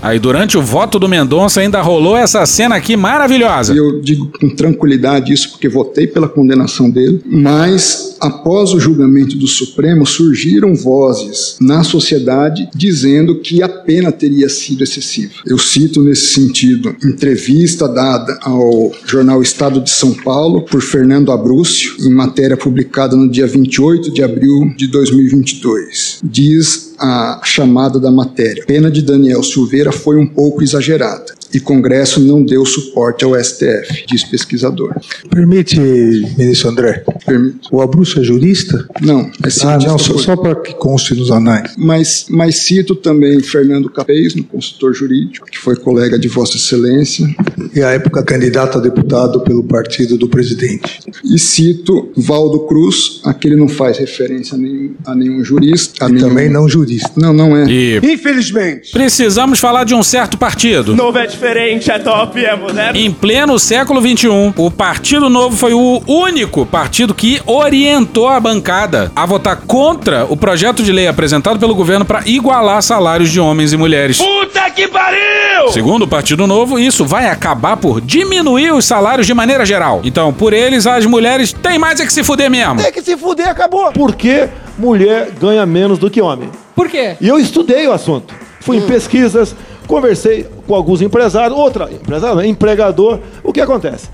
Aí 0.05 0.19
durante 0.19 0.59
o 0.59 0.63
voto 0.63 0.99
do 0.99 1.09
Mendonça 1.09 1.63
ainda 1.63 1.81
rolou 1.81 2.15
essa 2.15 2.45
cena 2.45 2.77
aqui 2.77 2.95
maravilhosa. 2.95 3.73
Eu 3.75 4.03
digo 4.03 4.31
com 4.39 4.51
tranquilidade 4.51 5.33
isso 5.33 5.53
porque 5.53 5.67
votei 5.67 6.07
pela 6.07 6.29
condenação 6.29 6.91
dele, 6.91 7.23
mas 7.25 8.15
após 8.21 8.75
o 8.75 8.79
julgamento 8.79 9.35
do 9.39 9.47
Supremo 9.49 10.05
surgiram 10.05 10.75
vozes 10.75 11.57
na 11.59 11.83
sociedade 11.83 12.69
dizendo 12.75 13.41
que 13.41 13.63
a 13.63 13.69
pena 13.69 14.13
teria 14.13 14.47
sido 14.51 14.85
excessiva. 14.85 15.33
Eu 15.47 15.57
cito 15.57 16.03
nesse 16.03 16.35
sentido 16.35 16.95
entrevista 17.03 17.89
dada 17.89 18.39
ao 18.43 18.93
jornal 19.07 19.41
Estado 19.41 19.81
de 19.81 19.89
São 19.89 20.13
Paulo 20.13 20.67
por 20.67 20.83
Fernando 20.83 21.33
Abrúcio, 21.33 21.95
em 22.01 22.13
matéria 22.13 22.59
publicada 22.59 23.17
no 23.17 23.31
dia 23.31 23.47
28 23.47 24.13
de 24.13 24.23
abril 24.23 24.71
de 24.77 24.87
2022. 24.87 26.21
Diz 26.23 26.94
a 26.99 27.41
chamada 27.45 27.99
da 27.99 28.11
matéria. 28.11 28.65
Pena 28.67 28.91
de 28.91 29.03
Daniel 29.03 29.43
Silveira 29.43 29.93
foi 29.93 30.19
um 30.19 30.27
pouco 30.27 30.63
exagerada 30.63 31.35
e 31.55 31.61
Congresso 31.61 32.21
não 32.21 32.43
deu 32.45 32.65
suporte 32.67 33.25
ao 33.25 33.35
STF, 33.43 34.05
diz 34.09 34.25
pesquisador. 34.25 34.95
Permite, 35.31 35.79
ministro 35.79 36.71
André? 36.71 37.05
Permito. 37.25 37.69
O 37.71 37.81
Abrúcio 37.81 38.21
é 38.21 38.25
jurista? 38.25 38.87
Não, 39.01 39.21
é 39.21 39.49
Ah, 39.65 39.79
não, 39.79 39.99
só, 39.99 40.19
só 40.19 40.37
para 40.37 40.55
que 40.57 40.75
conste 40.75 41.15
nos 41.15 41.31
anais. 41.31 41.73
Mas, 41.77 42.27
mas 42.29 42.57
cito 42.57 42.95
também 42.97 43.41
Fernando 43.41 43.89
Capês, 43.89 44.35
no 44.35 44.45
consultor 44.45 44.95
jurídico, 44.95 45.47
que 45.47 45.59
foi 45.59 45.77
colega 45.77 46.19
de 46.19 46.29
Vossa 46.29 46.57
Excelência. 46.57 47.27
E 47.75 47.81
à 47.83 47.91
época 47.91 48.23
candidato 48.23 48.79
a 48.79 48.81
deputado 48.81 49.41
pelo 49.41 49.63
partido 49.65 50.17
do 50.17 50.29
presidente. 50.29 51.01
E 51.25 51.39
cito 51.39 52.11
Valdo 52.17 52.61
Cruz, 52.67 53.21
aquele 53.25 53.57
não 53.57 53.69
faz 53.69 53.99
referência 53.99 54.55
a 54.55 54.59
nenhum, 54.59 54.95
a 55.07 55.15
nenhum 55.15 55.45
jurista. 55.45 56.05
A 56.05 56.09
E 56.09 56.13
nenhum... 56.13 56.29
também 56.29 56.49
não 56.49 56.69
jurista. 56.69 57.13
Não, 57.17 57.33
não 57.33 57.57
é. 57.57 57.65
E 57.71 57.99
Infelizmente. 58.03 58.91
precisamos 58.93 59.59
falar 59.61 59.85
de 59.85 59.95
um 59.95 60.03
certo 60.03 60.37
partido. 60.39 60.95
Novo 60.95 61.19
é 61.19 61.27
diferente, 61.45 61.91
é 61.91 61.99
top, 61.99 62.43
é 62.43 62.57
moderno. 62.57 62.99
Em 62.99 63.13
pleno 63.13 63.59
século 63.59 64.01
XXI, 64.01 64.29
o 64.57 64.71
Partido 64.71 65.29
Novo 65.29 65.55
foi 65.55 65.75
o 65.75 66.03
único 66.07 66.65
partido 66.65 67.13
que 67.13 67.41
orientou 67.45 68.29
a 68.29 68.41
bancada 68.41 69.13
a 69.15 69.27
votar 69.27 69.59
contra 69.67 70.25
o 70.25 70.39
projeto 70.39 70.83
de 70.83 70.91
lei 70.91 71.07
apresentado 71.07 71.59
pelo 71.59 71.75
governo 71.75 72.05
para 72.05 72.23
igualar 72.27 72.83
salários 72.83 73.31
de 73.31 73.39
homens 73.39 73.75
e 73.75 73.77
mulheres. 73.77 74.17
Puta 74.17 74.71
que 74.71 74.89
pariu! 74.89 75.69
Segundo 75.71 76.03
o 76.03 76.09
Partido 76.09 76.47
Novo, 76.47 76.79
isso 76.79 77.05
vai 77.05 77.27
acabar 77.27 77.77
por 77.77 78.01
diminuir 78.01 78.73
os 78.73 78.87
salários 78.87 79.27
de 79.27 79.35
maneira 79.35 79.67
geral. 79.67 80.01
Então, 80.03 80.33
por 80.33 80.55
eles, 80.55 80.87
as 80.87 81.05
mulheres 81.05 81.53
têm 81.53 81.79
mais 81.79 82.01
é 82.01 82.07
que 82.07 82.13
se 82.13 82.25
fuder 82.25 82.51
mesmo. 82.51 82.77
Tem 82.77 82.91
que 82.91 83.03
se 83.03 83.19
fuder, 83.19 83.49
acabou. 83.49 83.93
Por 83.93 84.15
que 84.15 84.49
mulher 84.79 85.31
ganha 85.39 85.67
menos 85.67 85.99
do 85.99 86.11
que 86.11 86.23
homem? 86.23 86.49
Por 86.75 86.89
quê? 86.89 87.17
E 87.21 87.29
eu 87.29 87.39
estudei 87.39 87.87
o 87.87 87.93
assunto. 87.93 88.35
Fui 88.61 88.79
em 88.79 88.83
pesquisas, 88.83 89.55
conversei 89.87 90.47
com 90.67 90.75
alguns 90.75 91.03
empresários, 91.03 91.59
outra, 91.59 91.91
empresário, 91.93 92.37
não, 92.37 92.45
empregador. 92.45 93.21
O 93.43 93.53
que 93.53 93.61
acontece? 93.61 94.09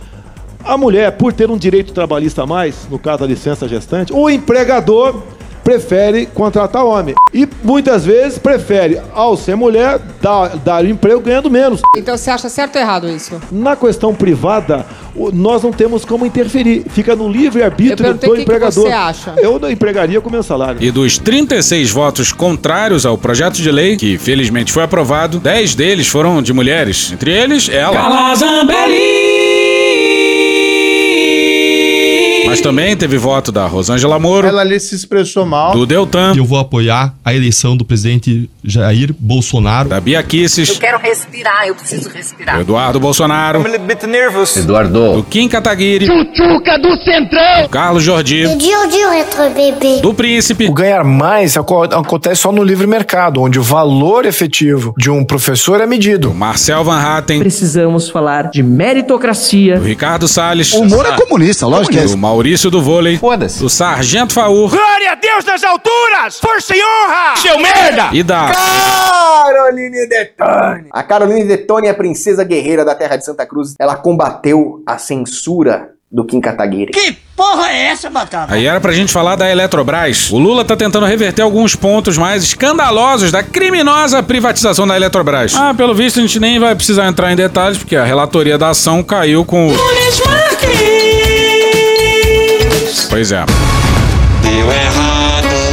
A 0.64 0.76
mulher, 0.76 1.12
por 1.12 1.32
ter 1.32 1.50
um 1.50 1.56
direito 1.56 1.92
trabalhista 1.92 2.42
a 2.42 2.46
mais, 2.46 2.86
no 2.90 2.98
caso 2.98 3.20
da 3.20 3.26
licença 3.26 3.66
gestante, 3.66 4.12
o 4.12 4.28
empregador 4.28 5.22
prefere 5.62 6.26
contratar 6.26 6.84
homem. 6.84 7.14
E 7.32 7.48
muitas 7.62 8.04
vezes 8.04 8.38
prefere, 8.38 9.00
ao 9.14 9.36
ser 9.36 9.56
mulher, 9.56 10.00
dar, 10.20 10.56
dar 10.56 10.84
emprego 10.84 11.20
ganhando 11.20 11.50
menos. 11.50 11.80
Então 11.96 12.16
você 12.16 12.30
acha 12.30 12.48
certo 12.48 12.76
ou 12.76 12.82
errado 12.82 13.08
isso? 13.08 13.40
Na 13.50 13.76
questão 13.76 14.14
privada, 14.14 14.84
nós 15.32 15.62
não 15.62 15.72
temos 15.72 16.04
como 16.04 16.26
interferir. 16.26 16.84
Fica 16.90 17.14
no 17.14 17.28
livre-arbítrio 17.28 18.14
do 18.14 18.16
o 18.16 18.18
que 18.18 18.36
que 18.36 18.42
empregador. 18.42 18.84
você 18.84 18.92
acha. 18.92 19.34
Eu 19.38 19.58
não 19.58 19.70
empregaria 19.70 20.20
com 20.20 20.30
meu 20.30 20.42
salário. 20.42 20.82
E 20.82 20.90
dos 20.90 21.18
36 21.18 21.90
votos 21.90 22.32
contrários 22.32 23.06
ao 23.06 23.16
projeto 23.16 23.56
de 23.56 23.70
lei, 23.70 23.96
que 23.96 24.18
felizmente 24.18 24.72
foi 24.72 24.82
aprovado, 24.82 25.38
10 25.38 25.74
deles 25.74 26.08
foram 26.08 26.42
de 26.42 26.52
mulheres. 26.52 27.12
Entre 27.12 27.30
eles, 27.30 27.68
ela. 27.68 27.94
Calazambelli! 27.94 29.09
Mas 32.50 32.60
também 32.60 32.96
teve 32.96 33.16
voto 33.16 33.52
da 33.52 33.64
Rosângela 33.64 34.18
Moro, 34.18 34.44
Ela 34.44 34.62
ali 34.62 34.80
se 34.80 34.92
expressou 34.96 35.46
mal. 35.46 35.70
do 35.72 35.86
Deltan, 35.86 36.34
Eu 36.36 36.44
vou 36.44 36.58
apoiar 36.58 37.14
a 37.24 37.32
eleição 37.32 37.76
do 37.76 37.84
presidente 37.84 38.50
Jair 38.64 39.14
Bolsonaro. 39.18 39.88
da 39.88 40.00
Bia 40.00 40.22
Kisses, 40.22 40.78
quero 40.78 40.98
respirar, 40.98 41.66
eu 41.66 41.74
preciso 41.74 42.08
respirar. 42.10 42.56
do 42.56 42.60
Eduardo 42.62 43.00
Bolsonaro, 43.00 43.64
Eduardo. 44.56 45.14
do 45.14 45.22
Kim 45.24 45.48
Kataguiri, 45.48 46.06
Chuchuca 46.06 46.78
do 46.78 46.96
Centrão! 47.04 47.62
do 47.62 47.68
Carlos 47.68 48.02
Jordi, 48.02 48.46
Dio 48.56 48.88
Dio 48.88 49.10
Retro 49.10 49.50
Bebê. 49.50 50.00
do 50.00 50.12
Príncipe, 50.14 50.66
O 50.66 50.72
ganhar 50.72 51.04
mais 51.04 51.56
aco- 51.56 51.84
acontece 51.84 52.42
só 52.42 52.52
no 52.52 52.62
livre 52.62 52.86
mercado, 52.86 53.40
onde 53.42 53.58
o 53.58 53.62
valor 53.62 54.26
efetivo 54.26 54.94
de 54.96 55.10
um 55.10 55.24
professor 55.24 55.80
é 55.80 55.86
medido. 55.86 56.28
do 56.28 56.34
Marcel 56.34 56.84
Van 56.84 56.98
Hatten, 57.00 57.38
Precisamos 57.40 58.08
falar 58.10 58.50
de 58.50 58.62
meritocracia. 58.62 59.78
do 59.78 59.84
Ricardo 59.86 60.28
Salles, 60.28 60.72
O 60.72 60.80
humor 60.82 61.06
é 61.06 61.12
comunista, 61.16 61.66
lógico 61.66 61.92
que 61.92 61.98
é. 61.98 62.04
do 62.04 62.16
Maurício 62.16 62.70
do 62.70 62.80
Vôlei, 62.82 63.18
Foda-se. 63.18 63.58
do 63.60 63.68
Sargento 63.68 64.32
Faur 64.34 64.68
Glória 64.70 65.12
a 65.12 65.14
Deus 65.14 65.44
nas 65.44 65.62
alturas! 65.64 66.38
Força 66.40 66.74
e 66.76 66.80
honra! 66.80 67.36
Seu 67.36 67.58
merda! 67.58 68.08
e 68.12 68.22
da 68.22 68.49
Caroline 68.52 70.06
Detone. 70.06 70.88
A 70.90 71.02
Caroline 71.02 71.44
Detone 71.44 71.86
é 71.88 71.90
a 71.90 71.94
princesa 71.94 72.44
guerreira 72.44 72.84
da 72.84 72.94
terra 72.94 73.16
de 73.16 73.24
Santa 73.24 73.46
Cruz. 73.46 73.74
Ela 73.78 73.96
combateu 73.96 74.82
a 74.86 74.98
censura 74.98 75.90
do 76.10 76.24
Kim 76.24 76.40
Kataguiri. 76.40 76.90
Que 76.92 77.16
porra 77.36 77.68
é 77.70 77.86
essa, 77.86 78.10
Batata? 78.10 78.52
Aí 78.52 78.66
era 78.66 78.80
pra 78.80 78.92
gente 78.92 79.12
falar 79.12 79.36
da 79.36 79.48
Eletrobras. 79.48 80.30
O 80.30 80.38
Lula 80.38 80.64
tá 80.64 80.76
tentando 80.76 81.06
reverter 81.06 81.42
alguns 81.42 81.76
pontos 81.76 82.18
mais 82.18 82.42
escandalosos 82.42 83.30
da 83.30 83.42
criminosa 83.42 84.20
privatização 84.22 84.86
da 84.86 84.96
Eletrobras. 84.96 85.54
Ah, 85.54 85.72
pelo 85.72 85.94
visto 85.94 86.18
a 86.18 86.22
gente 86.22 86.40
nem 86.40 86.58
vai 86.58 86.74
precisar 86.74 87.06
entrar 87.06 87.32
em 87.32 87.36
detalhes, 87.36 87.78
porque 87.78 87.94
a 87.94 88.04
relatoria 88.04 88.58
da 88.58 88.70
ação 88.70 89.02
caiu 89.04 89.44
com 89.44 89.68
o. 89.68 89.76
Pois 93.08 93.32
é. 93.32 93.44
Deu 94.42 94.72
errado. 94.72 95.09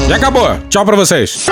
E 0.08 0.14
acabou. 0.14 0.58
Tchau 0.70 0.86
pra 0.86 0.95
vocês. 0.95 1.45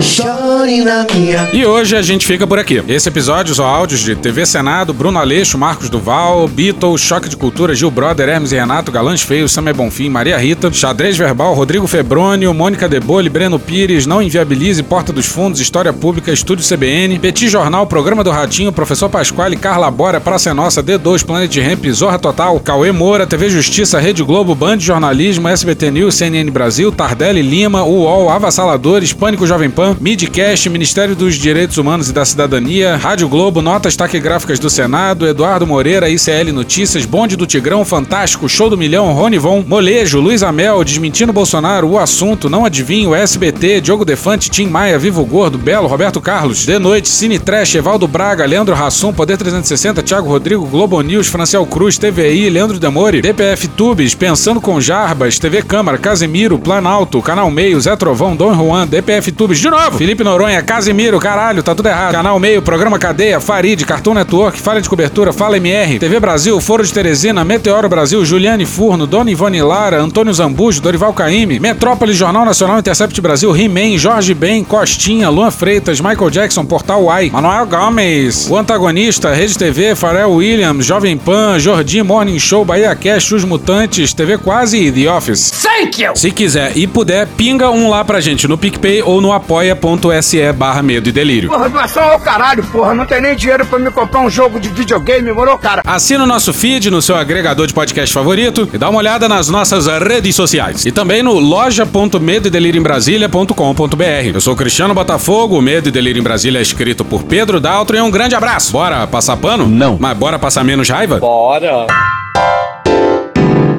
Chore 0.00 0.84
na 0.84 1.06
minha. 1.14 1.48
E 1.52 1.64
hoje 1.64 1.96
a 1.96 2.02
gente 2.02 2.26
fica 2.26 2.46
por 2.46 2.58
aqui. 2.58 2.82
Esse 2.86 3.08
episódio 3.08 3.54
são 3.54 3.64
áudios 3.64 4.00
de 4.00 4.14
TV 4.14 4.44
Senado, 4.44 4.92
Bruno 4.92 5.18
Aleixo, 5.18 5.56
Marcos 5.56 5.88
Duval, 5.88 6.46
Beatles, 6.46 7.00
Choque 7.00 7.28
de 7.28 7.36
Cultura, 7.36 7.74
Gil 7.74 7.90
Brother, 7.90 8.28
Hermes 8.28 8.52
e 8.52 8.56
Renato, 8.56 8.92
Galãs 8.92 9.22
Feios, 9.22 9.52
Samer 9.52 9.72
Bonfim, 9.72 10.10
Maria 10.10 10.36
Rita, 10.36 10.70
Xadrez 10.70 11.16
Verbal, 11.16 11.54
Rodrigo 11.54 11.86
Febrônio, 11.86 12.52
Mônica 12.52 12.86
Debole, 12.88 13.30
Breno 13.30 13.58
Pires, 13.58 14.04
Não 14.04 14.20
Inviabilize, 14.20 14.82
Porta 14.82 15.10
dos 15.12 15.26
Fundos, 15.26 15.60
História 15.60 15.92
Pública, 15.92 16.32
Estúdio 16.32 16.66
CBN, 16.66 17.18
Petit 17.18 17.48
Jornal, 17.48 17.86
Programa 17.86 18.22
do 18.22 18.30
Ratinho, 18.30 18.72
Professor 18.72 19.08
Pasquale, 19.08 19.56
Carla 19.56 19.90
Bora, 19.90 20.20
Praça 20.20 20.50
é 20.50 20.52
Nossa, 20.52 20.82
D2, 20.82 21.24
Planet 21.24 21.56
Ramp, 21.56 21.86
Zorra 21.92 22.18
Total, 22.18 22.58
Cauê 22.60 22.92
Moura, 22.92 23.26
TV 23.26 23.48
Justiça, 23.48 23.98
Rede 23.98 24.22
Globo, 24.22 24.54
Band 24.54 24.80
Jornalismo, 24.80 25.48
SBT 25.48 25.90
News, 25.90 26.14
CNN 26.16 26.50
Brasil, 26.50 26.73
Tardelli 26.92 27.42
Lima, 27.42 27.84
UOL, 27.84 28.30
Avassaladores, 28.30 29.12
Pânico 29.12 29.46
Jovem 29.46 29.70
Pan, 29.70 29.96
Midcast, 30.00 30.68
Ministério 30.68 31.14
dos 31.14 31.36
Direitos 31.36 31.78
Humanos 31.78 32.08
e 32.08 32.12
da 32.12 32.24
Cidadania, 32.24 32.96
Rádio 32.96 33.28
Globo, 33.28 33.62
Notas 33.62 33.96
Taquigráficas 33.96 34.58
do 34.58 34.68
Senado, 34.68 35.26
Eduardo 35.26 35.66
Moreira, 35.66 36.08
ICL 36.08 36.52
Notícias, 36.52 37.04
Bonde 37.04 37.36
do 37.36 37.46
Tigrão, 37.46 37.84
Fantástico, 37.84 38.48
Show 38.48 38.68
do 38.68 38.76
Milhão, 38.78 39.12
Rony 39.12 39.38
Von, 39.38 39.64
Molejo, 39.66 40.20
Luiz 40.20 40.42
Amel, 40.42 40.82
Desmentindo 40.84 41.32
Bolsonaro, 41.32 41.88
O 41.88 41.98
Assunto, 41.98 42.50
Não 42.50 42.64
Adivinho, 42.64 43.14
SBT, 43.14 43.80
Diogo 43.80 44.04
Defante, 44.04 44.50
Tim 44.50 44.66
Maia, 44.66 44.98
Vivo 44.98 45.24
Gordo, 45.24 45.58
Belo, 45.58 45.86
Roberto 45.86 46.20
Carlos, 46.20 46.66
De 46.66 46.78
Noite, 46.78 47.08
Cine 47.08 47.38
Trash, 47.38 47.76
Evaldo 47.76 48.08
Braga, 48.08 48.44
Leandro 48.44 48.74
Rassum, 48.74 49.12
Poder 49.12 49.36
360, 49.36 50.02
Thiago 50.02 50.28
Rodrigo, 50.28 50.66
Globo 50.66 51.00
News, 51.00 51.28
Franciel 51.28 51.64
Cruz, 51.66 51.98
TVI, 51.98 52.50
Leandro 52.50 52.78
Demore, 52.78 53.22
DPF 53.22 53.68
Tubes, 53.68 54.14
Pensando 54.14 54.60
com 54.60 54.80
Jarbas, 54.80 55.38
TV 55.38 55.62
Câmara, 55.62 55.98
Casemiro, 55.98 56.58
Planalto, 56.64 57.20
Canal 57.20 57.50
Meio, 57.50 57.78
Zé 57.80 57.94
Trovão, 57.94 58.34
Dom 58.34 58.54
Juan, 58.54 58.86
DPF 58.86 59.30
Tubes, 59.32 59.60
de 59.60 59.68
novo, 59.68 59.98
Felipe 59.98 60.24
Noronha, 60.24 60.62
Casemiro, 60.62 61.20
caralho, 61.20 61.62
tá 61.62 61.74
tudo 61.74 61.88
errado, 61.88 62.12
Canal 62.12 62.40
Meio, 62.40 62.62
Programa 62.62 62.98
Cadeia, 62.98 63.38
Farid, 63.38 63.84
Cartoon 63.84 64.14
Network, 64.14 64.58
Falha 64.58 64.80
de 64.80 64.88
Cobertura, 64.88 65.32
Fala 65.32 65.58
MR, 65.58 65.98
TV 65.98 66.18
Brasil, 66.18 66.58
Foro 66.60 66.82
de 66.82 66.92
Teresina, 66.92 67.44
Meteoro 67.44 67.88
Brasil, 67.88 68.24
Juliane 68.24 68.64
Furno, 68.64 69.06
Dona 69.06 69.30
Ivone 69.30 69.62
Lara, 69.62 70.00
Antônio 70.00 70.32
Zambujo, 70.32 70.80
Dorival 70.80 71.12
Caymmi, 71.12 71.60
Metrópole, 71.60 72.14
Jornal 72.14 72.46
Nacional, 72.46 72.78
Intercept 72.78 73.20
Brasil, 73.20 73.52
He-Man, 73.52 73.98
Jorge 73.98 74.32
Ben, 74.32 74.64
Costinha, 74.64 75.28
Luan 75.28 75.50
Freitas, 75.50 76.00
Michael 76.00 76.30
Jackson, 76.30 76.64
Portal 76.64 77.02
Uai, 77.02 77.30
Manuel 77.30 77.66
Gomes, 77.66 78.50
O 78.50 78.56
Antagonista, 78.56 79.30
Rede 79.32 79.58
TV, 79.58 79.94
Farel 79.94 80.30
Williams, 80.30 80.86
Jovem 80.86 81.18
Pan, 81.18 81.58
Jordi 81.58 82.02
Morning 82.02 82.38
Show, 82.38 82.64
Bahia 82.64 82.94
Cash, 82.96 83.32
Os 83.32 83.44
Mutantes, 83.44 84.14
TV 84.14 84.38
Quase 84.38 84.78
e 84.78 84.90
The 84.90 85.10
Office. 85.10 85.50
Thank 85.62 86.02
you! 86.02 86.16
Se 86.16 86.30
quiser 86.30 86.53
e 86.74 86.86
puder, 86.86 87.26
pinga 87.26 87.70
um 87.70 87.90
lá 87.90 88.04
pra 88.04 88.20
gente 88.20 88.46
no 88.46 88.56
PicPay 88.56 89.02
ou 89.02 89.20
no 89.20 89.32
apoia.se 89.32 90.52
barra 90.52 90.82
medo 90.82 91.08
e 91.08 91.12
delírio. 91.12 91.48
Porra, 91.48 91.68
doação 91.68 92.02
ao 92.02 92.20
caralho, 92.20 92.62
porra. 92.64 92.94
Não 92.94 93.06
tem 93.06 93.20
nem 93.20 93.34
dinheiro 93.34 93.66
pra 93.66 93.78
me 93.78 93.90
comprar 93.90 94.20
um 94.20 94.30
jogo 94.30 94.60
de 94.60 94.68
videogame, 94.68 95.32
morou, 95.32 95.58
cara? 95.58 95.82
Assina 95.84 96.24
o 96.24 96.26
nosso 96.26 96.52
feed 96.52 96.90
no 96.90 97.02
seu 97.02 97.16
agregador 97.16 97.66
de 97.66 97.74
podcast 97.74 98.14
favorito 98.14 98.68
e 98.72 98.78
dá 98.78 98.88
uma 98.88 98.98
olhada 98.98 99.28
nas 99.28 99.48
nossas 99.48 99.86
redes 99.86 100.34
sociais. 100.34 100.86
E 100.86 100.92
também 100.92 101.22
no 101.22 101.38
loja.medoedelirioembrasilha.com.br. 101.38 104.30
Eu 104.32 104.40
sou 104.40 104.56
Cristiano 104.56 104.94
Botafogo, 104.94 105.58
o 105.58 105.62
Medo 105.62 105.88
e 105.88 105.92
Delírio 105.92 106.20
em 106.20 106.22
Brasília 106.22 106.58
é 106.58 106.62
escrito 106.62 107.04
por 107.04 107.24
Pedro 107.24 107.60
Daltro 107.60 107.96
e 107.96 108.00
um 108.00 108.10
grande 108.10 108.34
abraço. 108.34 108.72
Bora 108.72 109.06
passar 109.06 109.36
pano? 109.36 109.68
Não. 109.68 109.98
Mas 110.00 110.16
bora 110.16 110.38
passar 110.38 110.64
menos 110.64 110.88
raiva? 110.88 111.18
Bora. 111.18 111.86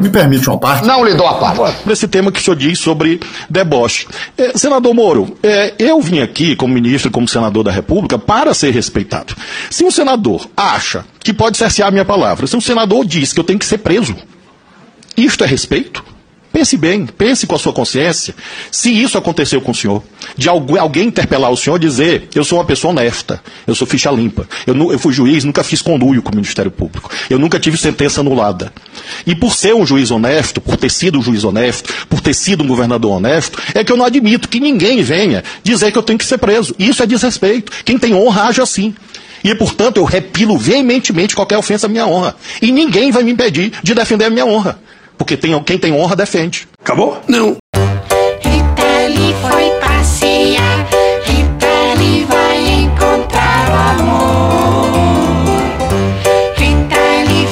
Me 0.02 0.10
permite 0.10 0.48
uma 0.50 0.58
parte? 0.58 0.86
Não 0.86 1.04
lhe 1.04 1.14
dou 1.14 1.28
a 1.28 1.36
parte. 1.36 1.76
Nesse 1.86 2.08
tema 2.08 2.32
que 2.32 2.40
o 2.40 2.44
senhor 2.44 2.56
diz 2.56 2.80
sobre 2.80 3.20
deboche. 3.50 4.08
É, 4.38 4.58
senador 4.58 4.94
Moro, 4.94 5.38
é, 5.42 5.74
eu 5.80 6.02
vim 6.02 6.20
aqui 6.20 6.56
como 6.56 6.74
ministro 6.74 7.10
e 7.10 7.12
como 7.12 7.28
senador 7.28 7.64
da 7.64 7.72
República 7.72 8.18
para 8.18 8.54
ser 8.54 8.72
respeitado. 8.72 9.36
Se 9.70 9.84
um 9.84 9.92
senador 9.92 10.48
acha 10.56 11.06
que 11.20 11.34
pode 11.34 11.58
cercear 11.58 11.88
a 11.90 11.92
minha 11.92 12.06
palavra, 12.06 12.48
se 12.48 12.56
um 12.56 12.62
senador 12.62 13.06
diz 13.06 13.34
que 13.34 13.40
eu 13.40 13.44
tenho 13.44 13.60
que 13.60 13.66
ser 13.66 13.80
preso, 13.80 14.16
isto 15.18 15.44
é 15.44 15.48
respeito? 15.48 16.04
Pense 16.56 16.78
bem, 16.78 17.06
pense 17.06 17.46
com 17.46 17.54
a 17.54 17.60
sua 17.60 17.74
consciência. 17.74 18.34
Se 18.72 18.90
isso 18.90 19.18
aconteceu 19.18 19.60
com 19.60 19.72
o 19.72 19.76
senhor, 19.76 20.02
de 20.38 20.48
algu- 20.48 20.80
alguém 20.80 21.08
interpelar 21.08 21.52
o 21.52 21.58
senhor 21.58 21.76
e 21.76 21.80
dizer, 21.80 22.30
eu 22.34 22.46
sou 22.46 22.58
uma 22.60 22.64
pessoa 22.64 22.94
honesta, 22.94 23.44
eu 23.68 23.76
sou 23.76 23.86
ficha 23.86 24.10
limpa, 24.10 24.48
eu, 24.66 24.74
eu 24.90 24.98
fui 24.98 25.12
juiz, 25.12 25.44
nunca 25.44 25.66
fiz 25.66 25.82
conluio 25.82 26.22
com 26.22 26.32
o 26.32 26.36
Ministério 26.36 26.72
Público, 26.72 27.12
eu 27.30 27.38
nunca 27.38 27.60
tive 27.60 27.76
sentença 27.78 28.22
anulada. 28.22 28.72
E 29.28 29.36
por 29.36 29.54
ser 29.54 29.76
um 29.76 29.86
juiz 29.86 30.12
honesto, 30.12 30.62
por 30.62 30.78
ter 30.78 30.90
sido 30.90 31.20
um 31.20 31.22
juiz 31.22 31.44
honesto, 31.44 31.94
por 32.08 32.22
ter 32.22 32.34
sido 32.34 32.64
um 32.64 32.68
governador 32.68 33.12
honesto, 33.18 33.62
é 33.74 33.84
que 33.84 33.92
eu 33.92 33.98
não 33.98 34.06
admito 34.06 34.48
que 34.48 34.62
ninguém 34.62 35.02
venha 35.04 35.44
dizer 35.62 35.92
que 35.92 35.98
eu 35.98 36.04
tenho 36.04 36.18
que 36.18 36.26
ser 36.26 36.38
preso. 36.38 36.74
Isso 36.80 37.04
é 37.04 37.06
desrespeito. 37.06 37.70
Quem 37.84 37.98
tem 38.00 38.14
honra 38.16 38.44
age 38.44 38.62
assim. 38.62 38.96
E, 39.44 39.54
portanto, 39.56 39.98
eu 39.98 40.06
repilo 40.06 40.58
veementemente 40.58 41.36
qualquer 41.36 41.58
ofensa 41.58 41.86
à 41.86 41.90
minha 41.90 42.08
honra. 42.08 42.34
E 42.62 42.72
ninguém 42.72 43.12
vai 43.12 43.24
me 43.24 43.32
impedir 43.34 43.74
de 43.84 43.94
defender 43.94 44.24
a 44.24 44.30
minha 44.30 44.46
honra. 44.46 44.80
Porque 45.18 45.38
tem, 45.38 45.62
quem 45.64 45.78
tem 45.78 45.94
honra 45.94 46.16
defende. 46.16 46.68
Acabou? 46.82 47.22
Não. 47.28 47.58
Rita 48.42 48.86
foi 49.42 49.70
passear. 49.80 50.88
Rita 51.24 51.68
vai 52.28 52.58
encontrar 52.84 53.70
o 53.70 53.76
amor. 54.02 54.92
Rita 56.56 57.06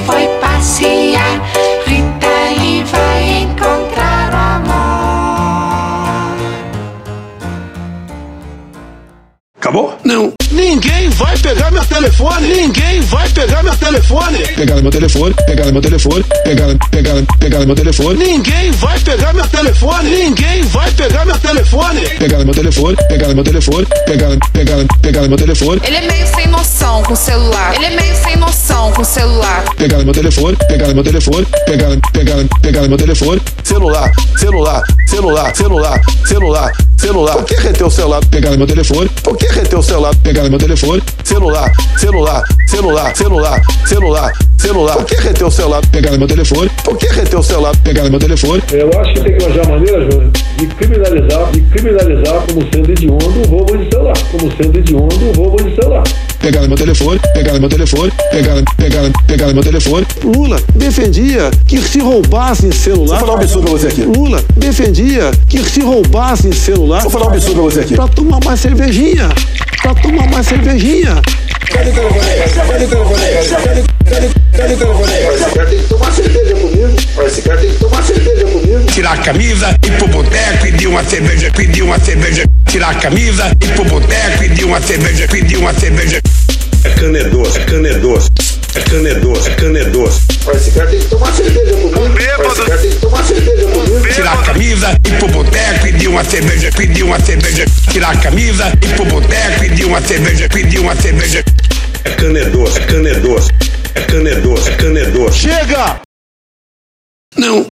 foi 0.05 0.28
passear. 0.39 1.41
Rita 1.86 2.28
vai 2.91 3.43
encontrar 3.43 4.34
o 4.34 4.36
amor. 4.36 4.84
Acabou? 9.57 9.97
Não. 10.03 10.34
Ninguém 10.54 11.10
vai 11.10 11.36
pegar 11.36 11.72
meu 11.72 11.84
telefone. 11.84 12.47
Ninguém 12.47 13.01
vai 13.01 13.28
pegar 13.30 13.64
meu 13.64 13.76
telefone. 13.76 14.38
Pegaram 14.56 14.82
meu 14.84 14.91
telefone, 14.91 15.34
pegaram 15.47 15.72
meu 15.72 15.82
telefone, 15.82 16.26
pegaram, 16.43 16.78
pegaram, 16.91 17.26
pegaram 17.39 17.66
meu 17.66 17.76
telefone. 17.76 18.24
Ninguém 18.24 18.72
vai 18.72 18.99
pegar 18.99 19.34
meu 19.34 19.47
telefone. 19.47 20.10
Ninguém 20.10 20.62
vai 20.64 20.91
pegar 20.91 21.26
meu 21.26 21.39
telefone. 21.39 22.01
Pegaram 22.20 22.45
meu 22.45 22.54
telefone, 22.54 22.97
pegaram 23.08 23.34
meu 23.34 23.43
telefone, 23.43 23.88
pegaram, 24.06 24.39
pegaram, 24.54 24.88
pegaram 25.01 25.28
meu 25.28 25.38
telefone. 25.38 25.82
Ele 25.84 25.95
é 25.97 26.01
meio 26.01 26.28
sem 26.28 26.47
noção 26.47 27.01
com 27.01 27.14
o 27.14 27.18
celular. 27.18 27.76
Ele 27.76 27.86
é 27.86 27.89
meio 27.89 28.16
sem 28.16 28.36
noção 28.36 28.91
com 28.91 29.01
o 29.01 29.06
celular. 29.06 29.64
Pegaram 29.76 30.04
meu 30.04 30.14
telefone, 30.14 30.56
pegaram 30.68 30.93
meu 30.93 31.04
telefone, 31.04 31.47
pegaram, 31.66 31.99
pegaram, 32.12 32.47
pegaram 32.62 32.88
meu 32.89 32.97
telefone. 32.97 33.41
Celular, 33.64 34.12
celular, 34.38 34.84
celular, 35.08 35.56
celular, 35.56 36.01
celular, 36.26 36.72
celular. 36.97 37.38
O 37.38 37.43
que 37.43 37.56
é 37.56 37.60
reter 37.60 37.88
o 37.88 37.89
celular? 37.89 38.24
Pegar 38.26 38.56
meu 38.56 38.68
telefone. 38.68 39.10
O 39.26 39.34
que 39.34 39.45
é 39.47 39.51
reter 39.51 39.80
o 39.80 39.84
celular? 39.84 40.16
Pegar 40.18 40.43
no 40.44 40.50
meu 40.52 40.60
telefone. 40.60 41.02
Celular, 41.24 41.72
celular, 41.98 42.44
celular, 42.68 43.16
celular, 43.16 43.62
celular, 43.86 44.34
celular. 44.58 44.98
O 44.98 45.04
que 45.06 45.16
é 45.16 45.20
reter 45.20 45.46
o 45.46 45.52
celular? 45.52 45.82
Pegar 45.91 46.12
no 46.12 46.20
meu 46.20 46.28
telefone. 46.28 46.72
O 46.88 46.96
que 46.96 47.08
é 47.08 47.12
reter 47.12 47.39
o 47.39 47.44
celular? 47.44 47.76
Pegar 47.84 48.04
no 48.04 48.12
meu 48.12 48.20
telefone. 48.20 48.64
Eu 48.72 48.89
acho 49.00 49.14
que 49.14 49.22
tem 49.22 49.38
que 49.38 49.46
arranjar 49.46 49.70
maneira, 49.70 50.12
Júnior, 50.12 50.32
de 50.58 50.68
criminalizar, 50.68 51.52
de 51.52 51.62
criminalizar 51.62 52.41
como 52.48 52.62
sendo 52.74 52.91
hediondo 52.91 53.41
o 53.41 53.48
roubo 53.48 53.78
de 53.78 53.89
celular. 53.89 54.18
Como 54.32 54.52
sendo 54.52 54.78
hediondo 54.78 55.30
o 55.30 55.34
roubo 55.34 55.64
de 55.64 55.76
celular. 55.76 56.04
Pegar 56.39 56.62
no 56.62 56.68
meu 56.68 56.78
telefone, 56.78 57.20
pegar 57.34 57.54
no 57.54 57.60
meu 57.62 57.70
telefone, 57.70 58.12
pegar, 58.30 58.56
pegar, 58.76 59.12
pegar 59.26 59.48
no 59.48 59.54
meu 59.54 59.64
telefone. 59.64 60.06
Lula 60.24 60.60
defendia 60.76 61.50
que 61.66 61.80
se 61.80 62.00
roubassem 62.00 62.72
celular. 62.72 63.20
Vou 63.20 63.28
falar 63.28 63.39
um 63.39 63.41
absurdo 63.41 63.64
pra 63.70 63.80
você 63.80 63.88
aqui. 63.88 64.02
Lula 64.02 64.44
defendia 64.58 65.32
que 65.48 65.64
se 65.64 65.82
roubassem 65.82 66.52
celular. 66.52 67.02
Vou 67.02 67.12
falar 67.12 67.28
um 67.28 67.30
absurdo 67.30 67.56
pra 67.56 67.64
você 67.64 67.80
aqui. 67.80 67.96
Pra 67.96 68.08
tomar 68.10 68.39
mais 68.44 68.60
cervejinha. 68.60 69.30
Pra 69.84 69.93
tomar 69.95 70.27
mais 70.29 70.47
cervejinha. 70.47 71.21
Cadê 71.69 71.89
o 71.89 71.93
telefone? 71.93 72.25
Cadê 72.55 72.86
o 72.86 72.88
telefone? 72.88 73.23
O 74.53 74.77
telefone? 74.77 75.13
Esse 75.36 75.51
cara 75.51 75.65
tem 75.67 75.77
que 75.77 75.88
tomar 75.89 76.11
cerveja 76.13 76.55
comigo. 76.55 76.95
Esse 77.25 77.41
cara 77.41 77.57
tem 77.57 77.69
que 77.69 77.77
tomar 77.79 78.03
cerveja 78.03 78.45
comigo. 78.45 78.86
Tirar 78.86 79.11
a 79.11 79.17
camisa, 79.17 79.77
ir 79.86 79.91
pro 79.97 80.07
boteco, 80.07 80.61
pedir 80.61 80.88
uma 80.88 81.03
cerveja, 81.03 81.51
pedir 81.51 81.81
uma 81.81 81.99
cerveja. 81.99 82.43
Tirar 82.65 82.89
a 82.91 82.95
camisa, 82.95 83.51
ir 83.61 83.73
pro 83.73 83.84
boteco, 83.84 84.39
pedir 84.39 84.63
uma 84.63 84.81
cerveja, 84.81 85.27
pedir 85.27 85.57
uma 85.57 85.73
cerveja. 85.73 86.21
É 86.86 86.89
cana 86.89 87.17
é 87.17 87.23
doce, 87.25 87.59
é 87.59 87.63
cana 87.65 87.88
é 87.89 87.93
doce. 87.95 88.29
É 88.76 88.82
cana 88.82 89.09
é 89.09 89.13
doce, 89.15 89.49
é 89.49 89.55
cana 89.55 89.80
é 89.80 89.84
doce. 89.86 90.21
Esse 90.55 90.71
cara 90.71 90.89
tem 90.89 90.99
que 90.99 91.05
tomar 91.05 91.32
cerveja 91.32 91.74
comigo. 91.74 92.17
Esse 92.49 92.61
cara 92.63 92.78
tem 92.78 92.89
que 92.89 92.95
tomar 92.97 93.24
cerveja 93.24 93.67
comigo. 93.67 94.13
Tirar 94.13 94.34
a 94.34 94.43
camisa, 94.43 94.99
ir 95.05 95.17
pro 95.19 95.28
boteco, 95.28 95.84
pedir 95.84 96.07
uma 96.07 96.24
cerveja, 96.24 96.71
pedir 96.76 97.03
uma 97.03 97.19
cerveja. 97.19 97.65
Tirar 97.91 98.11
a 98.11 98.17
camisa, 98.17 98.67
ir 98.82 98.95
pro 98.95 99.05
boteco, 99.05 99.59
pedir 99.59 99.86
uma 99.86 100.01
cerveja, 100.01 100.49
pedir 100.49 100.80
uma 100.80 100.95
cerveja. 100.95 101.43
É 102.03 102.09
cana 102.09 102.39
é 102.39 102.45
doce, 102.45 102.80
é 102.80 102.86
cana 102.86 103.09
é 103.09 103.13
doce. 103.15 103.51
É 103.95 104.01
cana 104.01 104.30
é 104.30 104.36
doce, 104.36 104.69
é 104.69 104.76
cana 104.76 104.99
é 104.99 105.05
doce. 105.05 105.39
Chega! 105.39 106.01
Não. 107.38 107.65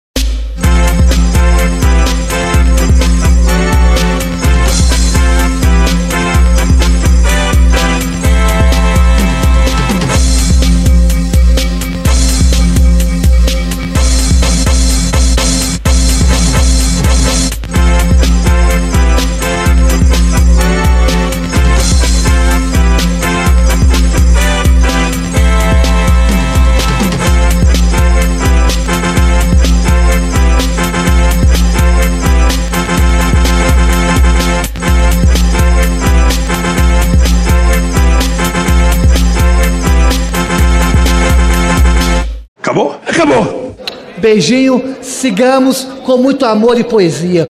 Acabou. 43.20 43.76
Beijinho, 44.18 45.04
sigamos 45.04 45.84
com 46.06 46.16
muito 46.16 46.46
amor 46.46 46.80
e 46.80 46.86
poesia. 46.86 47.48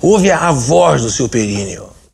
Ouve 0.00 0.30
a 0.30 0.52
voz 0.52 1.02
do 1.02 1.10
seu 1.10 1.28
períneo. 1.28 1.95